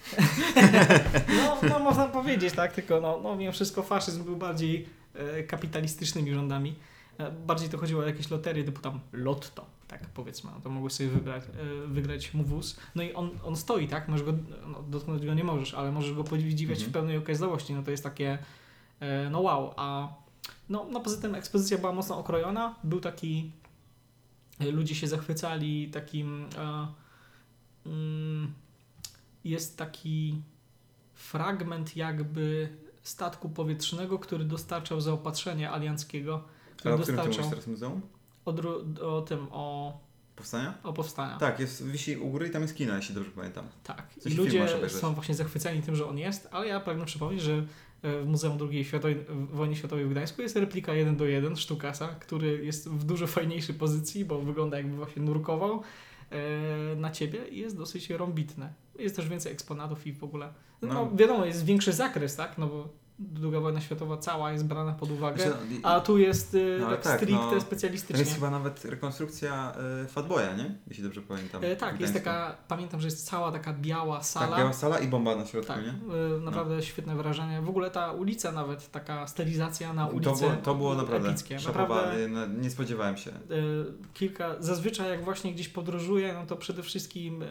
no, 1.37 1.57
no 1.69 1.79
można 1.79 2.07
powiedzieć, 2.07 2.53
tak, 2.53 2.73
tylko 2.73 3.01
no, 3.01 3.19
no 3.23 3.35
mimo 3.35 3.51
wszystko 3.51 3.83
faszyzm 3.83 4.23
był 4.23 4.35
bardziej 4.35 4.87
e, 5.13 5.43
kapitalistycznymi 5.43 6.33
rządami. 6.33 6.75
E, 7.17 7.31
Bardziej 7.31 7.69
to 7.69 7.77
chodziło 7.77 8.03
o 8.03 8.05
jakieś 8.05 8.31
loterie 8.31 8.63
typu 8.63 8.81
tam 8.81 8.99
lotto, 9.13 9.65
tak 9.87 10.01
powiedzmy, 10.13 10.51
no 10.55 10.61
to 10.61 10.69
mogłeś 10.69 10.93
sobie 10.93 11.09
wybrać, 11.09 11.43
e, 11.43 11.87
wygrać 11.87 12.33
mu 12.33 12.43
wóz. 12.43 12.79
No 12.95 13.03
i 13.03 13.13
on, 13.13 13.29
on 13.43 13.55
stoi, 13.55 13.87
tak, 13.87 14.07
możesz 14.07 14.25
go, 14.25 14.33
no, 14.67 14.83
dotknąć 14.89 15.25
go 15.25 15.33
nie 15.33 15.43
możesz, 15.43 15.73
ale 15.73 15.91
możesz 15.91 16.13
go 16.13 16.23
podziwiać 16.23 16.77
Mhm. 16.77 16.89
w 16.89 16.93
pełnej 16.93 17.17
okazałości, 17.17 17.73
no 17.73 17.83
to 17.83 17.91
jest 17.91 18.03
takie, 18.03 18.37
e, 18.99 19.29
no 19.29 19.39
wow, 19.39 19.73
a 19.77 20.07
no, 20.69 20.87
no 20.91 20.99
poza 20.99 21.21
tym 21.21 21.35
ekspozycja 21.35 21.77
była 21.77 21.91
mocno 21.91 22.17
okrojona, 22.17 22.75
był 22.83 22.99
taki, 22.99 23.51
e, 24.59 24.71
ludzie 24.71 24.95
się 24.95 25.07
zachwycali 25.07 25.89
takim, 25.91 26.45
e, 26.57 26.87
mm, 27.85 28.53
jest 29.43 29.77
taki 29.77 30.41
fragment 31.13 31.97
jakby 31.97 32.69
statku 33.03 33.49
powietrznego, 33.49 34.19
który 34.19 34.45
dostarczał 34.45 35.01
zaopatrzenie 35.01 35.71
alianckiego, 35.71 36.33
Ale 36.33 36.75
który 36.75 36.93
o 36.93 36.97
którym 36.97 37.19
ty 37.19 37.25
dostarczał 37.25 37.43
mówisz 37.43 37.49
teraz 37.49 37.67
muzeum? 37.67 38.01
o, 38.45 39.15
o 39.17 39.21
tym, 39.21 39.47
o, 39.51 39.99
Powstania? 40.35 40.73
o 40.83 40.93
powstania. 40.93 41.37
Tak, 41.37 41.59
jest, 41.59 41.85
wisi 41.85 42.17
u 42.17 42.29
góry 42.29 42.47
i 42.47 42.51
tam 42.51 42.61
jest 42.61 42.75
kino, 42.75 42.95
jeśli 42.95 43.15
dobrze 43.15 43.31
pamiętam. 43.31 43.65
Tak. 43.83 44.13
Coś 44.19 44.33
I 44.33 44.35
ludzie 44.35 44.67
są 44.89 45.13
właśnie 45.13 45.35
zachwyceni 45.35 45.81
tym, 45.81 45.95
że 45.95 46.07
on 46.07 46.17
jest, 46.17 46.47
ale 46.51 46.67
ja 46.67 46.79
pragnę 46.79 47.05
przypomnieć, 47.05 47.41
że 47.41 47.65
w 48.03 48.23
Muzeum 48.27 48.57
II 48.71 48.85
Światowej, 48.85 49.15
Wojny 49.29 49.75
Światowej 49.75 50.05
w 50.05 50.09
Gdańsku 50.09 50.41
jest 50.41 50.55
replika 50.55 50.93
1 50.93 51.15
do 51.17 51.25
1 51.25 51.55
Sztukasa, 51.55 52.07
który 52.07 52.65
jest 52.65 52.89
w 52.89 53.03
dużo 53.03 53.27
fajniejszej 53.27 53.75
pozycji, 53.75 54.25
bo 54.25 54.39
wygląda 54.41 54.77
jakby 54.77 54.95
właśnie 54.95 55.21
nurkował 55.21 55.81
e, 56.29 56.95
na 56.95 57.11
ciebie 57.11 57.47
i 57.47 57.59
jest 57.59 57.77
dosyć 57.77 58.09
rąbitne. 58.09 58.73
Jest 58.99 59.15
też 59.15 59.29
więcej 59.29 59.51
eksponatów 59.51 60.07
i 60.07 60.13
w 60.13 60.23
ogóle. 60.23 60.53
No, 60.81 60.93
No. 60.93 61.11
wiadomo, 61.15 61.45
jest 61.45 61.65
większy 61.65 61.93
zakres, 61.93 62.35
tak? 62.35 62.57
No 62.57 62.67
bo 62.67 62.89
II 63.43 63.51
wojna 63.61 63.81
światowa 63.81 64.17
cała 64.17 64.51
jest 64.51 64.65
brana 64.65 64.91
pod 64.93 65.11
uwagę, 65.11 65.43
Znaczy, 65.43 65.57
no, 65.83 65.89
a 65.89 65.99
tu 65.99 66.17
jest 66.17 66.55
e, 66.55 66.79
No, 66.79 66.89
tak, 66.89 67.01
tak, 67.01 67.17
stricte 67.17 67.43
no, 67.45 67.51
to 67.51 67.61
specjalistycznie. 67.61 68.19
jest 68.19 68.33
chyba 68.35 68.49
nawet 68.49 68.85
rekonstrukcja 68.85 69.73
e, 70.03 70.07
Fatboya, 70.07 70.55
nie? 70.57 70.75
Jeśli 70.87 71.03
dobrze 71.03 71.21
pamiętam. 71.21 71.63
E, 71.63 71.75
tak, 71.75 71.99
jest 72.01 72.13
taka, 72.13 72.57
pamiętam, 72.67 72.99
że 73.01 73.07
jest 73.07 73.25
cała 73.29 73.51
taka 73.51 73.73
biała 73.73 74.23
sala. 74.23 74.47
Tak, 74.47 74.57
biała 74.59 74.73
sala 74.73 74.99
i 74.99 75.07
bomba 75.07 75.35
na 75.35 75.45
środku, 75.45 75.73
Tak, 75.73 75.83
nie? 75.85 76.15
y, 76.37 76.41
naprawdę 76.41 76.83
świetne 76.83 77.15
wrażenie. 77.15 77.61
W 77.61 77.69
ogóle 77.69 77.91
ta 77.91 78.11
ulica 78.11 78.51
nawet, 78.51 78.91
taka 78.91 79.27
stylizacja 79.27 79.93
na 79.93 80.07
ulicę. 80.07 80.31
To 80.31 80.37
było, 80.37 80.51
to 80.63 80.75
było 80.75 80.95
naprawdę 80.95 81.29
epickie. 81.29 81.57
Naprawdę 81.67 82.29
nie, 82.29 82.61
nie 82.61 82.69
spodziewałem 82.69 83.17
się. 83.17 83.31
y, 83.31 83.33
kilka, 84.13 84.55
zazwyczaj 84.59 85.09
jak 85.09 85.23
właśnie 85.23 85.53
gdzieś 85.53 85.69
podróżuję, 85.69 86.33
no 86.33 86.45
to 86.45 86.55
przede 86.55 86.83
wszystkim 86.83 87.41
y, 87.41 87.47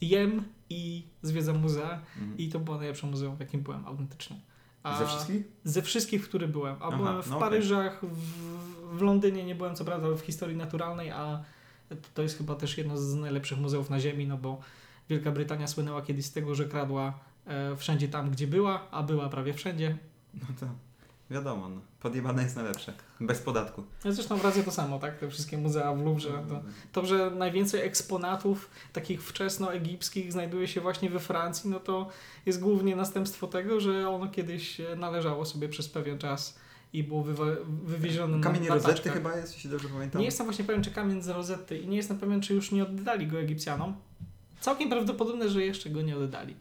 jem 0.00 0.44
i 0.70 1.06
zwiedzam 1.22 1.58
muzea 1.58 2.00
Mhm. 2.18 2.38
i 2.38 2.48
to 2.48 2.60
było 2.60 2.76
najlepsze 2.78 3.06
muzeum, 3.06 3.36
w 3.36 3.40
jakim 3.40 3.60
byłem 3.60 3.86
autentycznie. 3.86 4.36
A 4.84 4.98
Ze 4.98 5.06
wszystkich? 5.06 5.42
Ze 5.64 5.82
wszystkich, 5.82 6.24
w 6.24 6.28
których 6.28 6.50
byłem. 6.50 6.76
A 6.80 6.88
Aha, 6.88 6.96
byłem 6.96 7.22
w 7.22 7.30
no. 7.30 7.38
Paryżach, 7.38 8.00
w, 8.02 8.98
w 8.98 9.02
Londynie 9.02 9.44
nie 9.44 9.54
byłem 9.54 9.76
co 9.76 9.84
prawda 9.84 10.08
w 10.08 10.20
historii 10.20 10.56
naturalnej, 10.56 11.10
a 11.10 11.42
to 12.14 12.22
jest 12.22 12.38
chyba 12.38 12.54
też 12.54 12.78
jedno 12.78 12.98
z 12.98 13.14
najlepszych 13.14 13.58
muzeów 13.58 13.90
na 13.90 14.00
ziemi, 14.00 14.26
no 14.26 14.36
bo 14.36 14.60
Wielka 15.08 15.32
Brytania 15.32 15.66
słynęła 15.66 16.02
kiedyś 16.02 16.24
z 16.24 16.32
tego, 16.32 16.54
że 16.54 16.64
kradła 16.64 17.18
e, 17.46 17.76
wszędzie 17.76 18.08
tam, 18.08 18.30
gdzie 18.30 18.46
była, 18.46 18.90
a 18.90 19.02
była 19.02 19.28
prawie 19.28 19.54
wszędzie. 19.54 19.96
No 20.34 20.46
to 20.60 20.66
wiadomo, 21.30 21.68
no. 21.68 21.80
podjebane 22.00 22.42
jest 22.42 22.56
najlepsze. 22.56 22.92
Bez 23.20 23.38
podatku. 23.40 23.84
No 24.04 24.12
Zresztą 24.12 24.36
w 24.36 24.44
Razie 24.44 24.62
to 24.62 24.70
samo, 24.70 24.98
tak? 24.98 25.18
Te 25.18 25.30
wszystkie 25.30 25.58
muzea 25.58 25.94
w 25.94 26.04
Louvre. 26.04 26.44
To, 26.48 26.62
to, 26.92 27.06
że 27.06 27.30
najwięcej 27.30 27.80
eksponatów 27.80 28.70
takich 28.92 29.22
wczesnoegipskich 29.24 30.32
znajduje 30.32 30.68
się 30.68 30.80
właśnie 30.80 31.10
we 31.10 31.20
Francji, 31.20 31.70
no 31.70 31.80
to 31.80 32.08
jest 32.46 32.60
głównie 32.60 32.96
następstwo 32.96 33.46
tego, 33.46 33.80
że 33.80 34.08
ono 34.08 34.28
kiedyś 34.28 34.80
e, 34.80 34.96
należało 34.96 35.44
sobie 35.44 35.68
przez 35.68 35.88
pewien 35.88 36.18
czas 36.18 36.58
i 36.92 37.02
było 37.04 37.24
wywa- 37.24 37.56
wywiezione 37.84 38.36
na, 38.36 38.42
Kamień 38.44 38.68
na 38.68 38.74
Rozety 38.74 38.94
taczkach. 38.94 39.12
chyba 39.12 39.36
jest, 39.36 39.54
jeśli 39.54 39.70
dobrze 39.70 39.88
pamiętam. 39.88 40.18
Nie 40.20 40.26
jestem 40.26 40.46
właśnie 40.46 40.64
pewien, 40.64 40.82
czy 40.84 40.90
kamień 40.90 41.22
z 41.22 41.28
Rozety 41.28 41.78
i 41.78 41.88
nie 41.88 41.96
jestem 41.96 42.18
pewien, 42.18 42.40
czy 42.40 42.54
już 42.54 42.72
nie 42.72 42.82
oddali 42.82 43.26
go 43.26 43.38
Egipcjanom. 43.40 43.96
Całkiem 44.60 44.90
prawdopodobne, 44.90 45.48
że 45.48 45.62
jeszcze 45.64 45.90
go 45.90 46.02
nie 46.02 46.16
oddali. 46.16 46.56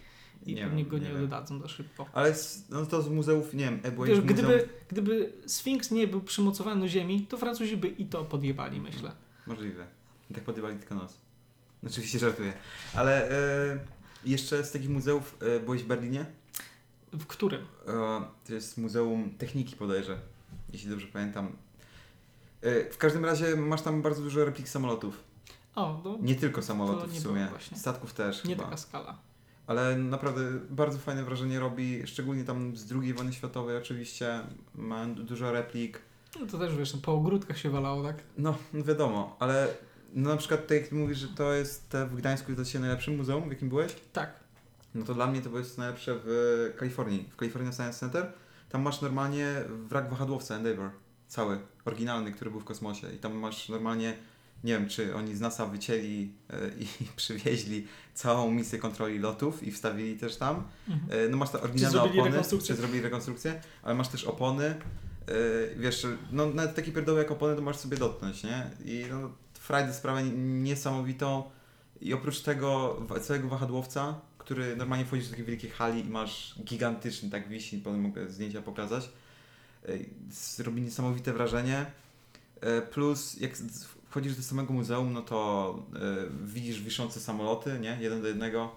I 0.45 0.55
Nie 0.55 0.63
pewnie 0.63 0.85
go 0.85 0.97
nie 0.97 1.09
nie, 1.09 1.23
oddadzą 1.23 1.59
za 1.59 1.67
szybko. 1.67 2.05
Ale 2.13 2.35
z, 2.35 2.69
no 2.69 2.85
to 2.85 3.01
z 3.01 3.09
muzeów, 3.09 3.53
nie 3.53 3.65
wiem, 3.65 3.79
byłeś 3.95 4.09
Wiesz, 4.09 4.19
w 4.19 4.23
muzeum... 4.23 4.37
gdyby, 4.37 4.69
gdyby 4.89 5.33
Sfinks 5.47 5.91
nie 5.91 6.07
był 6.07 6.21
przymocowany 6.21 6.81
do 6.81 6.87
ziemi, 6.87 7.27
to 7.29 7.37
Francuzi 7.37 7.77
by 7.77 7.87
i 7.87 8.05
to 8.05 8.25
podjebali, 8.25 8.81
myślę. 8.81 9.11
Możliwe. 9.47 9.87
Tak 10.33 10.43
podjebali 10.43 10.77
tylko 10.77 10.95
nos. 10.95 11.17
Oczywiście 11.87 12.19
żartuję. 12.19 12.53
Ale 12.95 13.31
e, 13.71 13.79
jeszcze 14.25 14.63
z 14.63 14.71
takich 14.71 14.89
muzeów 14.89 15.37
e, 15.41 15.59
byłeś 15.59 15.83
w 15.83 15.87
Berlinie? 15.87 16.25
W 17.13 17.25
którym? 17.25 17.65
To 18.47 18.53
jest 18.53 18.77
Muzeum 18.77 19.29
Techniki 19.37 19.75
bodajże, 19.75 20.19
jeśli 20.73 20.89
dobrze 20.89 21.07
pamiętam. 21.07 21.51
E, 22.61 22.89
w 22.89 22.97
każdym 22.97 23.25
razie 23.25 23.55
masz 23.55 23.81
tam 23.81 24.01
bardzo 24.01 24.21
dużo 24.21 24.45
replik 24.45 24.69
samolotów. 24.69 25.23
O, 25.75 26.01
no, 26.05 26.17
Nie 26.21 26.35
tylko 26.35 26.61
samolotów 26.61 27.13
w 27.13 27.19
sumie. 27.19 27.49
Statków 27.75 28.13
też 28.13 28.43
nie 28.43 28.55
chyba. 28.55 28.63
taka 28.63 28.77
skala. 28.77 29.17
Ale 29.67 29.97
naprawdę 29.97 30.41
bardzo 30.69 30.99
fajne 30.99 31.23
wrażenie 31.23 31.59
robi, 31.59 32.07
szczególnie 32.07 32.43
tam 32.43 32.77
z 32.77 32.91
II 32.91 33.13
wojny 33.13 33.33
światowej 33.33 33.77
oczywiście. 33.77 34.39
Du- 35.15 35.23
dużo 35.23 35.51
replik. 35.51 36.01
No 36.39 36.45
to 36.47 36.57
też 36.57 36.75
wiesz, 36.77 36.93
po 37.01 37.13
ogródkach 37.13 37.57
się 37.57 37.69
walało, 37.69 38.03
tak? 38.03 38.17
No, 38.37 38.57
no 38.73 38.83
wiadomo, 38.83 39.35
ale 39.39 39.67
no 40.13 40.29
na 40.29 40.37
przykład 40.37 40.61
tutaj 40.61 40.77
jak 40.77 40.87
ty 40.87 40.95
mówisz, 40.95 41.17
że 41.17 41.27
to 41.27 41.53
jest 41.53 41.89
te 41.89 42.05
w 42.07 42.15
Gdańsku 42.15 42.51
jest 42.51 42.61
dla 42.61 42.65
Ciebie 42.65 42.81
najlepszym 42.81 43.17
muzeum, 43.17 43.43
w 43.49 43.51
jakim 43.51 43.69
byłeś? 43.69 43.95
Tak. 44.13 44.33
No 44.95 45.05
to 45.05 45.13
dla 45.13 45.27
mnie 45.27 45.41
to 45.41 45.49
było 45.49 45.59
jest 45.59 45.77
najlepsze 45.77 46.15
w 46.25 46.73
Kalifornii, 46.77 47.29
w 47.33 47.35
California 47.39 47.71
Science 47.71 47.99
Center. 47.99 48.33
Tam 48.69 48.81
masz 48.81 49.01
normalnie 49.01 49.47
wrak 49.87 50.09
wahadłowca 50.09 50.55
Endeavour, 50.55 50.89
cały, 51.27 51.59
oryginalny, 51.85 52.31
który 52.31 52.51
był 52.51 52.59
w 52.59 52.65
kosmosie. 52.65 53.13
I 53.13 53.17
tam 53.17 53.33
masz 53.33 53.69
normalnie, 53.69 54.17
nie 54.63 54.73
wiem 54.73 54.89
czy 54.89 55.15
oni 55.15 55.35
z 55.35 55.41
NASA 55.41 55.65
wycięli 55.65 56.31
e, 56.49 56.69
i 56.79 56.87
przywieźli 57.15 57.87
całą 58.13 58.51
misję 58.51 58.79
kontroli 58.79 59.19
lotów 59.19 59.63
i 59.63 59.71
wstawili 59.71 60.17
też 60.17 60.35
tam. 60.37 60.63
Mhm. 60.89 61.25
E, 61.25 61.29
No 61.29 61.37
masz 61.37 61.49
te 61.49 61.61
oryginalne 61.61 61.91
zrobili 61.91 62.19
opony, 62.19 62.31
rekonstrukcję? 62.31 62.75
czy 62.75 62.81
zrobili 62.81 63.01
rekonstrukcję, 63.01 63.61
ale 63.83 63.95
masz 63.95 64.07
też 64.07 64.23
opony. 64.23 64.65
E, 64.65 64.75
Wiesz, 65.77 66.07
no 66.31 66.45
nawet 66.49 66.75
takie 66.75 66.91
pierdoły 66.91 67.19
jak 67.19 67.31
opony 67.31 67.55
to 67.55 67.61
masz 67.61 67.77
sobie 67.77 67.97
dotknąć, 67.97 68.43
nie? 68.43 68.69
I 68.85 69.05
no, 69.09 69.31
frajdę 69.53 69.93
sprawia 69.93 70.21
niesamowitą. 70.35 71.43
I 72.01 72.13
oprócz 72.13 72.41
tego 72.41 73.01
całego 73.21 73.47
wahadłowca, 73.47 74.19
który 74.37 74.75
normalnie 74.75 75.05
wchodzisz 75.05 75.25
do 75.25 75.31
takiej 75.31 75.45
wielkiej 75.45 75.69
hali 75.69 76.05
i 76.05 76.09
masz 76.09 76.55
gigantyczny, 76.63 77.29
tak 77.29 77.47
wisi, 77.49 77.77
potem 77.77 78.01
mogę 78.01 78.29
zdjęcia 78.29 78.61
pokazać. 78.61 79.09
Zrobi 80.31 80.81
niesamowite 80.81 81.33
wrażenie. 81.33 81.85
Plus 82.91 83.39
jak 83.41 83.51
wchodzisz 84.13 84.35
do 84.35 84.43
samego 84.43 84.73
muzeum, 84.73 85.13
no 85.13 85.21
to 85.21 85.75
e, 85.95 85.99
widzisz 86.45 86.81
wiszące 86.81 87.19
samoloty, 87.19 87.79
nie? 87.79 87.97
Jeden 88.01 88.21
do 88.21 88.27
jednego. 88.27 88.71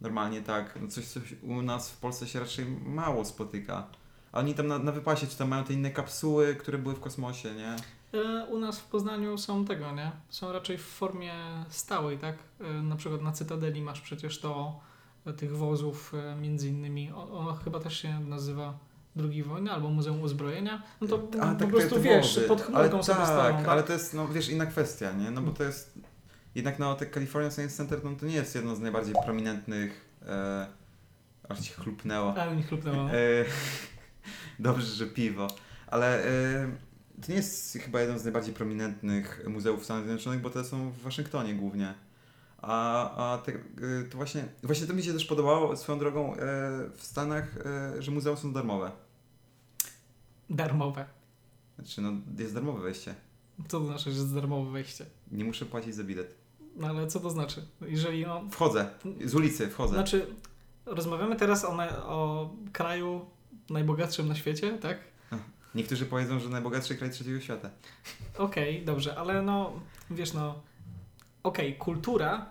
Normalnie 0.00 0.42
tak. 0.42 0.78
No 0.82 0.88
coś, 0.88 1.04
u 1.42 1.62
nas 1.62 1.90
w 1.90 1.96
Polsce 1.98 2.26
się 2.26 2.40
raczej 2.40 2.66
mało 2.86 3.24
spotyka. 3.24 3.86
A 4.32 4.38
oni 4.38 4.54
tam 4.54 4.66
na, 4.66 4.78
na 4.78 4.92
wypasie, 4.92 5.26
czy 5.26 5.36
tam 5.38 5.48
mają 5.48 5.64
te 5.64 5.72
inne 5.72 5.90
kapsuły, 5.90 6.54
które 6.54 6.78
były 6.78 6.94
w 6.94 7.00
kosmosie, 7.00 7.54
nie? 7.54 7.76
E, 8.20 8.46
U 8.46 8.58
nas 8.58 8.80
w 8.80 8.84
Poznaniu 8.84 9.38
są 9.38 9.64
tego, 9.64 9.92
nie? 9.92 10.12
Są 10.28 10.52
raczej 10.52 10.78
w 10.78 10.84
formie 10.86 11.34
stałej, 11.68 12.18
tak? 12.18 12.36
E, 12.60 12.72
Na 12.82 12.96
przykład 12.96 13.22
na 13.22 13.32
Cytadeli 13.32 13.82
masz 13.82 14.00
przecież 14.00 14.40
to 14.40 14.80
tych 15.36 15.56
wozów 15.56 16.12
między 16.40 16.68
innymi. 16.68 17.12
o- 17.12 17.38
Ono 17.38 17.54
chyba 17.54 17.80
też 17.80 17.98
się 18.02 18.20
nazywa 18.20 18.78
II 19.16 19.42
wojny 19.42 19.70
albo 19.70 19.90
Muzeum 19.90 20.22
Uzbrojenia. 20.22 20.82
No 21.00 21.06
to 21.08 21.28
A, 21.40 21.54
po 21.54 21.60
tak, 21.60 21.68
prostu 21.68 22.00
wiesz, 22.00 22.40
pod 22.48 22.62
chmurką 22.62 22.96
ale 22.96 23.02
sobie 23.02 23.18
tak. 23.18 23.56
Tak? 23.56 23.68
ale 23.68 23.82
to 23.82 23.92
jest, 23.92 24.14
no 24.14 24.28
wiesz, 24.28 24.48
inna 24.48 24.66
kwestia, 24.66 25.12
nie? 25.12 25.30
No 25.30 25.42
bo 25.42 25.50
to 25.50 25.64
jest, 25.64 25.98
jednak 26.54 26.78
no 26.78 26.94
te 26.94 27.06
California 27.06 27.50
Science 27.50 27.76
Center, 27.76 28.04
no 28.04 28.10
to 28.20 28.26
nie 28.26 28.34
jest 28.34 28.54
jedno 28.54 28.76
z 28.76 28.80
najbardziej 28.80 29.14
prominentnych, 29.24 30.18
e, 30.26 30.66
aż 31.48 31.60
ci 31.60 31.72
chlupnęło. 31.72 32.34
Ale 32.38 32.56
mi 32.56 32.62
chlupnęło. 32.62 33.10
E, 33.10 33.44
dobrze, 34.58 34.86
że 34.86 35.06
piwo. 35.06 35.48
Ale 35.86 36.24
e, 36.24 36.68
to 37.22 37.32
nie 37.32 37.36
jest 37.36 37.78
chyba 37.84 38.00
jeden 38.00 38.18
z 38.18 38.24
najbardziej 38.24 38.54
prominentnych 38.54 39.44
muzeów 39.48 39.80
w 39.80 39.84
Stanach 39.84 40.04
Zjednoczonych, 40.04 40.40
bo 40.40 40.50
te 40.50 40.64
są 40.64 40.90
w 40.90 41.02
Waszyngtonie 41.02 41.54
głównie. 41.54 41.94
A, 42.66 43.32
a 43.34 43.38
te, 43.38 43.52
e, 43.52 43.56
to 44.10 44.16
właśnie, 44.16 44.44
właśnie 44.62 44.86
to 44.86 44.94
mi 44.94 45.02
się 45.02 45.12
też 45.12 45.24
podobało 45.24 45.76
swoją 45.76 45.98
drogą 45.98 46.34
e, 46.34 46.36
w 46.96 47.02
Stanach, 47.02 47.56
e, 47.96 48.02
że 48.02 48.10
muzea 48.10 48.36
są 48.36 48.52
darmowe. 48.52 48.90
Darmowe. 50.50 51.06
Znaczy, 51.78 52.00
no 52.00 52.12
jest 52.38 52.54
darmowe 52.54 52.82
wejście. 52.82 53.14
Co 53.68 53.80
to 53.80 53.86
znaczy, 53.86 54.02
że 54.04 54.10
jest 54.10 54.34
darmowe 54.34 54.70
wejście? 54.70 55.06
Nie 55.32 55.44
muszę 55.44 55.66
płacić 55.66 55.94
za 55.94 56.04
bilet. 56.04 56.34
No 56.76 56.86
ale 56.88 57.06
co 57.06 57.20
to 57.20 57.30
znaczy? 57.30 57.66
Jeżeli 57.80 58.26
no, 58.26 58.42
Wchodzę, 58.50 58.90
z 59.24 59.34
ulicy 59.34 59.68
wchodzę. 59.68 59.94
Znaczy, 59.94 60.26
rozmawiamy 60.86 61.36
teraz 61.36 61.64
o, 61.64 61.74
na, 61.76 62.04
o 62.06 62.50
kraju 62.72 63.26
najbogatszym 63.70 64.28
na 64.28 64.34
świecie, 64.34 64.78
tak? 64.78 64.98
Niektórzy 65.74 66.06
powiedzą, 66.06 66.40
że 66.40 66.48
najbogatszy 66.48 66.96
kraj 66.96 67.10
trzeciego 67.10 67.40
świata. 67.40 67.70
Okej, 68.38 68.84
dobrze, 68.84 69.18
ale 69.18 69.42
no, 69.42 69.72
wiesz, 70.10 70.32
no, 70.32 70.62
okej, 71.42 71.76
kultura 71.76 72.46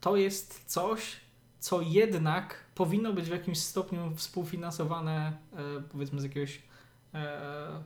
to 0.00 0.16
jest 0.16 0.64
coś, 0.66 1.16
co 1.60 1.80
jednak 1.80 2.63
powinno 2.74 3.12
być 3.12 3.26
w 3.26 3.30
jakimś 3.30 3.58
stopniu 3.58 4.12
współfinansowane, 4.16 5.32
e, 5.52 5.56
powiedzmy, 5.92 6.20
z 6.20 6.24
jakiegoś, 6.24 6.62
e, 7.14 7.82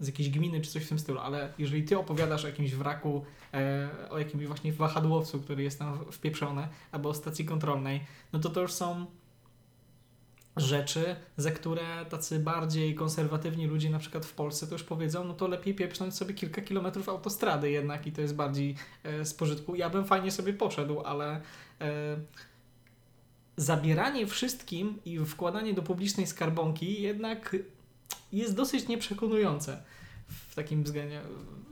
z 0.00 0.06
jakiejś 0.06 0.30
gminy 0.30 0.60
czy 0.60 0.70
coś 0.70 0.84
w 0.84 0.88
tym 0.88 0.98
stylu, 0.98 1.18
ale 1.18 1.52
jeżeli 1.58 1.84
ty 1.84 1.98
opowiadasz 1.98 2.44
o 2.44 2.48
jakimś 2.48 2.74
wraku, 2.74 3.24
e, 3.54 3.88
o 4.10 4.18
jakimś 4.18 4.46
właśnie 4.46 4.72
wahadłowcu, 4.72 5.40
który 5.40 5.62
jest 5.62 5.78
tam 5.78 6.04
wpieprzony, 6.12 6.68
albo 6.92 7.08
o 7.08 7.14
stacji 7.14 7.44
kontrolnej, 7.44 8.04
no 8.32 8.38
to 8.38 8.50
to 8.50 8.60
już 8.60 8.72
są 8.72 9.06
rzeczy, 10.56 11.16
za 11.36 11.50
które 11.50 12.06
tacy 12.08 12.38
bardziej 12.38 12.94
konserwatywni 12.94 13.66
ludzie 13.66 13.90
na 13.90 13.98
przykład 13.98 14.26
w 14.26 14.34
Polsce 14.34 14.66
to 14.66 14.72
już 14.72 14.84
powiedzą, 14.84 15.24
no 15.24 15.34
to 15.34 15.48
lepiej 15.48 15.74
pieprznąć 15.74 16.14
sobie 16.14 16.34
kilka 16.34 16.62
kilometrów 16.62 17.08
autostrady 17.08 17.70
jednak 17.70 18.06
i 18.06 18.12
to 18.12 18.20
jest 18.20 18.34
bardziej 18.34 18.74
z 19.22 19.34
pożytku. 19.34 19.74
Ja 19.74 19.90
bym 19.90 20.04
fajnie 20.04 20.30
sobie 20.30 20.52
poszedł, 20.52 21.00
ale 21.00 21.40
zabieranie 23.60 24.26
wszystkim 24.26 24.98
i 25.04 25.18
wkładanie 25.18 25.74
do 25.74 25.82
publicznej 25.82 26.26
skarbonki 26.26 27.02
jednak 27.02 27.56
jest 28.32 28.56
dosyć 28.56 28.88
nieprzekonujące 28.88 29.82
w 30.28 30.54
takim 30.54 30.82
względzie. 30.82 31.20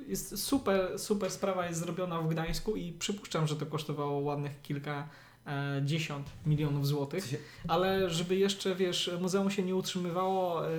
Jest 0.06 0.44
super, 0.44 0.98
super 0.98 1.30
sprawa 1.30 1.66
jest 1.66 1.80
zrobiona 1.80 2.20
w 2.20 2.28
Gdańsku 2.28 2.76
i 2.76 2.92
przypuszczam, 2.92 3.46
że 3.46 3.56
to 3.56 3.66
kosztowało 3.66 4.18
ładnych 4.18 4.62
kilka 4.62 5.08
e, 5.46 5.82
dziesiąt 5.84 6.26
milionów 6.46 6.86
złotych. 6.86 7.24
Ale 7.68 8.10
żeby 8.10 8.36
jeszcze, 8.36 8.74
wiesz, 8.74 9.10
muzeum 9.20 9.50
się 9.50 9.62
nie 9.62 9.76
utrzymywało 9.76 10.66
e, 10.66 10.70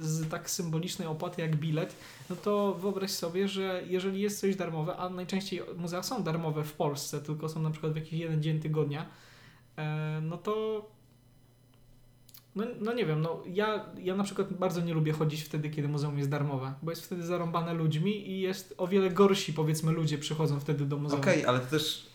z 0.00 0.28
tak 0.28 0.50
symbolicznej 0.50 1.08
opłaty 1.08 1.42
jak 1.42 1.56
bilet, 1.56 1.94
no 2.30 2.36
to 2.36 2.74
wyobraź 2.74 3.10
sobie, 3.10 3.48
że 3.48 3.82
jeżeli 3.86 4.20
jest 4.20 4.40
coś 4.40 4.56
darmowe, 4.56 4.96
a 4.96 5.08
najczęściej 5.08 5.62
muzea 5.76 6.02
są 6.02 6.22
darmowe 6.22 6.64
w 6.64 6.72
Polsce, 6.72 7.20
tylko 7.20 7.48
są 7.48 7.62
na 7.62 7.70
przykład 7.70 7.92
w 7.92 7.96
jakiś 7.96 8.12
jeden 8.12 8.42
dzień 8.42 8.60
tygodnia, 8.60 9.06
no 10.22 10.38
to 10.38 10.86
no, 12.56 12.64
no 12.80 12.92
nie 12.92 13.06
wiem, 13.06 13.20
no 13.20 13.42
ja, 13.46 13.86
ja 13.98 14.16
na 14.16 14.24
przykład 14.24 14.52
bardzo 14.52 14.80
nie 14.80 14.94
lubię 14.94 15.12
chodzić 15.12 15.42
wtedy, 15.42 15.70
kiedy 15.70 15.88
muzeum 15.88 16.18
jest 16.18 16.30
darmowe, 16.30 16.74
bo 16.82 16.90
jest 16.90 17.02
wtedy 17.02 17.22
zarąbane 17.22 17.74
ludźmi 17.74 18.30
i 18.30 18.40
jest 18.40 18.74
o 18.78 18.88
wiele 18.88 19.10
gorsi, 19.10 19.52
powiedzmy, 19.52 19.92
ludzie 19.92 20.18
przychodzą 20.18 20.60
wtedy 20.60 20.86
do 20.86 20.96
muzeum. 20.96 21.20
Okej, 21.20 21.46
ale 21.46 21.60
to 21.60 21.66
też, 21.66 22.06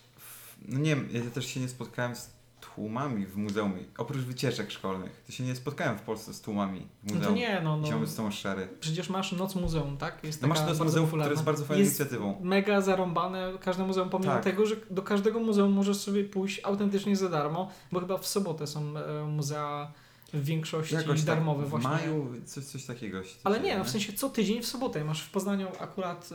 no 0.68 0.80
nie 0.80 0.95
wiem, 0.95 1.09
ja 1.12 1.22
też 1.32 1.45
się 1.45 1.59
nie 1.59 1.70
spotkałem 1.70 2.16
z 2.16 2.40
tłumami 2.62 3.26
w 3.26 3.38
muzeum. 3.38 3.74
Oprócz 3.97 4.22
wycieczek 4.22 4.72
szkolnych. 4.72 5.24
To 5.26 5.32
się 5.32 5.43
nie 5.43 5.55
spotkałem 5.55 5.97
w 5.97 6.01
Polsce 6.01 6.34
z 6.34 6.41
tłumami 6.41 6.88
w 7.03 7.07
No 7.12 7.16
muzeum. 7.16 7.34
to 7.34 7.39
nie, 7.39 7.62
no, 7.64 7.78
no. 7.78 8.07
Są 8.07 8.32
szczery. 8.32 8.68
Przecież 8.80 9.09
masz 9.09 9.32
Noc 9.32 9.55
Muzeum, 9.55 9.97
tak? 9.97 10.24
Jest 10.24 10.41
No 10.41 10.47
masz 10.47 10.59
bardzo 10.62 10.84
muzeum, 10.84 11.07
które 11.07 11.30
jest 11.30 11.43
bardzo 11.43 11.66
fajną 11.66 11.80
Jest 11.84 11.91
inicjatywą. 11.99 12.39
mega 12.43 12.82
zarąbane, 12.82 13.53
każde 13.62 13.84
muzeum, 13.86 14.09
pomimo 14.09 14.32
Tak. 14.34 14.43
tego, 14.43 14.66
że 14.66 14.76
do 14.89 15.01
każdego 15.01 15.39
muzeum 15.39 15.72
możesz 15.74 15.97
sobie 15.97 16.24
pójść 16.24 16.62
autentycznie 16.64 17.16
za 17.16 17.30
darmo, 17.30 17.72
bo 17.91 17.99
chyba 17.99 18.18
w 18.18 18.28
sobotę 18.28 18.68
są 18.68 18.97
e, 18.97 19.24
muzea 19.26 19.91
w 20.34 20.43
większości 20.45 20.95
Jakoś 20.95 21.22
darmowe 21.24 21.59
tak, 21.59 21.68
w 21.68 21.70
właśnie. 21.70 21.89
maju 21.89 22.28
coś, 22.45 22.64
coś 22.66 22.86
takiego 22.86 23.24
się 23.24 23.36
Ale 23.43 23.59
nie, 23.59 23.78
no 23.78 23.84
w 23.84 23.89
sensie 23.89 24.14
co 24.14 24.30
tydzień 24.30 24.62
w 24.62 24.68
sobotę 24.68 25.03
masz 25.03 25.22
w 25.24 25.32
Poznaniu 25.32 25.68
akurat 25.80 26.30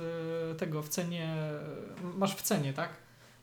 e, 0.50 0.54
tego 0.54 0.82
w 0.82 0.88
cenie, 0.88 1.34
masz 2.16 2.36
w 2.36 2.42
cenie, 2.42 2.72
tak? 2.72 2.90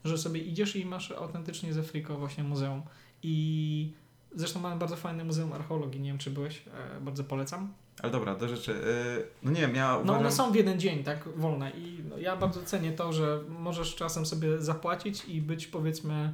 Że 0.03 0.17
sobie 0.17 0.41
idziesz 0.41 0.75
i 0.75 0.85
masz 0.85 1.11
autentycznie 1.11 1.73
ze 1.73 1.83
friko 1.83 2.17
właśnie 2.17 2.43
muzeum. 2.43 2.81
I 3.23 3.91
zresztą 4.35 4.59
mamy 4.59 4.75
bardzo 4.75 4.95
fajne 4.95 5.23
muzeum 5.23 5.53
archeologii, 5.53 6.01
nie 6.01 6.09
wiem 6.09 6.17
czy 6.17 6.31
byłeś, 6.31 6.61
e, 6.97 7.01
bardzo 7.01 7.23
polecam. 7.23 7.73
Ale 8.01 8.11
dobra, 8.11 8.35
do 8.35 8.47
rzeczy. 8.47 8.71
Yy, 8.71 9.27
no 9.43 9.51
nie 9.51 9.61
wiem, 9.61 9.75
ja 9.75 9.91
No 9.93 9.99
uważam... 9.99 10.19
one 10.19 10.31
są 10.31 10.51
w 10.51 10.55
jeden 10.55 10.79
dzień, 10.79 11.03
tak, 11.03 11.29
wolne 11.35 11.71
i 11.71 12.03
no, 12.09 12.17
ja 12.17 12.35
bardzo 12.35 12.63
cenię 12.63 12.91
to, 12.91 13.13
że 13.13 13.39
możesz 13.49 13.95
czasem 13.95 14.25
sobie 14.25 14.61
zapłacić 14.61 15.25
i 15.25 15.41
być 15.41 15.67
powiedzmy 15.67 16.33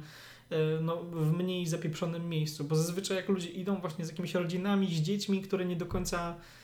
e, 0.50 0.56
no, 0.80 0.96
w 1.02 1.32
mniej 1.32 1.66
zapieprzonym 1.66 2.28
miejscu, 2.28 2.64
bo 2.64 2.76
zazwyczaj 2.76 3.16
jak 3.16 3.28
ludzie 3.28 3.48
idą 3.48 3.80
właśnie 3.80 4.04
z 4.06 4.08
jakimiś 4.08 4.34
rodzinami, 4.34 4.94
z 4.94 5.00
dziećmi, 5.00 5.42
które 5.42 5.64
nie 5.64 5.76
do 5.76 5.86
końca 5.86 6.30
e, 6.30 6.59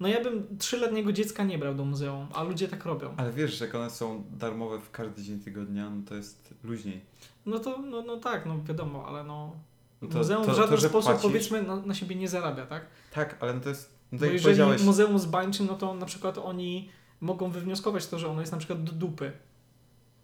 no 0.00 0.08
ja 0.08 0.24
bym 0.24 0.58
trzyletniego 0.58 1.12
dziecka 1.12 1.44
nie 1.44 1.58
brał 1.58 1.74
do 1.74 1.84
muzeum, 1.84 2.26
a 2.34 2.42
ludzie 2.42 2.68
tak 2.68 2.84
robią. 2.84 3.14
Ale 3.16 3.32
wiesz, 3.32 3.58
że 3.58 3.64
jak 3.66 3.74
one 3.74 3.90
są 3.90 4.24
darmowe 4.30 4.80
w 4.80 4.90
każdy 4.90 5.22
dzień 5.22 5.40
tygodnia, 5.40 5.90
no 5.90 6.02
to 6.08 6.14
jest 6.14 6.54
luźniej. 6.64 7.00
No 7.46 7.58
to, 7.58 7.78
no, 7.78 8.02
no 8.02 8.16
tak, 8.16 8.46
no 8.46 8.62
wiadomo, 8.64 9.06
ale 9.06 9.24
no, 9.24 9.56
No 10.02 10.08
to, 10.08 10.18
muzeum 10.18 10.46
to, 10.46 10.52
w 10.52 10.56
żaden 10.56 10.78
to, 10.78 10.88
sposób 10.88 11.10
płacisz, 11.10 11.22
powiedzmy 11.22 11.62
na, 11.62 11.76
na 11.76 11.94
siebie 11.94 12.16
nie 12.16 12.28
zarabia, 12.28 12.66
tak? 12.66 12.86
Tak, 13.14 13.36
ale 13.40 13.54
no 13.54 13.60
to 13.60 13.68
jest... 13.68 13.90
No 14.12 14.18
Bo 14.18 14.20
tak 14.20 14.26
jak 14.26 14.32
jeżeli 14.32 14.42
powiedziałeś... 14.42 14.82
muzeum 14.82 15.18
zbańczy, 15.18 15.64
no 15.64 15.74
to 15.74 15.94
na 15.94 16.06
przykład 16.06 16.38
oni 16.38 16.88
mogą 17.20 17.50
wywnioskować 17.50 18.06
to, 18.06 18.18
że 18.18 18.28
ono 18.28 18.40
jest 18.40 18.52
na 18.52 18.58
przykład 18.58 18.84
do 18.84 18.92
dupy 18.92 19.32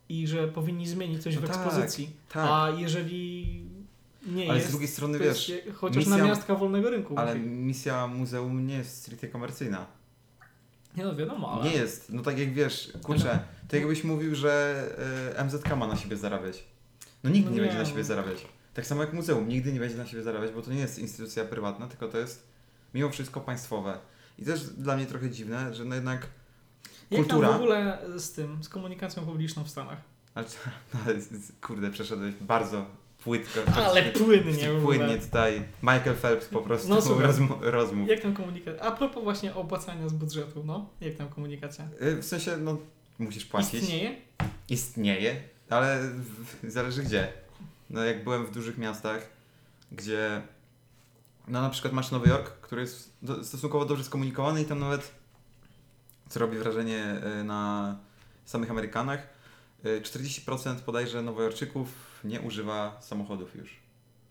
i 0.09 0.27
że 0.27 0.49
powinni 0.49 0.87
zmienić 0.87 1.23
coś 1.23 1.35
No 1.35 1.41
w 1.41 1.45
tak, 1.45 1.57
ekspozycji. 1.57 2.11
Tak, 2.29 2.49
A 2.51 2.71
jeżeli 2.71 3.66
nie 4.27 4.51
ale 4.51 4.55
jest, 4.57 4.69
z 4.69 4.71
drugiej 4.71 4.89
strony 4.89 5.19
wiesz... 5.19 5.49
jest 5.49 5.67
je- 5.67 5.73
chociaż 5.73 6.05
misja- 6.05 6.19
namiastka 6.19 6.55
wolnego 6.55 6.91
rynku. 6.91 7.19
Ale 7.19 7.39
misja 7.39 8.07
muzeum 8.07 8.67
nie 8.67 8.75
jest 8.75 8.97
stricte 8.97 9.29
komercyjna. 9.29 9.87
Nie 10.97 11.05
no 11.05 11.17
wiadomo, 11.17 11.53
ale... 11.53 11.65
Nie 11.71 11.77
jest. 11.77 12.13
No 12.13 12.23
tak 12.23 12.39
jak 12.39 12.53
wiesz, 12.53 12.93
kurczę, 13.03 13.39
to 13.69 13.77
jakbyś 13.77 14.05
mówił, 14.05 14.35
że 14.35 14.85
y, 15.39 15.45
MZK 15.45 15.77
ma 15.77 15.87
na 15.87 15.97
siebie 15.97 16.17
zarabiać. 16.17 16.65
No 17.25 17.31
nigdy 17.31 17.51
No 17.51 17.57
nie, 17.57 17.57
nie, 17.57 17.63
będzie 17.63 17.79
na 17.79 17.85
no. 17.85 17.91
siebie 17.91 18.05
zarabiać. 18.05 18.47
Tak 18.75 18.87
samo 18.87 19.03
jak 19.03 19.13
muzeum, 19.13 19.49
nigdy 19.49 19.73
nie 19.73 19.81
będzie 19.81 19.97
na 19.97 20.07
siebie 20.07 20.23
zarabiać, 20.23 20.53
bo 20.53 20.63
to 20.63 20.71
nie 20.71 20.81
jest 20.81 20.99
instytucja 20.99 21.45
prywatna, 21.45 21.89
tylko 21.89 22.09
to 22.09 22.19
jest 22.19 22.47
mimo 22.95 23.11
wszystko 23.11 23.41
państwowe. 23.41 23.99
I 24.39 24.45
też 24.45 24.65
dla 24.65 24.97
mnie 24.97 25.07
trochę 25.07 25.31
dziwne, 25.31 25.75
że 25.75 25.85
no 25.85 25.95
jednak... 25.95 26.27
Jak 27.11 27.23
kultura- 27.23 27.49
tam 27.49 27.59
w 27.59 27.63
ogóle 27.63 27.99
z 28.17 28.33
tym, 28.33 28.65
z 28.65 28.69
komunikacją 28.69 29.27
publiczną 29.27 29.65
w 29.65 29.69
Stanach? 29.71 29.99
Ale, 30.35 30.47
ale 31.07 31.15
kurde, 31.61 31.91
przeszedłeś 31.91 32.35
bardzo 32.41 32.87
płytko. 33.27 33.61
Ale 33.75 34.03
płynnie. 34.03 34.69
Płynnie 34.83 35.19
tutaj. 35.19 35.63
Michael 35.83 36.17
Phelps 36.17 36.47
po 36.47 36.61
prostu 36.61 36.89
No, 36.89 36.97
rozm- 37.01 37.61
rozmów. 37.61 38.09
Jak 38.09 38.21
tam 38.21 38.35
komunikacja? 38.35 38.83
A 38.83 38.91
propos 38.93 39.25
właśnie 39.25 39.55
opłacania 39.55 40.09
z 40.09 40.13
budżetu, 40.13 40.65
no? 40.65 40.89
Jak 41.01 41.15
tam 41.15 41.29
komunikacja? 41.29 41.89
Y, 42.03 42.17
W 42.23 42.25
sensie, 42.25 42.57
no 42.57 42.79
musisz 43.19 43.45
płacić. 43.45 43.75
Istnieje? 43.83 44.17
Istnieje, 44.69 45.43
ale 45.71 46.01
w- 46.63 46.71
zależy 46.73 47.03
gdzie. 47.03 47.33
No 47.91 48.05
jak 48.05 48.25
byłem 48.25 48.47
w 48.47 48.51
dużych 48.51 48.79
miastach, 48.79 49.27
gdzie 49.93 50.43
no 51.49 51.63
na 51.63 51.71
przykład 51.71 51.93
masz 51.95 52.11
Nowy 52.11 52.29
Jork, 52.31 52.51
który 52.61 52.83
jest 52.83 53.13
do, 53.23 53.45
stosunkowo 53.45 53.85
dobrze 53.85 54.05
skomunikowany 54.05 54.63
i 54.63 54.65
tam 54.65 54.79
nawet, 54.79 55.11
co 56.29 56.41
robi 56.41 56.59
wrażenie 56.59 57.15
y, 57.41 57.45
na 57.45 57.97
samych 58.45 58.71
Amerykanach, 58.71 59.29
y, 59.87 60.01
40% 60.01 60.75
bodajże 60.87 61.23
Nowojorczyków 61.23 61.89
nie 62.27 62.41
używa 62.41 62.97
samochodów 63.01 63.57
już 63.57 63.77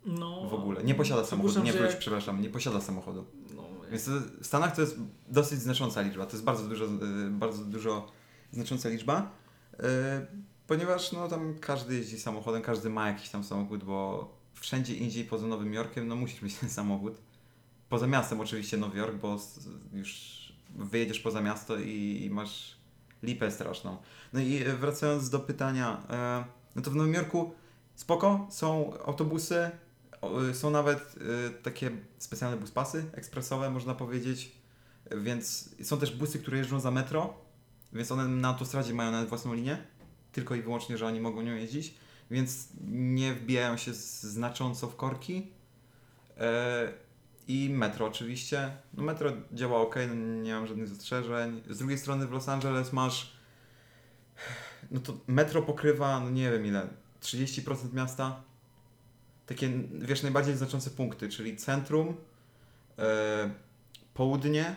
No. 0.06 0.50
w 0.50 0.54
ogóle. 0.54 0.84
Nie 0.84 0.96
posiada 0.96 1.26
samochodu, 1.26 1.64
nie, 1.64 1.74
że 1.74 1.80
jak- 1.80 1.98
przepraszam, 2.00 2.42
nie 2.42 2.50
posiada 2.50 2.82
samochodu. 2.82 3.26
No, 3.56 3.64
Więc 3.92 4.06
to, 4.06 4.12
w 4.42 4.46
Stanach 4.46 4.76
to 4.76 4.82
jest 4.82 4.98
dosyć 5.28 5.60
znacząca 5.60 6.02
liczba. 6.02 6.26
To 6.26 6.32
jest 6.32 6.44
bardzo 6.44 6.68
dużo, 6.68 6.86
y, 6.86 6.90
bardzo 7.30 7.64
dużo 7.66 8.12
znacząca 8.52 8.90
liczba, 8.90 9.32
y, 9.74 9.78
ponieważ 10.68 11.12
no, 11.12 11.28
tam 11.28 11.56
każdy 11.60 11.96
jeździ 11.96 12.20
samochodem, 12.20 12.62
każdy 12.62 12.90
ma 12.90 13.08
jakiś 13.08 13.30
tam 13.30 13.44
samochód, 13.44 13.84
bo 13.84 14.30
wszędzie 14.54 14.96
indziej 14.96 15.26
poza 15.26 15.48
Nowym 15.48 15.74
Jorkiem 15.74 16.08
no 16.08 16.16
musisz 16.16 16.42
mieć 16.42 16.56
ten 16.56 16.70
samochód. 16.70 17.14
Poza 17.90 18.08
miastem 18.08 18.40
oczywiście 18.40 18.78
Nowy 18.78 18.98
Jork, 19.00 19.16
bo 19.16 19.38
już 19.94 20.36
wyjedziesz 20.76 21.20
poza 21.20 21.42
miasto 21.42 21.78
i, 21.78 22.22
i 22.26 22.30
masz 22.30 22.76
lipę 23.24 23.52
straszną. 23.52 23.98
No 24.34 24.40
i 24.40 24.62
y, 24.68 24.78
wracając 24.78 25.30
do 25.30 25.40
pytania, 25.40 26.02
e, 26.10 26.46
no 26.76 26.82
to 26.82 26.92
w 26.92 26.96
Nowym 26.96 27.14
Jorku 27.14 27.54
spoko, 27.96 28.48
są 28.50 28.94
autobusy, 29.06 29.72
y, 30.52 30.56
są 30.56 30.70
nawet 30.70 31.16
y, 31.18 31.64
takie 31.64 31.92
specjalne 32.18 32.58
buspasy 32.58 33.06
ekspresowe, 33.14 33.70
można 33.70 33.96
powiedzieć, 33.96 34.52
więc 35.12 35.70
są 35.84 35.98
też 35.98 36.16
busy, 36.16 36.40
które 36.40 36.58
jeżdżą 36.58 36.80
za 36.80 36.92
metro, 36.92 37.34
więc 37.94 38.12
one 38.12 38.28
na 38.28 38.48
autostradzie 38.48 38.94
mają 38.94 39.12
nawet 39.12 39.30
własną 39.30 39.54
linię, 39.54 39.78
tylko 40.32 40.56
i 40.56 40.62
wyłącznie, 40.62 40.98
że 40.98 41.08
oni 41.08 41.20
mogą 41.20 41.42
nią 41.42 41.56
jeździć, 41.56 41.96
więc 42.32 42.68
nie 42.92 43.34
wbijają 43.34 43.78
się 43.78 43.94
znacząco 43.94 44.88
w 44.88 44.96
korki. 44.96 45.52
E, 46.38 46.94
I 47.48 47.70
metro 47.70 48.06
oczywiście. 48.06 48.78
No 48.94 49.04
metro 49.04 49.32
działa 49.54 49.82
ok, 49.82 49.96
no 50.08 50.16
nie 50.16 50.54
mam 50.54 50.68
żadnych 50.68 50.88
zastrzeżeń. 50.88 51.62
Z 51.70 51.78
drugiej 51.78 51.98
strony 51.98 52.28
w 52.28 52.32
Los 52.32 52.50
Angeles 52.50 52.94
masz. 52.94 53.36
No 54.92 55.00
to 55.00 55.18
metro 55.28 55.62
pokrywa, 55.62 56.20
no 56.20 56.30
nie 56.30 56.52
wiem 56.52 56.66
ile, 56.66 56.88
30% 57.26 57.94
miasta. 57.94 58.44
Takie, 59.46 59.70
wiesz, 59.94 60.24
najbardziej 60.24 60.58
znaczące 60.58 60.90
punkty, 60.90 61.30
czyli 61.30 61.58
centrum, 61.58 62.16
e, 63.00 63.50
południe 64.14 64.76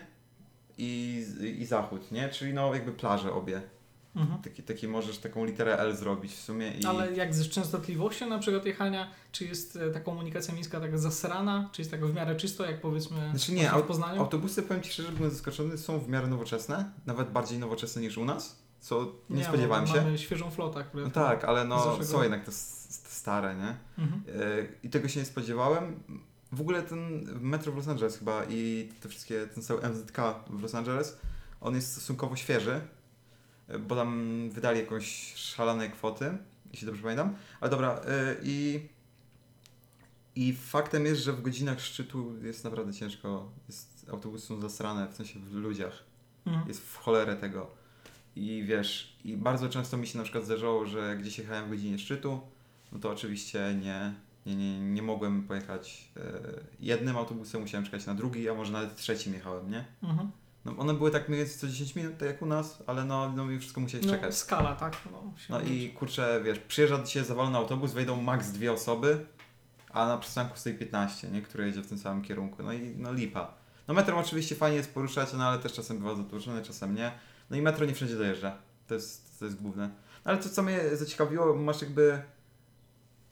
i, 0.77 1.25
i 1.59 1.65
zachód, 1.65 2.11
nie? 2.11 2.29
Czyli 2.29 2.53
no 2.53 2.73
jakby 2.73 2.91
plaże 2.91 3.33
obie. 3.33 3.61
Mhm. 4.15 4.41
Taki, 4.41 4.63
taki 4.63 4.87
możesz 4.87 5.17
taką 5.17 5.45
literę 5.45 5.77
L 5.77 5.95
zrobić 5.95 6.31
w 6.31 6.41
sumie 6.41 6.71
i... 6.71 6.85
Ale 6.85 7.13
jak 7.13 7.35
z 7.35 7.49
częstotliwością 7.49 8.29
na 8.29 8.39
przykład 8.39 8.65
jechania, 8.65 9.11
czy 9.31 9.45
jest 9.45 9.75
e, 9.75 9.91
ta 9.91 9.99
komunikacja 9.99 10.53
miejska 10.53 10.79
tak 10.79 10.99
zasrana, 10.99 11.69
czy 11.71 11.81
jest 11.81 11.91
tak 11.91 12.05
w 12.05 12.13
miarę 12.13 12.35
czysto, 12.35 12.65
jak 12.65 12.81
powiedzmy 12.81 13.29
Znaczy 13.29 13.51
nie, 13.51 13.69
w 13.69 13.83
Poznaniu? 13.83 14.21
Autobusy, 14.21 14.63
powiem 14.63 14.83
Ci 14.83 14.91
szczerze, 14.91 15.11
byłem 15.11 15.31
zaskoczony, 15.31 15.77
są 15.77 15.99
w 15.99 16.09
miarę 16.09 16.27
nowoczesne, 16.27 16.91
nawet 17.05 17.31
bardziej 17.31 17.59
nowoczesne 17.59 18.01
niż 18.01 18.17
u 18.17 18.25
nas, 18.25 18.59
co 18.79 19.11
nie, 19.29 19.43
bo 19.43 19.47
spodziewałem 19.47 19.87
się. 19.87 20.01
Mamy 20.01 20.17
świeżą 20.17 20.51
flotę, 20.51 20.83
która... 20.83 21.03
No 21.03 21.11
tak, 21.11 21.43
ale 21.43 21.65
no 21.65 22.03
są 22.03 22.23
jednak 22.23 22.43
te, 22.45 22.51
stare, 22.51 23.55
nie? 23.55 23.77
Mhm. 24.03 24.23
E, 24.27 24.67
I 24.83 24.89
tego 24.89 25.07
się 25.07 25.19
nie 25.19 25.25
spodziewałem. 25.25 26.03
W 26.51 26.61
ogóle 26.61 26.83
ten 26.83 27.27
metro 27.41 27.71
w 27.71 27.75
Los 27.75 27.87
Angeles 27.87 28.17
chyba 28.17 28.43
i 28.49 28.89
te 29.01 29.09
wszystkie, 29.09 29.47
ten 29.47 29.63
cały 29.63 29.89
MZK 29.89 30.17
w 30.49 30.61
Los 30.61 30.75
Angeles, 30.75 31.17
on 31.61 31.75
jest 31.75 31.91
stosunkowo 31.91 32.35
świeży, 32.35 32.81
e, 33.67 33.79
bo 33.79 33.95
tam 33.95 34.49
wydali 34.49 34.79
jakąś 34.79 35.33
szalone 35.35 35.89
kwoty, 35.89 36.37
jeśli 36.71 36.85
dobrze 36.85 37.01
pamiętam. 37.01 37.35
Ale 37.61 37.71
dobra, 37.71 38.01
e, 38.05 38.35
i, 38.43 38.87
i 40.35 40.53
faktem 40.53 41.05
jest, 41.05 41.21
że 41.21 41.33
w 41.33 41.41
godzinach 41.41 41.81
szczytu 41.81 42.43
jest 42.43 42.63
naprawdę 42.63 42.93
ciężko. 42.93 43.51
Jest, 43.67 44.05
autobusy 44.11 44.47
są 44.47 44.61
zasrane, 44.61 45.07
w 45.07 45.15
sensie 45.15 45.39
w 45.39 45.53
ludziach. 45.53 46.03
Mhm. 46.45 46.67
Jest 46.67 46.81
w 46.81 46.95
cholerę 46.97 47.35
tego. 47.35 47.78
I 48.39 48.63
wiesz, 48.63 49.17
i 49.25 49.37
bardzo 49.37 49.69
często 49.69 49.97
mi 49.97 50.07
się 50.07 50.17
na 50.17 50.23
przykład 50.23 50.45
zdarzało, 50.45 50.85
że 50.85 51.17
gdzieś 51.17 51.37
jechałem 51.37 51.65
w 51.65 51.69
godzinie 51.69 51.99
szczytu, 51.99 52.39
no 52.91 52.99
to 52.99 53.09
oczywiście 53.11 53.75
nie, 53.81 54.13
nie, 54.45 54.55
nie, 54.55 54.79
nie 54.79 55.01
mogłem 55.01 55.43
pojechać 55.43 56.11
e, 56.17 56.21
jednym 56.79 57.17
autobusem, 57.17 57.61
musiałem 57.61 57.85
czekać 57.85 58.05
na 58.05 58.13
drugi, 58.13 58.49
a 58.49 58.53
może 58.53 58.71
nawet 58.71 58.95
trzecim 58.95 59.33
jechałem, 59.33 59.71
nie? 59.71 59.85
Mhm. 60.03 60.31
No 60.65 60.77
one 60.77 60.93
były 60.93 61.11
tak 61.11 61.29
mniej 61.29 61.39
więcej 61.39 61.57
co 61.59 61.67
10 61.67 61.95
minut, 61.95 62.17
tak 62.17 62.27
jak 62.27 62.41
u 62.41 62.45
nas, 62.45 62.83
ale 62.87 63.05
no, 63.05 63.31
no 63.35 63.51
i 63.51 63.59
wszystko 63.59 63.81
musiałeś 63.81 64.05
No, 64.05 64.11
czekać. 64.13 64.35
skala, 64.37 64.75
tak? 64.75 64.97
No, 65.11 65.33
No 65.49 65.61
i 65.61 65.89
kurczę, 65.89 66.41
wiesz, 66.45 66.59
przyjeżdża 66.59 67.03
Ciebie 67.03 67.25
zawalony 67.25 67.57
autobus, 67.57 67.93
wejdą 67.93 68.21
maks 68.21 68.51
dwie 68.51 68.71
osoby, 68.73 69.25
a 69.89 70.07
na 70.07 70.17
przystanku 70.17 70.57
stoi 70.57 70.73
15, 70.73 71.29
nie? 71.29 71.41
Które 71.41 71.67
jedzie 71.67 71.81
w 71.81 71.87
tym 71.87 71.97
samym 71.97 72.23
kierunku. 72.23 72.63
No 72.63 72.73
i 72.73 72.93
no 72.97 73.13
lipa. 73.13 73.53
No 73.87 73.93
metrem 73.93 74.17
oczywiście 74.17 74.55
fajnie 74.55 74.77
jest 74.77 74.93
poruszać, 74.93 75.33
no 75.33 75.43
ale 75.45 75.59
też 75.59 75.73
czasem 75.73 75.97
bywa 75.97 76.15
zatłoczone, 76.15 76.61
czasem 76.63 76.95
nie. 76.95 77.11
No 77.49 77.57
i 77.57 77.61
metro 77.61 77.85
nie 77.85 77.93
wszędzie 77.93 78.15
dojeżdża. 78.15 78.57
To 78.87 78.93
jest, 78.93 79.39
to 79.39 79.45
jest 79.45 79.61
główne. 79.61 79.87
No 80.25 80.31
ale 80.31 80.37
to 80.37 80.49
co 80.49 80.63
mnie 80.63 80.79
zaciekawiło, 80.95 81.55
masz 81.55 81.81
jakby 81.81 82.21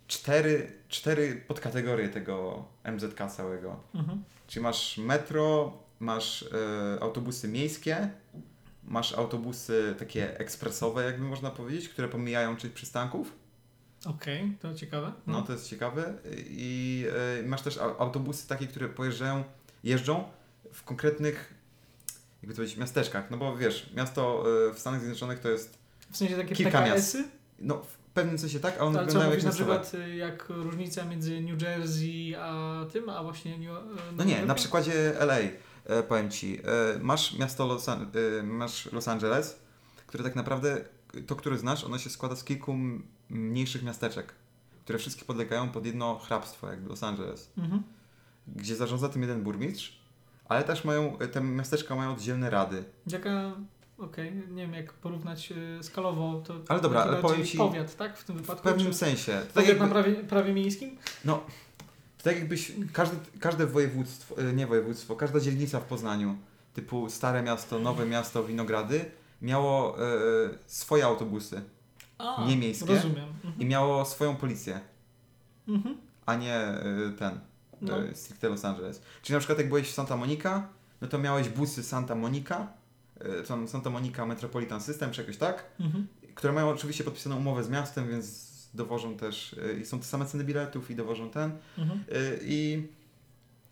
cztery, 0.08 0.72
cztery 0.88 1.44
podkategorie 1.48 2.10
tego 2.10 2.66
MZK 2.84 3.28
całego. 3.36 3.80
Mhm. 3.96 4.24
Czyli 4.48 4.64
masz 4.64 4.98
metro, 4.98 5.74
masz 6.00 6.44
e, 6.44 7.02
autobusy 7.02 7.48
miejskie, 7.48 8.10
masz 8.84 9.14
autobusy 9.14 9.96
takie 10.00 10.40
ekspresowe, 10.40 11.04
jakby 11.04 11.26
można 11.26 11.52
powiedzieć, 11.52 11.90
które 11.90 12.08
pomijają 12.08 12.58
część 12.58 12.74
przystanków. 12.76 13.34
Okej, 14.06 14.58
to 14.62 14.74
ciekawe. 14.74 15.12
No 15.28 15.42
to 15.42 15.54
jest 15.54 15.70
ciekawe. 15.70 16.14
I 16.36 17.06
e, 17.40 17.48
masz 17.48 17.62
też 17.62 17.78
au- 17.78 17.96
autobusy 18.00 18.48
takie, 18.48 18.68
które 18.68 18.90
pojeżdżają, 18.90 19.44
jeżdżą 19.84 20.24
w 20.74 20.84
konkretnych, 20.84 21.54
jakby 22.42 22.54
to 22.54 22.58
powiedzieć, 22.58 22.78
miasteczkach. 22.78 23.32
No 23.32 23.38
bo 23.38 23.58
wiesz, 23.58 23.90
miasto 23.96 24.44
e, 24.70 24.74
w 24.74 24.80
Stanach 24.80 25.00
Zjednoczonych 25.00 25.40
to 25.40 25.50
jest, 25.50 25.78
W 26.12 26.18
sensie 26.18 26.36
takie 26.38 26.56
kilka 26.56 26.82
PKS-y? 26.82 27.24
no 27.60 27.84
w 27.84 27.98
pewnym 27.98 28.38
sensie 28.38 28.60
tak, 28.60 28.78
a 28.80 28.84
one 28.84 29.00
Ale 29.00 29.08
co 29.08 29.14
wyglądają 29.14 29.36
jak 29.36 29.44
na 29.44 29.52
przykład 29.52 29.94
y, 29.94 30.16
jak 30.16 30.46
różnica 30.50 31.06
między 31.06 31.42
New 31.42 31.62
Jersey 31.62 32.36
a 32.40 32.76
tym, 32.94 33.10
a 33.10 33.24
właśnie 33.24 33.58
New, 33.58 33.70
y, 33.70 33.74
No 34.18 34.24
nie, 34.24 34.46
na 34.46 34.56
przykładzie 34.56 35.14
LA, 35.20 35.38
powiem 36.08 36.32
Ci, 36.32 36.60
masz 37.02 37.38
miasto 37.40 37.68
Los, 37.68 37.90
An- 37.90 38.12
masz 38.44 38.92
Los 38.92 39.08
Angeles, 39.08 39.60
które 40.08 40.24
tak 40.24 40.36
naprawdę, 40.36 40.78
to 41.28 41.36
które 41.36 41.58
znasz, 41.58 41.84
ono 41.84 41.98
się 41.98 42.10
składa 42.10 42.36
z 42.36 42.44
kilku 42.44 42.76
mniejszych 43.30 43.84
miasteczek, 43.84 44.34
które 44.84 45.00
wszystkie 45.00 45.26
podlegają 45.26 45.70
pod 45.70 45.86
jedno 45.86 46.20
hrabstwo, 46.20 46.70
jakby 46.70 46.90
Los 46.90 47.04
Angeles, 47.04 47.50
Mhm. 47.58 47.84
gdzie 48.48 48.76
zarządza 48.76 49.10
tym 49.10 49.22
jeden 49.22 49.44
burmistrz, 49.44 50.00
ale 50.50 50.64
też 50.64 50.84
mają, 50.84 51.18
te 51.32 51.42
miasteczka 51.42 51.96
mają 51.96 52.12
oddzielne 52.12 52.50
rady. 52.50 52.84
Jaka, 53.08 53.52
okej, 53.98 54.34
nie 54.36 54.62
wiem 54.62 54.74
jak 54.74 54.94
porównać 54.94 55.52
y, 55.80 55.84
skalowo, 55.84 56.42
to 56.48 56.54
Ale 56.68 56.82
dobra, 56.82 57.02
ale 57.04 57.18
powiem 57.22 57.46
Ci- 57.46 57.58
powiat, 57.58 57.96
tak? 57.96 58.18
W 58.18 58.24
tym 58.24 58.36
W 58.38 58.42
wypadku? 58.42 58.64
pewnym 58.64 58.88
czy 58.88 58.94
sensie. 58.94 59.32
Tak, 59.34 59.48
powiat 59.48 59.68
jakby, 59.70 59.84
na 59.86 59.92
prawie, 59.92 60.14
prawie 60.16 60.54
miejskim? 60.54 60.98
to 61.26 62.24
tak 62.24 62.36
jakbyś, 62.40 62.72
każdy, 62.94 63.16
każde 63.40 63.66
województwo, 63.68 64.38
e, 64.42 64.54
nie 64.54 64.68
województwo, 64.68 65.16
każda 65.16 65.40
dzielnica 65.40 65.80
w 65.80 65.84
Poznaniu, 65.84 66.38
typu 66.74 67.10
Stare 67.10 67.44
Miasto, 67.44 67.80
Nowe 67.80 68.06
Miasto, 68.06 68.44
Winogrady, 68.44 69.06
miało 69.42 69.98
e, 70.00 70.04
swoje 70.68 71.06
autobusy. 71.06 71.62
A, 72.18 72.46
Nie 72.48 72.58
miejskie. 72.58 72.86
Rozumiem. 72.96 73.30
i 73.44 73.48
Mhm. 73.48 73.68
miało 73.68 74.06
swoją 74.06 74.36
policję, 74.36 74.80
Mhm. 75.68 75.98
a 76.26 76.36
nie 76.36 76.68
y, 77.10 77.12
ten, 77.20 77.40
No. 77.82 77.94
stricte 78.14 78.50
Los 78.50 78.66
Angeles. 78.66 79.02
Czyli 79.22 79.34
na 79.34 79.40
przykład 79.40 79.58
jak 79.58 79.68
byłeś 79.68 79.88
w 79.90 79.94
Santa 79.94 80.18
Monica, 80.18 80.68
no 81.02 81.08
to 81.08 81.20
miałeś 81.20 81.50
busy 81.50 81.84
Santa 81.84 82.16
Monica, 82.16 82.68
tam 83.48 83.68
Santa 83.68 83.90
Monica 83.90 84.26
Metropolitan 84.26 84.82
System 84.82 85.12
czy 85.12 85.22
jakoś 85.22 85.38
tak, 85.38 85.66
Mhm. 85.80 86.08
które 86.36 86.54
mają 86.54 86.70
oczywiście 86.70 87.04
podpisaną 87.04 87.38
umowę 87.38 87.64
z 87.64 87.70
miastem, 87.70 88.08
więc 88.10 88.48
dowożą 88.74 89.18
też, 89.18 89.54
y, 89.54 89.80
i 89.82 89.86
są 89.86 90.00
te 90.00 90.06
same 90.06 90.26
ceny 90.26 90.44
biletów 90.44 90.92
i 90.92 90.96
dowożą 90.96 91.30
ten. 91.30 91.52
Mhm. 91.78 92.00
Y, 92.12 92.40
I 92.44 92.88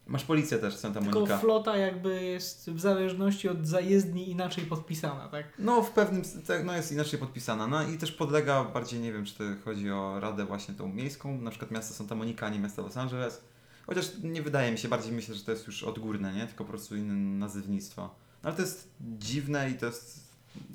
masz 0.07 0.23
policję 0.23 0.57
też 0.57 0.75
Santa 0.75 0.99
Tylko 1.01 1.19
Monica. 1.19 1.37
flota 1.37 1.77
jakby 1.77 2.23
jest 2.23 2.69
w 2.71 2.79
zależności 2.79 3.49
od 3.49 3.67
zajezdni 3.67 4.29
inaczej 4.29 4.63
podpisana, 4.65 5.27
tak? 5.29 5.45
No 5.59 5.81
w 5.81 5.91
pewnym, 5.91 6.21
tak, 6.47 6.65
no 6.65 6.75
jest 6.75 6.91
inaczej 6.91 7.19
podpisana, 7.19 7.67
no 7.67 7.83
i 7.89 7.97
też 7.97 8.11
podlega 8.11 8.63
bardziej, 8.63 8.99
nie 8.99 9.13
wiem 9.13 9.25
czy 9.25 9.35
to 9.35 9.43
chodzi 9.65 9.91
o 9.91 10.19
radę 10.19 10.45
właśnie 10.45 10.73
tą 10.75 10.87
miejską, 10.87 11.41
na 11.41 11.49
przykład 11.49 11.71
miasto 11.71 11.93
Santa 11.93 12.15
Monica, 12.15 12.45
a 12.45 12.49
nie 12.49 12.59
miasto 12.59 12.81
Los 12.81 12.97
Angeles. 12.97 13.41
Chociaż 13.85 14.05
nie 14.23 14.41
wydaje 14.41 14.71
mi 14.71 14.77
się, 14.77 14.87
bardziej 14.87 15.11
myślę, 15.13 15.35
że 15.35 15.43
to 15.43 15.51
jest 15.51 15.67
już 15.67 15.83
odgórne, 15.83 16.33
nie? 16.33 16.47
Tylko 16.47 16.63
po 16.63 16.69
prostu 16.69 16.95
inne 16.95 17.13
nazewnictwo. 17.13 18.01
No 18.43 18.49
ale 18.49 18.55
to 18.55 18.61
jest 18.61 18.89
dziwne 19.19 19.69
i 19.69 19.73
to 19.75 19.85
jest, 19.85 20.19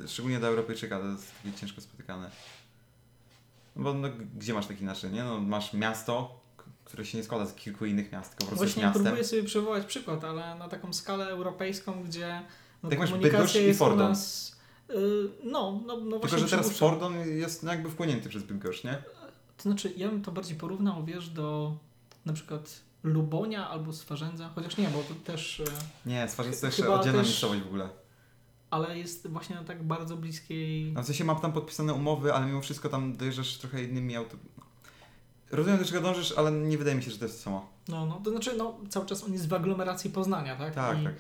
szczególnie 0.06 0.38
dla 0.38 0.48
Europejczyka, 0.48 1.00
to 1.00 1.06
jest 1.06 1.26
takie 1.42 1.56
ciężko 1.56 1.80
spotykane. 1.80 2.30
No 3.76 3.82
bo 3.82 3.94
no, 3.94 4.08
gdzie 4.38 4.54
masz 4.54 4.66
takie 4.66 4.80
inaczej, 4.80 5.10
nie? 5.10 5.24
No 5.24 5.40
masz 5.40 5.72
miasto, 5.72 6.40
które 6.84 7.04
się 7.04 7.18
nie 7.18 7.24
składa 7.24 7.46
z 7.46 7.54
kilku 7.54 7.86
innych 7.86 8.12
miast, 8.12 8.30
tylko 8.30 8.44
po 8.44 8.46
prostu 8.48 8.64
Właśnie 8.64 8.82
miastem. 8.82 9.02
próbuję 9.02 9.24
sobie 9.24 9.42
przywołać 9.44 9.86
przykład, 9.86 10.24
ale 10.24 10.54
na 10.58 10.68
taką 10.68 10.92
skalę 10.92 11.26
europejką, 11.26 12.02
gdzie 12.04 12.42
no, 12.82 12.90
Tak 12.90 12.98
masz 12.98 13.10
komunikacja 13.10 13.60
i 13.60 13.66
jest 13.66 13.80
u 13.80 13.84
Fordon. 13.84 14.08
nas... 14.08 14.56
y, 14.90 14.94
no, 15.44 15.80
no, 15.86 15.96
no 15.96 16.02
Tylko, 16.02 16.18
właśnie 16.18 16.38
że 16.38 16.48
teraz. 16.48 16.78
Fordon 16.78 17.28
jest 17.28 17.62
no, 17.62 17.72
jakby 17.72 17.90
wchłonięty 17.90 18.28
przez 18.28 18.42
Bydgoszcz, 18.42 18.84
nie? 18.84 19.02
To 19.56 19.62
znaczy, 19.62 19.92
ja 19.96 20.08
bym 20.08 20.22
to 20.22 20.32
bardziej 20.32 20.56
porównał, 20.56 21.04
wiesz, 21.04 21.28
do 21.28 21.76
na 22.26 22.32
przykład 22.32 22.80
Lubonia 23.02 23.68
albo 23.68 23.92
Swarzędza, 23.92 24.50
chociaż 24.54 24.76
nie, 24.76 24.88
bo 24.88 25.02
to 25.02 25.14
też... 25.24 25.60
y, 25.60 25.64
Nie, 26.06 26.26
to 26.36 26.42
Chyba 26.42 26.48
jeszcze 26.66 26.94
oddzielna 26.94 27.18
też- 27.18 27.28
miejscowość 27.28 27.60
w 27.62 27.66
ogóle. 27.66 27.88
Ale 28.70 28.98
jest 28.98 29.26
właśnie 29.28 29.56
na 29.56 29.64
tak 29.64 29.82
bardzo 29.82 30.16
bliskiej... 30.16 30.92
No 30.92 31.02
w 31.02 31.06
sensie 31.06 31.24
mam 31.24 31.40
tam 31.40 31.52
podpisane 31.52 31.94
umowy, 31.94 32.34
ale 32.34 32.46
mimo 32.46 32.60
wszystko 32.60 32.88
tam 32.88 33.16
dojeżdżasz 33.16 33.58
trochę 33.58 33.84
innymi 33.84 34.16
auto... 34.16 34.36
Rozumiem, 35.50 35.78
do 35.78 35.84
czego 35.84 36.00
dążysz, 36.00 36.32
ale 36.36 36.52
nie 36.52 36.78
wydaje 36.78 36.96
mi 36.96 37.02
się, 37.02 37.10
że 37.10 37.18
to 37.18 37.24
jest 37.24 37.36
to 37.38 37.44
samo. 37.44 37.68
No, 37.88 38.06
no, 38.06 38.20
to 38.24 38.30
znaczy, 38.30 38.56
no, 38.56 38.78
cały 38.88 39.06
czas 39.06 39.24
on 39.24 39.32
jest 39.32 39.48
w 39.48 39.54
aglomeracji 39.54 40.10
Poznania, 40.10 40.56
tak? 40.56 40.74
Tak, 40.74 41.00
I 41.00 41.04
tak. 41.04 41.14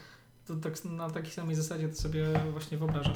to 0.46 0.56
tak 0.56 0.84
na 0.84 1.10
takiej 1.10 1.30
samej 1.30 1.56
zasadzie 1.56 1.88
to 1.88 1.94
sobie 1.94 2.26
właśnie 2.52 2.78
wyobrażam. 2.78 3.14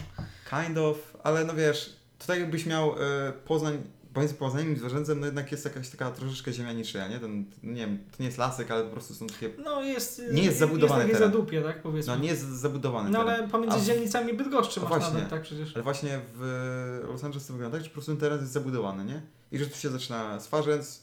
Kind 0.50 0.78
of, 0.78 1.16
ale 1.24 1.44
no 1.44 1.54
wiesz, 1.54 1.96
to 2.18 2.26
tak 2.26 2.38
jakbyś 2.40 2.66
miał 2.66 2.92
e, 2.92 3.32
Poznań, 3.32 3.82
pomiędzy 4.14 4.34
Poznaniem 4.34 4.72
i 4.72 4.76
Zwarzędzem, 4.78 5.20
no 5.20 5.26
jednak 5.26 5.52
jest 5.52 5.64
jakaś 5.64 5.88
taka 5.88 6.10
troszeczkę 6.10 6.52
ziemia 6.52 6.72
niczyja, 6.72 7.08
nie? 7.08 7.18
Ten, 7.20 7.44
no 7.62 7.72
nie 7.72 7.80
wiem, 7.86 7.98
to 7.98 8.16
nie 8.20 8.26
jest 8.26 8.38
lasek, 8.38 8.70
ale 8.70 8.84
po 8.84 8.90
prostu 8.90 9.14
są 9.14 9.26
takie... 9.26 9.50
No 9.64 9.82
jest... 9.82 10.22
Nie 10.32 10.42
jest 10.42 10.58
zabudowany 10.58 11.04
Jest 11.08 11.14
teren. 11.20 11.32
zadupie, 11.32 11.62
tak 11.62 11.82
powiedzmy. 11.82 12.16
No 12.16 12.22
nie 12.22 12.28
jest 12.28 12.42
zabudowany 12.48 13.10
No 13.10 13.24
teren. 13.24 13.34
ale 13.40 13.48
pomiędzy 13.48 13.76
A 13.76 13.80
w- 13.80 13.84
dzielnicami 13.84 14.34
Bydgoszczy 14.34 14.80
masz 14.80 14.88
właśnie. 14.88 15.14
nawet, 15.14 15.28
tak 15.30 15.42
przecież. 15.42 15.74
Ale 15.74 15.82
właśnie 15.82 16.20
w 16.34 17.00
Los 17.08 17.24
Angeles 17.24 17.46
to 17.46 17.52
wygląda 17.52 17.76
tak, 17.76 17.84
że 17.84 17.90
po 17.90 17.94
prostu 17.94 18.12
ten 18.12 18.20
teren 18.20 18.40
jest 18.40 18.52
zabudowany, 18.52 19.04
nie? 19.04 19.22
I 19.52 19.58
że 19.58 19.66
tu 19.66 19.76
się 19.78 19.88
zaczyna 19.88 20.40
Swarzędz, 20.40 21.02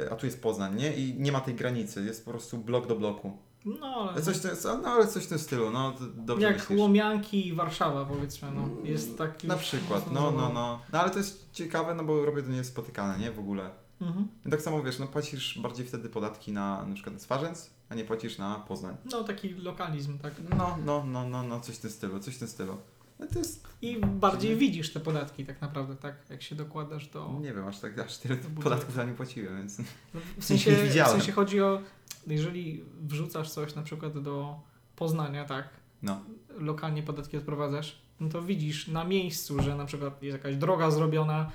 e, 0.00 0.10
a 0.12 0.16
tu 0.16 0.26
jest 0.26 0.42
Poznań, 0.42 0.76
nie? 0.76 0.96
I 0.96 1.14
nie 1.18 1.32
ma 1.32 1.40
tej 1.40 1.54
granicy, 1.54 2.04
jest 2.04 2.24
po 2.24 2.30
prostu 2.30 2.58
blok 2.58 2.86
do 2.86 2.96
bloku. 2.96 3.32
No 3.64 4.10
ale... 4.10 4.22
Coś, 4.22 4.36
w 4.36 4.40
tym- 4.40 4.82
no, 4.82 4.88
ale 4.88 5.06
coś 5.06 5.24
w 5.24 5.26
tym 5.28 5.38
stylu, 5.38 5.70
no 5.70 5.94
dobrze 6.16 6.46
jak 6.46 6.56
myślisz. 6.58 6.78
Łomianki 6.80 7.48
i 7.48 7.52
Warszawa 7.54 8.04
powiedzmy, 8.04 8.48
no. 8.54 8.68
Jest 8.84 9.18
tak 9.18 9.44
Na 9.44 9.56
przykład, 9.56 10.12
no, 10.12 10.30
no, 10.30 10.48
no. 10.52 10.80
No 10.92 11.00
ale 11.00 11.10
to 11.10 11.18
jest 11.18 11.48
ciekawe, 11.52 11.94
no 11.94 12.04
bo 12.04 12.24
robię 12.24 12.42
to 12.42 12.50
nie 12.50 12.56
jest 12.56 12.70
spotykane, 12.70 13.18
nie? 13.18 13.30
W 13.32 13.38
ogóle. 13.38 13.70
Mhm. 14.00 14.28
I 14.46 14.50
tak 14.50 14.62
samo 14.62 14.82
wiesz, 14.82 14.98
no 14.98 15.06
płacisz 15.06 15.58
bardziej 15.58 15.86
wtedy 15.86 16.08
podatki 16.08 16.52
na 16.52 16.86
na 16.86 16.94
przykład 16.94 17.14
na 17.14 17.20
Swarzędz, 17.20 17.70
a 17.88 17.94
nie 17.94 18.04
płacisz 18.04 18.38
na 18.38 18.54
Poznań. 18.54 18.96
No 19.12 19.24
taki 19.24 19.54
lokalizm, 19.54 20.18
tak. 20.18 20.32
No, 20.58 20.78
no, 20.84 21.04
no, 21.06 21.28
no, 21.28 21.42
no, 21.42 21.60
coś 21.60 21.74
w 21.76 21.78
tym 21.80 21.90
stylu, 21.90 22.20
coś 22.20 22.34
w 22.34 22.38
tym 22.38 22.48
stylu. 22.48 22.76
No 23.18 23.26
to 23.32 23.38
jest, 23.38 23.68
I 23.82 23.96
bardziej 24.00 24.56
widzisz 24.56 24.92
te 24.92 25.00
podatki 25.00 25.44
tak 25.46 25.60
naprawdę, 25.60 25.96
tak? 25.96 26.14
Jak 26.30 26.42
się 26.42 26.54
dokładasz 26.54 27.08
do... 27.08 27.38
nie 27.40 27.52
wiem, 27.54 27.66
aż 27.68 27.78
tak, 27.80 27.98
aż 27.98 28.18
tyle 28.18 28.36
podatków 28.36 28.94
za 28.94 29.04
nie 29.04 29.12
płaciłem, 29.14 29.56
więc... 29.56 29.78
No, 30.14 30.20
W 30.38 30.44
sensie, 30.44 30.70
Nie 30.70 30.76
w 30.76 30.82
widziałem. 30.88 31.12
sensie 31.12 31.32
chodzi 31.32 31.60
o, 31.60 31.80
jeżeli 32.26 32.84
wrzucasz 33.02 33.50
coś 33.50 33.74
na 33.74 33.82
przykład 33.82 34.18
do 34.18 34.60
Poznania, 34.96 35.44
tak, 35.44 35.68
No. 36.02 36.20
lokalnie 36.58 37.02
podatki 37.02 37.36
odprowadzasz, 37.36 37.98
no 38.20 38.28
to 38.28 38.42
widzisz 38.42 38.88
na 38.88 39.04
miejscu, 39.04 39.62
że 39.62 39.76
na 39.76 39.84
przykład 39.84 40.22
jest 40.22 40.36
jakaś 40.36 40.56
droga 40.56 40.90
zrobiona, 40.90 41.50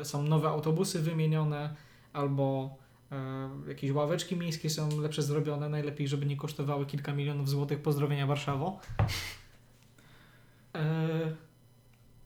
e, 0.00 0.04
są 0.04 0.22
nowe 0.22 0.48
autobusy 0.48 1.00
wymienione, 1.00 1.74
albo 2.12 2.76
e, 3.12 3.50
jakieś 3.68 3.90
ławeczki 3.92 4.36
miejskie 4.36 4.70
są 4.70 5.00
lepsze 5.00 5.22
zrobione, 5.22 5.68
najlepiej, 5.68 6.08
żeby 6.08 6.26
nie 6.26 6.36
kosztowały 6.36 6.86
kilka 6.86 7.12
milionów 7.14 7.48
złotych. 7.48 7.82
Pozdrowienia 7.82 8.26
Warszawo. 8.26 8.80
E, 10.74 11.32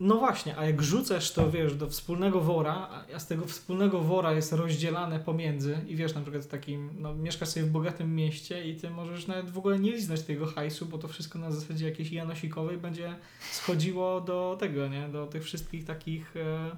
no 0.01 0.17
właśnie, 0.17 0.59
a 0.59 0.65
jak 0.67 0.83
rzucasz 0.83 1.33
to, 1.33 1.51
wiesz, 1.51 1.75
do 1.75 1.89
wspólnego 1.89 2.41
wora, 2.41 3.05
a 3.15 3.19
z 3.19 3.27
tego 3.27 3.47
wspólnego 3.47 4.01
wora 4.01 4.33
jest 4.33 4.53
rozdzielane 4.53 5.21
pomiędzy 5.21 5.79
i 5.87 5.97
wiesz, 5.97 6.15
na 6.15 6.21
przykład 6.21 6.49
takim, 6.49 6.91
no 6.99 7.15
mieszkasz 7.15 7.49
sobie 7.49 7.67
w 7.67 7.71
bogatym 7.71 8.15
mieście 8.15 8.71
i 8.71 8.77
ty 8.77 8.91
możesz 8.91 9.27
nawet 9.27 9.51
w 9.51 9.59
ogóle 9.59 9.79
nie 9.79 9.93
liznąć 9.93 10.23
tego 10.23 10.47
hajsu, 10.47 10.87
bo 10.87 10.99
to 10.99 11.09
wszystko 11.09 11.39
na 11.39 11.51
zasadzie 11.51 11.89
jakiejś 11.89 12.13
janosikowej 12.13 12.79
będzie 12.79 13.17
schodziło 13.53 14.21
do 14.21 14.57
tego, 14.61 14.89
nie? 14.89 15.09
Do 15.09 15.27
tych 15.27 15.45
wszystkich 15.45 15.85
takich 15.85 16.37
e, 16.37 16.77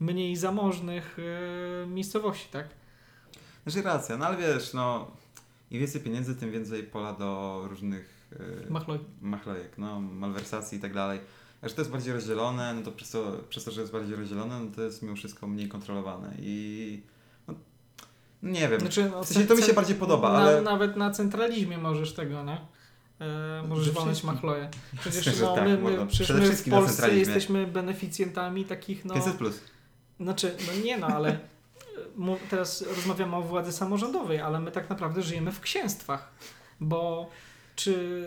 mniej 0.00 0.36
zamożnych 0.36 1.16
e, 1.84 1.86
miejscowości, 1.86 2.48
tak? 2.50 2.68
Znaczy 3.66 3.82
racja, 3.82 4.16
no 4.16 4.26
ale 4.26 4.36
wiesz, 4.36 4.72
no 4.74 5.10
im 5.70 5.80
więcej 5.80 6.00
pieniędzy, 6.00 6.36
tym 6.36 6.52
więcej 6.52 6.82
pola 6.82 7.12
do 7.12 7.62
różnych 7.68 8.28
yy, 8.64 8.70
Machloj. 8.70 8.98
machlojek, 9.20 9.78
no, 9.78 10.00
malwersacji 10.00 10.78
i 10.78 10.80
tak 10.80 10.94
dalej. 10.94 11.20
Że 11.68 11.74
to 11.74 11.80
jest 11.80 11.90
bardziej 11.90 12.12
rozdzielone, 12.12 12.74
no 12.74 12.82
to 12.82 12.92
przez 12.92 13.10
to, 13.10 13.32
przez 13.48 13.64
to, 13.64 13.70
że 13.70 13.80
jest 13.80 13.92
bardziej 13.92 14.16
rozdzielone, 14.16 14.60
no 14.60 14.70
to 14.76 14.82
jest 14.82 15.02
mimo 15.02 15.16
wszystko 15.16 15.46
mniej 15.46 15.68
kontrolowane 15.68 16.34
i 16.38 17.02
no, 17.48 17.54
nie 18.42 18.68
wiem. 18.68 18.80
Znaczy, 18.80 19.10
no, 19.10 19.24
W 19.24 19.28
sensie 19.28 19.48
to 19.48 19.56
mi 19.56 19.62
się 19.62 19.72
bardziej 19.72 19.96
podoba, 19.96 20.32
na, 20.32 20.38
ale- 20.38 20.62
Nawet 20.62 20.96
na 20.96 21.10
centralizmie 21.10 21.78
możesz 21.78 22.14
tego, 22.14 22.44
nie? 22.44 22.60
E, 23.20 23.62
możesz 23.68 23.84
Że 23.84 23.92
walnąć 23.92 24.18
wszystkim. 24.18 24.34
machloje. 24.34 24.70
Przecież 25.00 25.40
no, 25.40 25.54
tak, 25.54 25.64
my, 25.64 25.78
my, 25.78 26.06
przecież 26.06 26.26
Przede 26.26 26.48
my 26.48 26.56
w 26.56 26.70
Polsce 26.70 27.14
jesteśmy 27.14 27.66
beneficjentami 27.66 28.64
takich, 28.64 29.04
no... 29.04 29.14
500 29.14 29.34
plus. 29.34 29.60
Znaczy, 30.20 30.56
no 30.66 30.84
nie 30.84 30.98
no, 30.98 31.06
ale 31.06 31.38
teraz 32.50 32.82
rozmawiamy 32.82 33.36
o 33.36 33.42
władzy 33.42 33.72
samorządowej, 33.72 34.40
ale 34.40 34.60
my 34.60 34.72
tak 34.72 34.90
naprawdę 34.90 35.22
żyjemy 35.22 35.52
w 35.52 35.60
księstwach, 35.60 36.30
bo 36.80 37.30
czy 37.76 38.26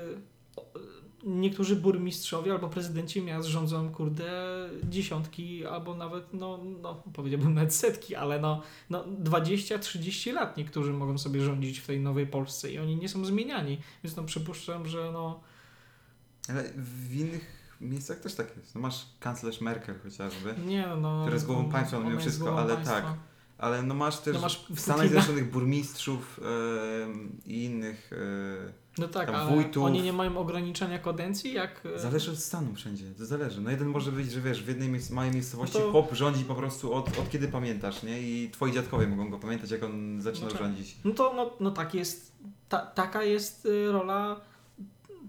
niektórzy 1.24 1.76
burmistrzowie 1.76 2.52
albo 2.52 2.70
prezydenci 2.70 3.22
miast 3.22 3.48
rządzą, 3.48 3.92
kurde, 3.92 4.30
dziesiątki 4.84 5.66
albo 5.66 5.96
nawet, 5.96 6.34
no, 6.34 6.60
no 6.82 7.04
powiedziałbym 7.14 7.54
nawet 7.54 7.76
setki, 7.76 8.16
ale 8.16 8.40
no, 8.40 8.62
no 8.90 9.04
20-30 9.24 10.34
lat 10.34 10.58
niektórzy 10.58 10.94
mogą 10.94 11.18
sobie 11.18 11.42
rządzić 11.42 11.80
w 11.80 11.88
tej 11.88 12.00
nowej 12.00 12.28
Polsce 12.28 12.72
i 12.72 12.80
oni 12.80 12.96
nie 12.96 13.10
są 13.10 13.26
zmieniani, 13.26 13.82
więc 14.04 14.16
no 14.16 14.24
przypuszczam, 14.24 14.88
że 14.88 15.12
no 15.14 15.40
Ale 16.50 16.64
w 16.76 17.16
innych 17.16 17.60
miejscach 17.82 18.20
też 18.20 18.36
tak 18.36 18.58
jest. 18.58 18.76
No 18.76 18.82
masz 18.82 19.06
kanclerz 19.20 19.62
Merkel 19.62 19.96
chociażby, 20.04 20.56
nie 20.66 20.88
no... 21.02 21.22
Które 21.22 21.40
z 21.40 21.46
głową 21.46 21.70
państwa, 21.70 21.98
no 21.98 22.04
mimo 22.04 22.16
jest 22.16 22.28
wszystko, 22.28 22.60
ale 22.60 22.74
państwa. 22.74 23.02
tak. 23.02 23.14
ale 23.58 23.84
no 23.84 23.94
masz 23.94 24.20
też 24.20 24.34
No 24.34 24.42
masz 24.42 24.66
w 24.70 24.80
Stanach. 24.80 25.08
Zjednoczonych 25.08 25.52
burmistrzów 25.52 26.40
em, 27.04 27.38
i 27.46 27.64
innych... 27.64 28.12
e, 28.14 28.79
No 28.98 29.08
tak, 29.08 29.26
tam 29.26 29.36
ale 29.36 29.56
wójtów. 29.56 29.84
oni 29.84 30.02
nie 30.02 30.14
mają 30.14 30.38
ograniczenia 30.38 31.00
kadencji, 31.00 31.54
jak... 31.54 31.82
e, 31.96 32.00
Zależy 32.00 32.32
od 32.32 32.38
stanu 32.38 32.76
wszędzie, 32.76 33.06
to 33.18 33.26
zależy. 33.26 33.62
No 33.62 33.72
jeden 33.72 33.88
może 33.88 34.12
być, 34.12 34.32
że 34.32 34.42
wiesz, 34.42 34.64
w 34.64 34.68
jednej 34.68 34.90
miejsc- 34.90 35.14
małej 35.14 35.32
miejscowości 35.32 35.78
No 35.78 35.84
to- 35.86 35.92
chłop 35.92 36.14
rządzi 36.14 36.46
po 36.46 36.56
prostu 36.56 36.94
od, 36.94 37.08
od 37.20 37.30
kiedy 37.30 37.48
pamiętasz, 37.48 38.04
nie? 38.04 38.22
I 38.22 38.50
twoi 38.52 38.72
dziadkowie 38.72 39.08
mogą 39.08 39.30
go 39.30 39.40
pamiętać, 39.40 39.72
jak 39.72 39.84
on 39.84 40.22
zaczynał 40.22 40.50
No 40.50 40.56
tak. 40.56 40.64
rządzić. 40.68 40.96
No 41.04 41.12
to 41.14 41.34
no, 41.36 41.50
no 41.60 41.72
tak 41.72 41.94
jest, 41.94 42.32
ta, 42.70 42.78
taka 42.86 43.24
jest 43.24 43.66
y, 43.66 43.92
rola, 43.92 44.42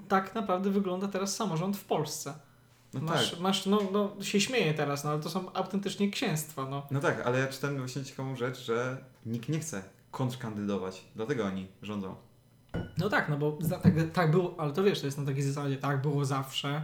tak 0.09 0.35
naprawdę 0.35 0.71
wygląda 0.71 1.09
teraz 1.09 1.37
samorząd 1.37 1.77
w 1.77 1.85
Polsce. 1.85 2.35
No 2.95 3.01
masz, 3.01 3.31
tak. 3.31 3.41
masz, 3.41 3.67
no, 3.67 3.79
no 3.93 4.23
się 4.25 4.41
śmieję 4.41 4.75
teraz, 4.75 5.05
no 5.05 5.11
ale 5.11 5.21
to 5.21 5.31
są 5.31 5.53
autentycznie 5.53 6.11
księstwa, 6.11 6.67
no. 6.71 6.87
No 6.91 7.01
tak, 7.01 7.27
ale 7.27 7.39
ja 7.39 7.47
czytałem 7.47 7.79
właśnie 7.79 8.05
ciekawą 8.05 8.37
rzecz, 8.37 8.59
że 8.65 9.05
nikt 9.27 9.49
nie 9.49 9.59
chce 9.59 9.83
kontrkandydować, 10.11 11.05
dlatego 11.17 11.45
oni 11.45 11.67
rządzą. 11.83 12.15
No 12.99 13.09
tak, 13.09 13.29
no 13.29 13.37
bo 13.37 13.59
tak, 13.83 13.95
tak 14.13 14.31
było, 14.31 14.55
ale 14.59 14.73
to 14.73 14.83
wiesz, 14.83 15.01
to 15.01 15.07
jest 15.07 15.19
na 15.19 15.25
takiej 15.25 15.43
zasadzie, 15.43 15.77
tak 15.77 16.03
było 16.03 16.25
zawsze 16.25 16.83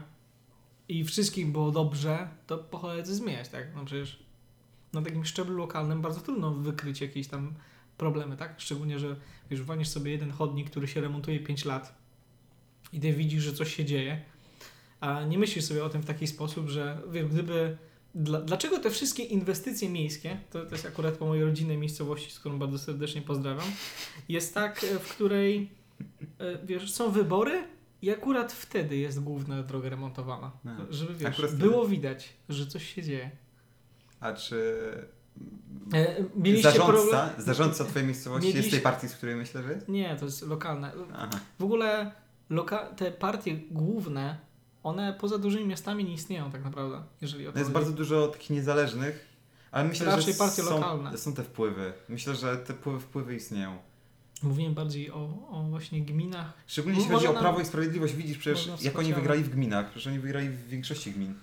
i 0.89 1.05
wszystkim 1.05 1.53
było 1.53 1.71
dobrze, 1.71 2.29
to 2.47 2.59
po 2.59 2.79
cholerę 2.79 3.07
zmieniać, 3.07 3.49
tak? 3.49 3.75
No 3.75 3.85
przecież 3.85 4.27
na 4.93 5.03
takim 5.03 5.25
szczeblu 5.25 5.57
lokalnym 5.57 6.03
bardzo 6.03 6.21
trudno 6.21 6.55
wykryć 6.55 7.01
jakieś 7.01 7.29
tam 7.29 7.55
problemy, 7.97 8.37
tak? 8.37 8.55
Szczególnie, 8.61 8.99
że 8.99 9.17
wiesz, 9.51 9.63
wanisz 9.63 9.89
sobie 9.89 10.11
jeden 10.11 10.31
chodnik, 10.31 10.71
który 10.71 10.89
się 10.89 11.01
remontuje 11.01 11.41
5 11.41 11.65
lat 11.65 11.99
i 12.93 13.01
ty 13.01 13.13
widzisz, 13.13 13.43
że 13.43 13.53
coś 13.53 13.75
się 13.75 13.85
dzieje, 13.85 14.23
a 15.01 15.25
nie 15.25 15.39
myślisz 15.39 15.65
sobie 15.65 15.85
o 15.85 15.89
tym 15.89 16.03
w 16.03 16.07
taki 16.07 16.27
sposób, 16.27 16.69
że 16.69 17.03
wiesz, 17.11 17.27
gdyby... 17.27 17.79
Dla, 18.15 18.41
dlaczego 18.41 18.79
te 18.79 18.91
wszystkie 18.91 19.23
inwestycje 19.23 19.89
miejskie, 19.89 20.41
to, 20.51 20.67
to 20.67 20.73
jest 20.73 20.87
akurat 20.87 21.17
po 21.17 21.27
mojej 21.27 21.45
rodzinnej 21.45 21.79
miejscowości, 21.79 22.31
z 22.31 22.41
którą 22.41 22.59
bardzo 22.59 22.79
serdecznie 22.79 23.23
pozdrawiam, 23.23 23.67
jest 24.29 24.55
tak, 24.55 24.85
e, 24.85 24.99
w 24.99 25.09
której 25.09 25.71
wiesz, 26.65 26.93
są 26.93 27.11
wybory 27.11 27.65
i 28.03 28.11
akurat 28.11 28.53
wtedy 28.53 28.97
jest 28.97 29.21
główna 29.23 29.63
droga 29.63 29.89
remontowana. 29.89 30.51
No. 30.65 30.73
Żeby 30.91 31.15
wiesz, 31.15 31.29
Akurat 31.29 31.51
wtedy. 31.51 31.69
było 31.69 31.87
widać, 31.89 32.33
że 32.49 32.67
coś 32.67 32.95
się 32.95 33.03
dzieje. 33.03 33.31
A 34.21 34.33
czy 34.33 34.77
E, 35.95 36.25
mieliście 36.37 36.71
zarządca, 36.71 36.93
problem? 36.93 37.29
zarządca 37.39 37.85
twojej 37.85 38.07
miejscowości 38.07 38.47
jest 38.47 38.57
Mieliście- 38.57 38.77
tej 38.77 38.83
partii, 38.85 39.09
z 39.09 39.15
której 39.15 39.37
myślę, 39.37 39.63
że 39.63 39.73
jest? 39.73 39.89
Nie, 39.89 40.17
to 40.17 40.25
jest 40.25 40.43
lokalne. 40.47 40.93
Aha. 41.15 41.31
W 41.59 41.65
ogóle 41.65 42.13
loka- 42.51 42.95
te 42.95 43.11
partie 43.11 43.57
główne, 43.71 44.39
one 44.83 45.17
poza 45.21 45.39
dużymi 45.39 45.67
miastami 45.67 46.05
nie 46.05 46.13
istnieją 46.13 46.51
tak 46.51 46.65
naprawdę, 46.65 47.03
jeżeli 47.21 47.47
o 47.47 47.51
to 47.53 47.55
No 47.55 47.61
jest 47.61 47.73
bardzo 47.73 47.93
dużo 47.93 48.29
takich 48.29 48.51
niezależnych, 48.51 49.27
ale 49.71 49.85
myślę, 49.89 50.07
Raczej 50.07 50.33
że 50.33 50.39
partie 50.39 50.63
są, 50.63 50.75
lokalne. 50.75 51.19
są 51.19 51.35
te 51.35 51.43
wpływy. 51.43 51.93
Myślę, 52.09 52.35
że 52.35 52.57
te 52.57 52.75
wpływy, 52.75 53.01
wpływy 53.01 53.35
istnieją. 53.37 53.79
Mówiłem 54.43 54.75
bardziej 54.75 55.11
o, 55.11 55.49
o 55.51 55.63
właśnie 55.71 56.01
gminach. 56.01 56.53
Szczególnie 56.67 56.99
jeśli 56.99 57.13
Może 57.13 57.27
chodzi 57.27 57.39
o 57.39 57.41
Prawo 57.41 57.61
i 57.61 57.65
Sprawiedliwość, 57.65 58.15
widzisz 58.15 58.39
przecież 58.39 58.83
jak 58.83 58.99
oni 58.99 59.15
wygrali 59.15 59.43
w 59.45 59.49
gminach. 59.49 59.91
Przecież 59.91 60.07
oni 60.07 60.19
wygrali 60.19 60.49
w 60.49 60.69
większości 60.69 61.13
gmin. 61.13 61.35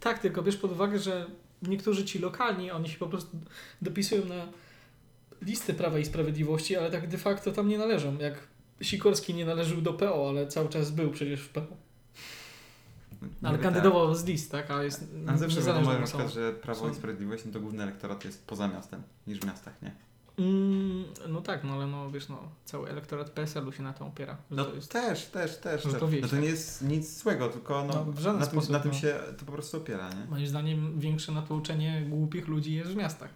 Tak, 0.00 0.18
tylko 0.18 0.42
bierz 0.42 0.56
pod 0.56 0.72
uwagę, 0.72 0.98
że 0.98 1.26
niektórzy 1.62 2.04
ci 2.04 2.18
lokalni, 2.18 2.70
oni 2.70 2.88
się 2.88 2.98
po 2.98 3.06
prostu 3.06 3.36
dopisują 3.82 4.24
na 4.24 4.46
listę 5.42 5.74
Prawa 5.74 5.98
i 5.98 6.04
Sprawiedliwości, 6.04 6.76
ale 6.76 6.90
tak 6.90 7.08
de 7.08 7.18
facto 7.18 7.52
tam 7.52 7.68
nie 7.68 7.78
należą. 7.78 8.18
Jak 8.18 8.34
Sikorski 8.80 9.34
nie 9.34 9.44
należył 9.44 9.80
do 9.80 9.92
PO, 9.92 10.28
ale 10.28 10.46
cały 10.46 10.68
czas 10.68 10.90
był 10.90 11.10
przecież 11.10 11.40
w 11.40 11.48
PO. 11.48 11.66
Ale 13.42 13.52
Niby 13.52 13.64
kandydował 13.64 14.14
z 14.14 14.24
list, 14.24 14.52
tak? 14.52 14.70
A 14.70 14.82
jest 14.84 15.00
Tak. 15.00 15.08
Ale 15.28 15.38
zawsze 15.38 15.60
wiadomo 15.62 15.92
na 15.92 15.98
osobą. 16.02 16.06
przykład, 16.06 16.32
że 16.32 16.52
Prawo 16.52 16.88
i 16.88 16.94
Sprawiedliwość, 16.94 17.44
no 17.44 17.52
to 17.52 17.60
główny 17.60 17.82
elektorat 17.82 18.24
jest 18.24 18.46
poza 18.46 18.68
miastem 18.68 19.02
niż 19.26 19.40
w 19.40 19.46
miastach, 19.46 19.82
nie? 19.82 19.92
Mm, 20.38 21.04
no 21.28 21.40
tak, 21.40 21.64
no 21.64 21.72
ale 21.72 21.86
no 21.86 22.10
wiesz, 22.10 22.28
no 22.28 22.38
cały 22.64 22.88
elektorat 22.88 23.30
PSL-u 23.30 23.72
się 23.72 23.82
na 23.82 23.92
to 23.92 24.06
opiera. 24.06 24.36
No 24.50 24.64
to 24.64 24.74
jest... 24.74 24.92
też, 24.92 25.26
też, 25.26 25.56
też. 25.56 25.82
Te- 25.82 25.92
to 25.92 26.08
wieś, 26.08 26.22
no 26.22 26.28
to 26.28 26.34
tak. 26.34 26.42
nie 26.42 26.48
jest 26.48 26.82
nic 26.82 27.18
złego, 27.18 27.48
tylko 27.48 27.84
no, 27.84 27.94
No, 27.94 28.12
w 28.12 28.18
żaden 28.18 28.40
na, 28.40 28.46
tym, 28.46 28.52
sposób, 28.52 28.70
na 28.70 28.80
tym 28.80 28.90
no. 28.90 28.98
się 28.98 29.20
to 29.38 29.44
po 29.44 29.52
prostu 29.52 29.76
opiera, 29.76 30.08
nie? 30.08 30.24
Moim 30.30 30.46
zdaniem 30.46 31.00
większe 31.00 31.32
natłuczenie 31.32 32.02
głupich 32.08 32.48
ludzi 32.48 32.74
jest 32.74 32.90
w 32.90 32.96
miastach, 32.96 33.30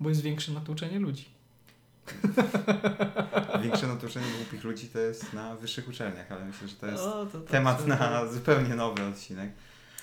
bo 0.00 0.08
jest 0.08 0.20
większe 0.20 0.52
natłuczenie 0.52 0.98
ludzi. 0.98 1.24
Większe 3.62 3.86
naturzenie 3.86 4.26
głupich 4.36 4.64
ludzi 4.64 4.88
to 4.88 4.98
jest 4.98 5.32
na 5.32 5.56
wyższych 5.56 5.88
uczelniach, 5.88 6.32
ale 6.32 6.44
myślę, 6.44 6.68
że 6.68 6.74
to 6.76 6.86
jest 6.86 7.02
O, 7.02 7.26
to 7.26 7.40
tak 7.40 7.50
temat 7.50 7.86
na 7.86 8.26
zupełnie 8.26 8.74
nowy 8.74 9.02
odcinek. 9.06 9.50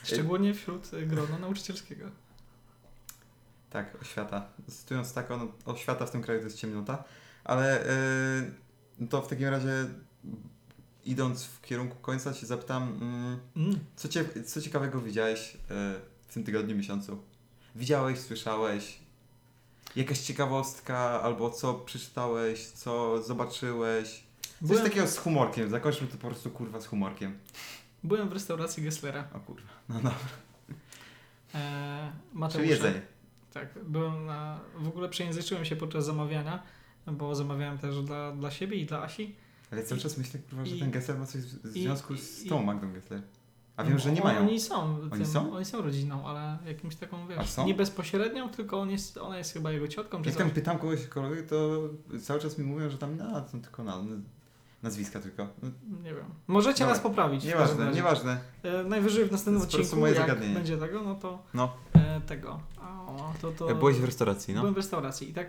Szczególnie 0.03 0.53
wśród 0.53 0.91
grona 1.05 1.37
nauczycielskiego. 1.39 2.05
Tak, 3.75 4.01
oświata. 4.01 4.47
Cytując 4.69 5.13
tak, 5.13 5.31
on, 5.31 5.51
oświata 5.65 6.05
w 6.05 6.11
tym 6.11 6.21
kraju 6.21 6.39
to 6.39 6.45
jest 6.45 6.57
ciemnota, 6.57 7.03
ale 7.43 7.85
yy, 8.99 9.07
to 9.07 9.21
w 9.21 9.27
takim 9.27 9.47
razie 9.47 9.69
idąc 11.05 11.43
w 11.45 11.61
kierunku 11.61 11.95
końca 12.01 12.33
się 12.33 12.45
zapytam, 12.45 12.83
mm, 13.01 13.39
Mm. 13.55 13.79
co, 13.95 14.07
cie, 14.09 14.25
co 14.45 14.61
ciekawego 14.61 15.01
widziałeś 15.01 15.53
yy, 15.53 15.59
w 16.27 16.33
tym 16.33 16.43
tygodniu, 16.43 16.75
miesiącu? 16.75 17.17
Widziałeś, 17.75 18.19
słyszałeś? 18.19 18.99
Jakaś 19.95 20.19
ciekawostka, 20.19 21.21
albo 21.21 21.49
co 21.49 21.73
przeczytałeś, 21.73 22.67
co 22.67 23.23
zobaczyłeś? 23.23 24.07
Coś 24.07 24.67
Byłem, 24.69 24.83
takiego 24.83 25.07
z 25.07 25.17
humorkiem, 25.17 25.69
zakończmy 25.69 26.07
to 26.07 26.17
po 26.17 26.27
prostu 26.27 26.49
kurwa 26.49 26.81
z 26.81 26.85
humorkiem. 26.85 27.37
byłem 28.03 28.29
w 28.29 28.31
restauracji 28.33 28.83
Gesslera. 28.83 29.27
O 29.33 29.39
kurwa, 29.39 29.69
no 29.89 29.95
dobra. 29.95 30.11
E, 31.55 32.11
Czyli 32.29 32.39
Mateusza. 32.39 32.65
jedzenie. 32.65 33.01
Tak, 33.55 33.67
byłem 33.83 34.25
na, 34.25 34.59
w 34.77 34.87
ogóle 34.87 35.09
przejęzyczyłem 35.09 35.65
się 35.65 35.75
podczas 35.75 36.05
zamawiania, 36.05 36.63
bo 37.07 37.35
zamawiałem 37.35 37.77
też 37.77 38.01
dla, 38.03 38.31
dla 38.31 38.51
siebie 38.51 38.77
i 38.77 38.85
dla 38.85 39.01
Asi. 39.03 39.35
Ale 39.71 39.83
cały 39.83 40.01
czas 40.01 40.17
myślę, 40.17 40.39
kurwa, 40.49 40.65
że 40.65 40.75
i- 40.75 40.79
ten 40.79 40.91
Gessler 40.91 41.17
ma 41.19 41.25
coś 41.25 41.41
w 41.41 41.71
w 41.71 41.75
i- 41.77 41.83
związku 41.83 42.17
z 42.17 42.43
i- 42.45 42.49
tą 42.49 42.63
Magdą 42.63 42.93
Gessler. 42.93 43.21
A 43.77 43.83
wiem, 43.83 43.99
że 43.99 44.11
nie 44.11 44.21
mają. 44.21 44.39
Oni 44.39 44.59
są, 44.59 44.99
Oni 45.01 45.09
tym, 45.11 45.25
są? 45.25 45.53
Oni 45.53 45.65
są 45.65 45.81
rodziną, 45.81 46.27
ale 46.27 46.57
jakimś 46.65 46.95
taką, 46.95 47.27
wiesz, 47.27 47.57
nie 47.65 47.73
bezpośrednią, 47.73 48.49
tylko 48.49 48.79
on 48.79 48.89
jest, 48.89 49.17
ona 49.17 49.37
jest 49.37 49.53
chyba 49.53 49.71
jego 49.71 49.87
ciotką, 49.87 50.17
Jak 50.17 50.25
coś. 50.27 50.35
tam 50.35 50.49
pytam 50.49 50.77
kogoś, 50.79 51.07
kogoś, 51.07 51.39
to 51.49 51.79
cały 52.21 52.39
czas 52.39 52.57
mi 52.57 52.65
mówią, 52.65 52.89
że 52.89 52.97
tam 52.97 53.17
no, 53.17 53.41
to 53.41 53.57
tylko 53.57 53.83
na, 53.83 54.03
Nazwiska 54.83 55.19
tylko. 55.19 55.47
No, 55.63 55.69
Nie 56.03 56.13
wiem. 56.13 56.25
Możecie 56.47 56.79
Dobra. 56.79 56.93
nas 56.93 57.03
poprawić. 57.03 57.43
Nieważne, 57.45 57.91
nieważne. 57.91 58.37
E, 58.63 58.83
najwyżej 58.83 59.25
w 59.25 59.31
następnym 59.31 59.67
To 59.67 59.77
odcinku, 59.77 59.99
moje 59.99 60.13
jak 60.13 60.21
zagadnienie. 60.27 60.53
będzie 60.53 60.77
tego, 60.77 61.03
no 61.03 61.15
to 61.15 61.43
No. 61.53 61.73
e, 61.95 62.04
tego. 62.21 62.59
O, 63.07 63.33
to, 63.41 63.51
to... 63.51 63.75
Byłeś 63.75 63.97
w 63.97 64.03
restauracji, 64.03 64.53
no? 64.53 64.59
Byłem 64.59 64.73
w 64.73 64.77
restauracji 64.77 65.29
i 65.29 65.33
tak 65.33 65.47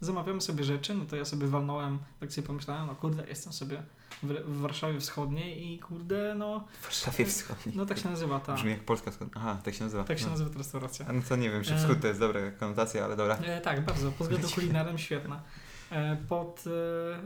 zamawiamy 0.00 0.40
sobie 0.40 0.64
rzeczy, 0.64 0.94
no 0.94 1.04
to 1.04 1.16
ja 1.16 1.24
sobie 1.24 1.46
walnąłem, 1.46 1.98
tak 2.20 2.32
sobie 2.32 2.46
pomyślałem, 2.46 2.86
no 2.86 2.94
kurde, 2.94 3.28
jestem 3.28 3.52
sobie 3.52 3.82
w, 4.22 4.26
w 4.26 4.60
Warszawie 4.60 5.00
Wschodniej 5.00 5.72
i 5.72 5.78
kurde, 5.78 6.34
no, 6.38 6.64
W 6.80 6.82
Warszawie 6.82 7.26
Wschodniej. 7.26 7.76
no 7.76 7.86
tak 7.86 7.98
się 7.98 8.10
nazywa 8.10 8.40
ta, 8.40 8.54
Brzmi 8.54 8.70
jak 8.70 8.80
Polska 8.80 9.10
Wschodnia. 9.10 9.34
Aha, 9.36 9.58
tak 9.64 9.74
się 9.74 9.84
nazywa. 9.84 10.04
tak 10.04 10.18
się 10.18 10.24
no. 10.24 10.30
nazywa 10.30 10.50
ta 10.50 10.58
restauracja. 10.58 11.06
A 11.06 11.12
No 11.12 11.22
to 11.28 11.36
nie 11.36 11.50
wiem, 11.50 11.62
czy 11.62 11.76
wschód 11.76 12.00
to 12.00 12.06
jest 12.06 12.20
dobra 12.20 12.50
konotacja, 12.50 13.04
ale 13.04 13.16
dobra. 13.16 13.36
E, 13.36 13.60
tak, 13.60 13.84
bardzo, 13.84 14.12
pod 14.12 14.26
względem 14.26 14.50
kulinarnym 14.50 14.98
świetna. 14.98 15.42
E, 15.90 16.16
pod, 16.28 16.64
e, 16.66 17.18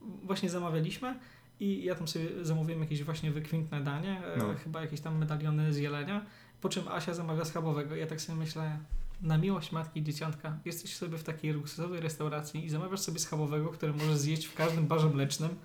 właśnie 0.26 0.50
zamawialiśmy 0.50 1.18
i 1.60 1.84
ja 1.84 1.94
tam 1.94 2.08
sobie 2.08 2.26
zamówiłem 2.42 2.80
jakieś 2.80 3.02
właśnie 3.02 3.30
wykwintne 3.30 3.80
danie, 3.80 4.22
e, 4.26 4.36
No. 4.36 4.54
chyba 4.64 4.80
jakieś 4.80 5.00
tam 5.00 5.18
medaliony 5.18 5.72
z 5.72 5.78
jelenia, 5.78 6.24
po 6.62 6.68
czym 6.68 6.88
Asia 6.88 7.14
zamawia 7.14 7.44
schabowego. 7.44 7.96
Ja 7.96 8.06
tak 8.06 8.20
sobie 8.20 8.38
myślę, 8.38 8.78
na 9.22 9.38
miłość 9.38 9.72
matki 9.72 10.00
i 10.00 10.02
dzieciątka, 10.02 10.58
jesteś 10.64 10.96
sobie 10.96 11.18
w 11.18 11.24
takiej 11.24 11.52
luksusowej 11.52 12.00
restauracji 12.00 12.64
i 12.64 12.70
zamawiasz 12.70 13.00
sobie 13.00 13.18
schabowego, 13.18 13.68
który 13.68 13.92
możesz 13.92 14.16
zjeść 14.16 14.44
w 14.44 14.54
każdym 14.54 14.86
barze 14.86 15.08
mlecznym 15.08 15.56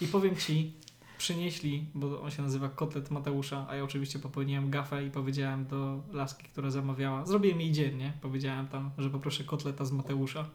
i 0.00 0.06
powiem 0.06 0.36
Ci, 0.36 0.74
przynieśli, 1.18 1.86
bo 1.94 2.22
on 2.22 2.30
się 2.30 2.42
nazywa 2.42 2.68
kotlet 2.68 3.10
Mateusza, 3.10 3.66
a 3.68 3.76
ja 3.76 3.84
oczywiście 3.84 4.18
popełniłem 4.18 4.70
gafę 4.70 5.04
i 5.04 5.10
powiedziałem 5.10 5.66
do 5.66 6.02
laski, 6.12 6.48
która 6.48 6.70
zamawiała, 6.70 7.26
zrobiłem 7.26 7.60
jej 7.60 7.72
dzień, 7.72 7.96
nie? 7.96 8.12
Powiedziałem 8.20 8.68
tam, 8.68 8.90
że 8.98 9.10
poproszę 9.10 9.44
kotleta 9.44 9.84
z 9.84 9.92
Mateusza. 9.92 10.46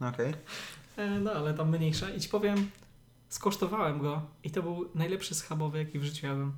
No 0.00 0.08
okej. 0.08 0.34
E, 0.96 1.20
no 1.20 1.32
ale 1.32 1.54
tam 1.54 1.76
mniejsza 1.76 2.10
i 2.10 2.20
Ci 2.20 2.28
powiem, 2.28 2.70
skosztowałem 3.28 3.98
go 3.98 4.22
i 4.44 4.50
to 4.50 4.62
był 4.62 4.88
najlepszy 4.94 5.34
schabowy, 5.34 5.78
jaki 5.78 5.98
w 5.98 6.04
życiu 6.04 6.26
jadłem. 6.26 6.52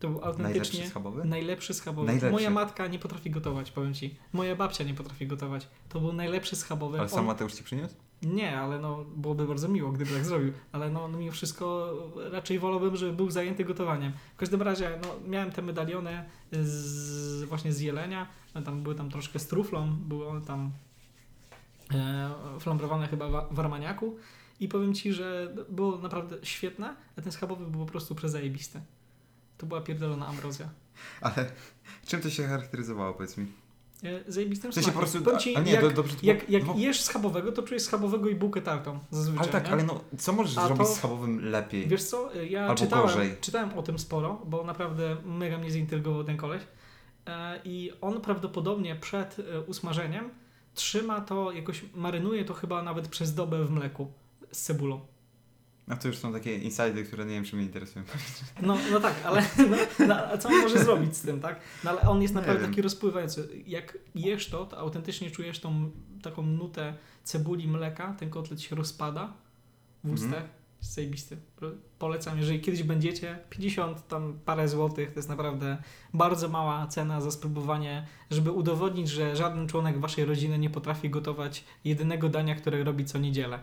To 0.00 0.08
był 0.08 0.24
autentycznie 0.24 0.44
Najlepszy 0.44 0.86
schabowy? 0.90 1.24
najlepszy 1.24 1.74
schabowy. 1.74 2.06
Najlepszy. 2.06 2.30
Moja 2.32 2.50
matka 2.50 2.86
nie 2.86 2.98
potrafi 2.98 3.30
gotować, 3.30 3.70
powiem 3.70 3.94
Ci. 3.94 4.14
Moja 4.32 4.56
babcia 4.56 4.84
nie 4.84 4.94
potrafi 4.94 5.26
gotować. 5.26 5.68
To 5.88 6.00
był 6.00 6.12
najlepszy 6.12 6.56
schabowy. 6.56 6.98
Ale 6.98 7.08
sam 7.08 7.24
Mateusz 7.26 7.52
ci 7.54 7.64
przyniósł? 7.64 7.94
Nie, 8.22 8.58
ale 8.60 8.78
no 8.78 9.04
byłoby 9.16 9.46
bardzo 9.46 9.68
miło, 9.68 9.92
gdyby 9.92 10.10
tak 10.14 10.24
zrobił. 10.24 10.52
Ale 10.72 10.90
no, 10.90 11.08
no 11.08 11.18
mimo 11.18 11.32
wszystko 11.32 11.92
raczej 12.32 12.58
wolałbym, 12.58 12.96
żeby 12.96 13.12
był 13.12 13.30
zajęty 13.30 13.64
gotowaniem. 13.64 14.12
W 14.34 14.36
każdym 14.36 14.62
razie 14.62 14.98
no, 15.02 15.08
miałem 15.28 15.50
te 15.52 15.62
medaliony 15.62 16.24
z, 16.52 17.44
właśnie 17.44 17.72
z 17.72 17.80
jelenia. 17.80 18.26
No, 18.54 18.62
tam 18.62 18.82
były 18.82 18.94
tam 18.94 19.10
troszkę 19.10 19.38
z 19.38 19.46
truflą, 19.46 19.96
były 19.96 20.28
one 20.28 20.40
tam 20.40 20.70
e, 21.94 22.30
flambrowane 22.60 23.08
chyba 23.08 23.28
wa- 23.28 23.48
w 23.50 23.60
armaniaku. 23.60 24.16
I 24.60 24.68
powiem 24.68 24.94
Ci, 24.94 25.12
że 25.12 25.54
było 25.68 25.98
naprawdę 25.98 26.36
świetne, 26.42 26.96
a 27.18 27.22
ten 27.22 27.32
schabowy 27.32 27.66
był 27.66 27.80
po 27.80 27.92
prostu 27.92 28.14
przezajebisty. 28.14 28.80
To 29.60 29.66
była 29.66 29.80
pierdolona 29.80 30.26
ambrozja. 30.26 30.68
Ale 31.20 31.50
czym 32.06 32.20
to 32.20 32.30
się 32.30 32.46
charakteryzowało, 32.46 33.14
powiedz 33.14 33.36
mi? 33.36 33.46
E, 34.04 34.32
Zajebistym 34.32 34.70
W 34.72 34.74
sensie 34.74 34.92
po 34.92 34.92
smakiem. 35.06 35.10
prostu... 35.10 35.24
Powiem 35.24 35.40
ci, 35.40 35.56
a 35.56 35.60
nie, 35.60 35.72
jak, 35.72 35.82
do, 35.82 35.90
dobrze 35.90 36.16
jak, 36.22 36.50
jak 36.50 36.66
no, 36.66 36.74
jesz 36.76 37.00
schabowego, 37.02 37.52
to 37.52 37.62
czujesz 37.62 37.82
schabowego 37.82 38.28
i 38.28 38.34
bułkę 38.34 38.62
tartą 38.62 38.98
zazwyczaj. 39.10 39.42
Ale 39.42 39.52
tak, 39.52 39.64
nie? 39.66 39.72
ale 39.72 39.82
no, 39.84 40.00
co 40.18 40.32
możesz 40.32 40.58
A 40.58 40.66
zrobić 40.66 40.86
to- 40.86 40.94
z 40.94 40.96
schabowym 40.96 41.50
lepiej? 41.50 41.88
Wiesz 41.88 42.02
co, 42.04 42.34
ja 42.34 42.62
Albo 42.62 42.74
czytałem, 42.74 43.06
gorzej. 43.06 43.36
czytałem 43.40 43.78
o 43.78 43.82
tym 43.82 43.98
sporo, 43.98 44.42
bo 44.46 44.64
naprawdę 44.64 45.16
mega 45.24 45.58
mnie 45.58 45.70
zaintrygował 45.70 46.24
ten 46.24 46.36
koleś. 46.36 46.62
E, 47.26 47.60
I 47.64 47.92
on 48.00 48.20
prawdopodobnie 48.20 48.96
przed 48.96 49.36
e, 49.38 49.60
usmażeniem 49.60 50.30
trzyma 50.74 51.20
to, 51.20 51.52
jakoś 51.52 51.84
marynuje 51.94 52.44
to 52.44 52.54
chyba 52.54 52.82
nawet 52.82 53.08
przez 53.08 53.34
dobę 53.34 53.64
w 53.64 53.70
mleku 53.70 54.12
z 54.52 54.60
cebulą. 54.62 55.00
A 55.90 55.96
to 55.96 56.08
już 56.08 56.18
są 56.18 56.32
takie 56.32 56.56
insidy, 56.58 57.04
które 57.04 57.24
nie 57.24 57.34
wiem, 57.34 57.44
czy 57.44 57.56
mnie 57.56 57.64
interesują. 57.64 58.04
No, 58.62 58.76
no 58.92 59.00
tak, 59.00 59.14
ale 59.24 59.42
no, 59.70 60.06
no, 60.06 60.14
a 60.16 60.38
co 60.38 60.48
on 60.48 60.60
może 60.60 60.78
zrobić 60.84 61.16
z 61.16 61.20
tym, 61.22 61.40
tak? 61.40 61.60
No 61.84 61.90
ale 61.90 62.00
on 62.00 62.22
jest 62.22 62.34
naprawdę 62.34 62.68
taki 62.68 62.82
rozpływający. 62.82 63.48
Jak 63.66 63.98
jesz 64.14 64.48
to, 64.48 64.66
to 64.66 64.78
autentycznie 64.78 65.30
czujesz 65.30 65.60
tą 65.60 65.90
taką 66.22 66.42
nutę 66.42 66.94
cebuli, 67.24 67.68
mleka, 67.68 68.14
ten 68.18 68.30
kotlet 68.30 68.60
się 68.62 68.76
rozpada 68.76 69.32
w 70.04 70.08
Mhm. 70.08 70.14
ustach. 70.30 70.44
Jest 70.82 70.94
zajebisty. 70.94 71.36
Pro- 71.56 71.70
Polecam, 71.98 72.38
jeżeli 72.38 72.60
kiedyś 72.60 72.82
będziecie, 72.82 73.38
50 73.50 74.08
tam 74.08 74.38
parę 74.44 74.68
złotych, 74.68 75.12
to 75.12 75.18
jest 75.18 75.28
naprawdę 75.28 75.76
bardzo 76.14 76.48
mała 76.48 76.86
cena 76.86 77.20
za 77.20 77.30
spróbowanie, 77.30 78.06
żeby 78.30 78.50
udowodnić, 78.50 79.08
że 79.08 79.36
żaden 79.36 79.68
członek 79.68 80.00
waszej 80.00 80.24
rodziny 80.24 80.58
nie 80.58 80.70
potrafi 80.70 81.10
gotować 81.10 81.64
jedynego 81.84 82.28
dania, 82.28 82.54
które 82.54 82.84
robi 82.84 83.04
co 83.04 83.18
niedzielę. 83.18 83.58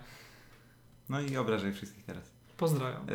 No 1.09 1.21
i 1.21 1.37
obrażaj 1.37 1.73
wszystkich 1.73 2.05
teraz. 2.05 2.23
Pozdrawiam. 2.57 3.01
E, 3.09 3.13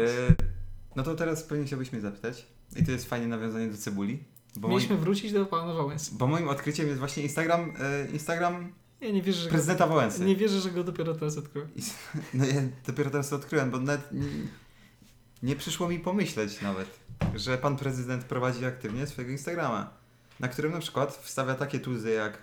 no 0.96 1.02
to 1.02 1.14
teraz 1.14 1.42
pewnie 1.42 1.64
chciałbyś 1.64 1.92
mnie 1.92 2.00
zapytać. 2.00 2.46
I 2.76 2.84
to 2.84 2.90
jest 2.90 3.08
fajne 3.08 3.26
nawiązanie 3.26 3.68
do 3.68 3.76
cebuli. 3.76 4.24
Bo, 4.56 4.68
Mieliśmy 4.68 4.94
moim, 4.94 5.04
wrócić 5.04 5.32
do 5.32 5.46
pana 5.46 5.74
Wałęsy. 5.74 6.10
bo 6.14 6.26
moim 6.26 6.48
odkryciem 6.48 6.86
jest 6.86 6.98
właśnie 6.98 7.22
Instagram, 7.22 7.72
e, 7.80 8.10
Instagram 8.12 8.72
Ja 9.00 9.10
nie 9.10 9.22
wierzę, 9.22 9.38
że 9.40 9.48
go, 9.48 9.52
prezydenta 9.52 9.86
Wałęsy. 9.86 10.24
nie 10.24 10.36
wierzę, 10.36 10.60
że 10.60 10.70
go 10.70 10.84
dopiero 10.84 11.14
teraz 11.14 11.38
odkryłem. 11.38 11.68
No 12.34 12.44
ja 12.46 12.62
dopiero 12.86 13.10
teraz 13.10 13.28
to 13.28 13.36
odkryłem, 13.36 13.70
bo 13.70 13.78
nawet 13.78 14.12
nie, 14.12 14.26
nie 15.42 15.56
przyszło 15.56 15.88
mi 15.88 15.98
pomyśleć 15.98 16.60
nawet, 16.60 16.88
że 17.34 17.58
pan 17.58 17.76
prezydent 17.76 18.24
prowadzi 18.24 18.64
aktywnie 18.64 19.06
swojego 19.06 19.32
Instagrama, 19.32 19.90
na 20.40 20.48
którym 20.48 20.72
na 20.72 20.78
przykład 20.78 21.16
wstawia 21.16 21.54
takie 21.54 21.80
tuzy 21.80 22.10
jak 22.10 22.38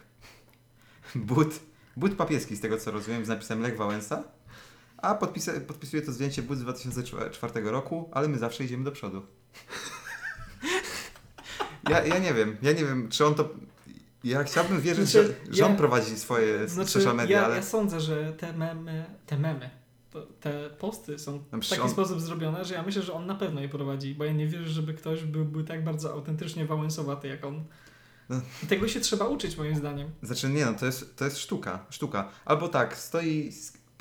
but, 1.16 1.60
but 1.97 2.16
papieski, 2.16 2.56
z 2.56 2.62
tego 2.62 2.78
co 2.78 2.91
rozumiem, 2.91 3.26
z 3.26 3.28
napisem 3.28 3.62
Lech 3.62 3.78
Wałęsa, 3.78 4.24
a 5.02 5.16
podpisa, 5.16 5.52
podpisuje 5.68 6.02
to 6.02 6.12
zdjęcie 6.12 6.41
but 6.41 6.58
z 6.58 6.62
2004 6.62 7.72
roku, 7.72 8.10
ale 8.12 8.28
my 8.28 8.38
zawsze 8.38 8.64
idziemy 8.64 8.84
do 8.84 8.91
przodu. 8.91 9.22
Ja, 11.89 12.06
ja 12.06 12.20
nie 12.20 12.34
wiem, 12.34 12.58
ja 12.62 12.72
nie 12.72 12.86
wiem, 12.86 13.10
czy 13.10 13.26
on 13.26 13.36
to... 13.36 13.50
Ja 14.24 14.43
chciałbym 14.43 14.82
wierzyć, 14.82 15.10
Znaczy, 15.10 15.36
że, 15.47 15.56
że 15.56 15.66
on 15.66 15.72
ja- 15.72 15.78
prowadzi 15.78 16.20
swoje 16.20 16.68
Znaczy, 16.68 16.91
social 16.91 17.16
media, 17.16 17.39
ja, 17.39 17.45
ale... 17.45 17.56
ja 17.56 17.64
sądzę, 17.64 18.00
że 18.02 18.34
te 18.34 18.54
memy, 18.54 19.06
te 19.26 19.38
memy, 19.38 19.70
te 20.39 20.70
posty 20.70 21.20
są 21.20 21.39
w 21.39 21.70
taki 21.70 21.82
on- 21.82 21.89
sposób 21.89 22.22
zrobione, 22.22 22.66
że 22.66 22.74
ja 22.74 22.84
myślę, 22.84 23.02
że 23.02 23.14
on 23.14 23.26
na 23.26 23.36
pewno 23.36 23.62
je 23.62 23.70
prowadzi, 23.70 24.16
bo 24.16 24.26
ja 24.26 24.34
nie 24.34 24.47
wierzę, 24.47 24.70
żeby 24.70 24.93
ktoś 24.93 25.24
był, 25.24 25.45
był 25.45 25.64
tak 25.64 25.84
bardzo 25.84 26.12
autentycznie 26.12 26.66
wałęsowaty 26.66 27.28
jak 27.28 27.45
on. 27.45 27.64
No. 28.30 28.41
Tego 28.70 28.88
się 28.88 29.00
trzeba 29.00 29.28
uczyć 29.28 29.58
moim 29.58 29.76
zdaniem. 29.76 30.10
Znaczy 30.24 30.50
nie 30.50 30.66
no, 30.66 30.74
to 30.74 30.86
jest, 30.86 31.16
to 31.16 31.26
jest 31.26 31.38
sztuka, 31.38 31.86
sztuka. 31.89 32.30
Albo 32.45 32.68
tak, 32.68 32.97
stoi, 32.97 33.52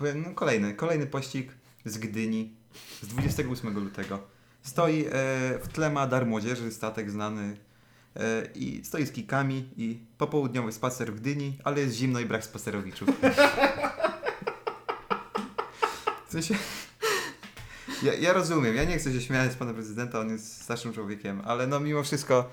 no 0.00 0.34
kolejny, 0.34 0.74
kolejny 0.74 1.06
pościg 1.06 1.52
z 1.84 1.98
Gdyni 1.98 2.54
z 3.02 3.06
28 3.06 3.74
lutego. 3.74 4.20
Stoi, 4.62 5.04
e, 5.06 5.08
w 5.62 5.68
tle 5.72 5.90
ma 5.90 6.06
Dar 6.06 6.26
Młodzieży, 6.26 6.72
statek 6.72 7.10
znany 7.10 7.56
e, 8.16 8.46
i 8.54 8.84
stoi 8.84 9.06
z 9.06 9.12
kikami 9.12 9.68
i 9.76 9.98
popołudniowy 10.18 10.72
spacer 10.72 11.12
w 11.12 11.20
Gdyni, 11.20 11.58
ale 11.64 11.80
jest 11.80 11.94
zimno 11.94 12.20
i 12.20 12.26
brak 12.26 12.44
spacerowiczów. 12.44 13.08
W 16.28 16.32
sensie... 16.32 16.54
Ja, 18.02 18.14
ja 18.14 18.32
rozumiem, 18.32 18.76
ja 18.76 18.84
nie 18.84 18.98
chcę 18.98 19.12
się 19.12 19.20
śmiać 19.20 19.52
z 19.52 19.56
pana 19.56 19.74
prezydenta, 19.74 20.20
on 20.20 20.28
jest 20.30 20.62
starszym 20.62 20.92
człowiekiem, 20.92 21.42
ale 21.44 21.66
no 21.66 21.80
mimo 21.80 22.02
wszystko, 22.02 22.50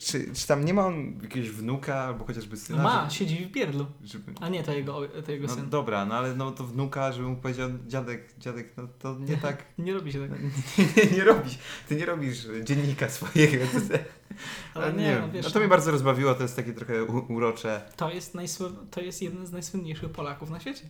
czy, 0.00 0.34
czy 0.34 0.46
tam 0.46 0.64
nie 0.64 0.74
ma 0.74 0.86
on 0.86 1.18
jakiegoś 1.22 1.50
wnuka 1.50 1.94
albo 2.04 2.24
chociażby 2.24 2.56
No 2.56 2.62
syna? 2.62 2.82
ma, 2.82 3.00
żeby- 3.02 3.14
siedzi 3.14 3.44
w 3.44 3.52
pierdlu. 3.52 3.86
żeby, 4.04 4.32
A 4.40 4.48
nie, 4.48 4.62
to 4.62 4.72
jego, 4.72 5.08
to 5.26 5.32
jego 5.32 5.46
no 5.46 5.54
syn. 5.54 5.70
dobra, 5.70 6.04
no 6.04 6.14
ale 6.14 6.34
no 6.34 6.50
to 6.52 6.64
wnuka, 6.64 7.12
żeby 7.12 7.28
mu 7.28 7.36
powiedział 7.36 7.70
dziadek, 7.88 8.34
dziadek, 8.38 8.72
no 8.76 8.88
to 8.98 9.18
nie 9.18 9.36
tak, 9.46 9.64
Nie 9.78 9.94
robi 9.94 10.12
się 10.12 10.28
tak. 10.28 10.40
nie, 11.10 11.16
nie 11.16 11.24
robisz, 11.24 11.58
ty 11.88 11.96
nie 11.96 12.06
robisz 12.06 12.46
dziennika 12.64 13.08
swojego. 13.08 13.64
Ale 14.74 14.92
nie, 14.92 15.14
no 15.14 15.20
wiem. 15.20 15.30
wiesz, 15.30 15.44
no 15.44 15.50
to 15.50 15.58
mnie 15.58 15.68
bardzo 15.68 15.90
rozbawiło, 15.90 16.34
to 16.34 16.42
jest 16.42 16.56
takie 16.56 16.72
trochę 16.72 17.04
u, 17.04 17.32
urocze. 17.34 17.82
to, 17.96 18.10
jest 18.10 18.34
najsły, 18.34 18.70
to 18.90 19.00
jest 19.00 19.22
jeden 19.22 19.46
z 19.46 19.52
najsłynniejszych 19.52 20.10
Polaków 20.10 20.50
na 20.50 20.60
świecie. 20.60 20.84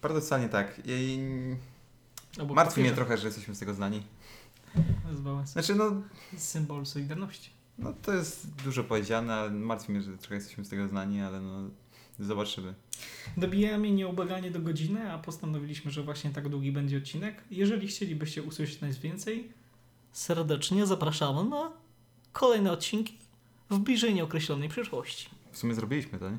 Paradoksalnie 0.00 0.48
tak. 0.48 0.80
I 0.84 1.18
Obok 2.40 2.56
martwi 2.56 2.80
mnie 2.80 2.92
trochę, 2.92 3.18
że 3.18 3.26
jesteśmy 3.28 3.54
z 3.54 3.58
tego 3.58 3.74
znani. 3.74 4.02
Znaczy 5.44 5.74
no, 5.74 5.92
Symbol 6.36 6.86
Solidarności. 6.86 7.50
No 7.78 7.92
to 8.02 8.12
jest 8.12 8.46
dużo 8.64 8.84
powiedziane, 8.84 9.34
ale 9.34 9.50
martwi 9.50 9.92
mnie, 9.92 10.02
że 10.02 10.18
trochę 10.18 10.34
jesteśmy 10.34 10.64
z 10.64 10.68
tego 10.68 10.88
znani, 10.88 11.20
ale 11.20 11.40
no 11.40 11.70
zobaczymy. 12.20 12.74
Dobijamy 13.36 13.90
nieubłaganie 13.90 14.50
do 14.50 14.60
godziny, 14.60 15.12
a 15.12 15.18
postanowiliśmy, 15.18 15.90
że 15.90 16.02
właśnie 16.02 16.30
tak 16.30 16.48
długi 16.48 16.72
będzie 16.72 16.98
odcinek. 16.98 17.44
Jeżeli 17.50 17.88
chcielibyście 17.88 18.42
usłyszeć 18.42 18.80
nas 18.80 18.98
więcej, 18.98 19.52
serdecznie 20.12 20.86
zapraszamy 20.86 21.44
na 21.50 21.72
kolejne 22.32 22.72
odcinki 22.72 23.18
w 23.70 23.78
bliżej 23.78 24.14
nieokreślonej 24.14 24.68
przyszłości. 24.68 25.28
W 25.52 25.58
sumie 25.58 25.74
zrobiliśmy 25.74 26.18
to, 26.18 26.30
nie? 26.30 26.38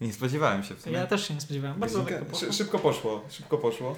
Nie 0.00 0.12
spodziewałem 0.12 0.62
się 0.62 0.74
w 0.74 0.80
sumie. 0.82 0.96
Ja 0.96 1.06
też 1.06 1.28
się 1.28 1.34
nie 1.34 1.40
spodziewałem. 1.40 1.80
Bardzo 1.80 2.02
lekko 2.02 2.24
poszło. 2.24 2.38
szy- 2.48 2.52
Szybko 2.52 2.78
poszło, 2.78 3.24
szybko 3.30 3.58
poszło. 3.58 3.96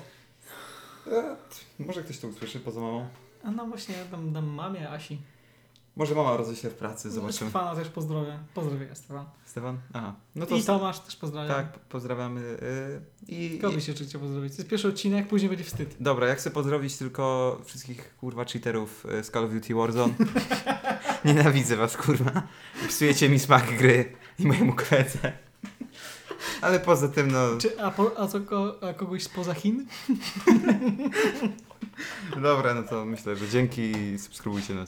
E, 1.06 1.36
może 1.78 2.02
ktoś 2.02 2.18
to 2.18 2.28
usłyszy 2.28 2.60
poza 2.60 2.80
mamą. 2.80 3.08
A 3.44 3.50
no 3.50 3.66
właśnie, 3.66 3.94
ja 3.96 4.04
dam, 4.04 4.32
dam 4.32 4.46
mamie 4.46 4.90
Asi. 4.90 5.18
Może 5.96 6.14
mama 6.14 6.36
roześle 6.36 6.70
w 6.70 6.74
pracy, 6.74 7.08
No, 7.08 7.14
zobaczymy. 7.14 7.50
Stefana 7.50 7.76
też 7.76 7.88
pozdrowię. 7.88 8.38
Pozdrowię 8.54 8.88
Stefan. 8.94 9.24
Stefan? 9.46 9.78
Aha. 9.92 10.14
No 10.34 10.46
to 10.46 10.56
I 10.56 10.62
Tomasz 10.62 11.00
też 11.00 11.16
pozdrawiam. 11.16 11.56
tak, 11.56 11.72
po- 11.72 11.78
pozdrawiamy. 11.88 12.40
Yy, 13.28 13.36
i, 13.36 13.58
Kogo 13.58 13.74
byście 13.74 13.94
chcieli 13.94 14.10
pozdrowić? 14.10 14.52
To 14.52 14.58
jest 14.58 14.70
pierwszy 14.70 14.88
odcinek, 14.88 15.28
później 15.28 15.48
będzie 15.48 15.64
wstyd. 15.64 15.96
Dobra, 16.00 16.28
ja 16.28 16.34
chcę 16.34 16.50
pozdrowić 16.50 16.96
tylko 16.96 17.58
wszystkich 17.64 18.16
kurwa 18.16 18.44
cheaterów 18.44 19.06
y, 19.06 19.24
z 19.24 19.30
Call 19.30 19.44
of 19.44 19.52
Duty 19.52 19.74
Warzone. 19.74 20.14
Nienawidzę 21.24 21.76
was, 21.76 21.96
kurwa. 21.96 22.42
Psujecie 22.88 23.28
mi 23.28 23.38
smak 23.38 23.78
gry 23.78 24.12
i 24.38 24.46
mojemu 24.46 24.72
koledze. 24.76 25.32
Ale 26.60 26.80
poza 26.80 27.08
tym, 27.08 27.30
no. 27.30 27.38
Czy, 27.58 27.80
a, 27.82 27.90
po, 27.90 28.18
a, 28.18 28.26
co, 28.26 28.38
a 28.88 28.94
kogoś 28.94 29.22
spoza 29.22 29.54
Chin? 29.54 29.86
Dobra, 32.42 32.74
no 32.74 32.82
to 32.82 33.04
myślę, 33.04 33.36
że 33.36 33.48
dzięki 33.48 33.82
i 33.82 34.18
subskrybujcie 34.18 34.74
nas. 34.74 34.82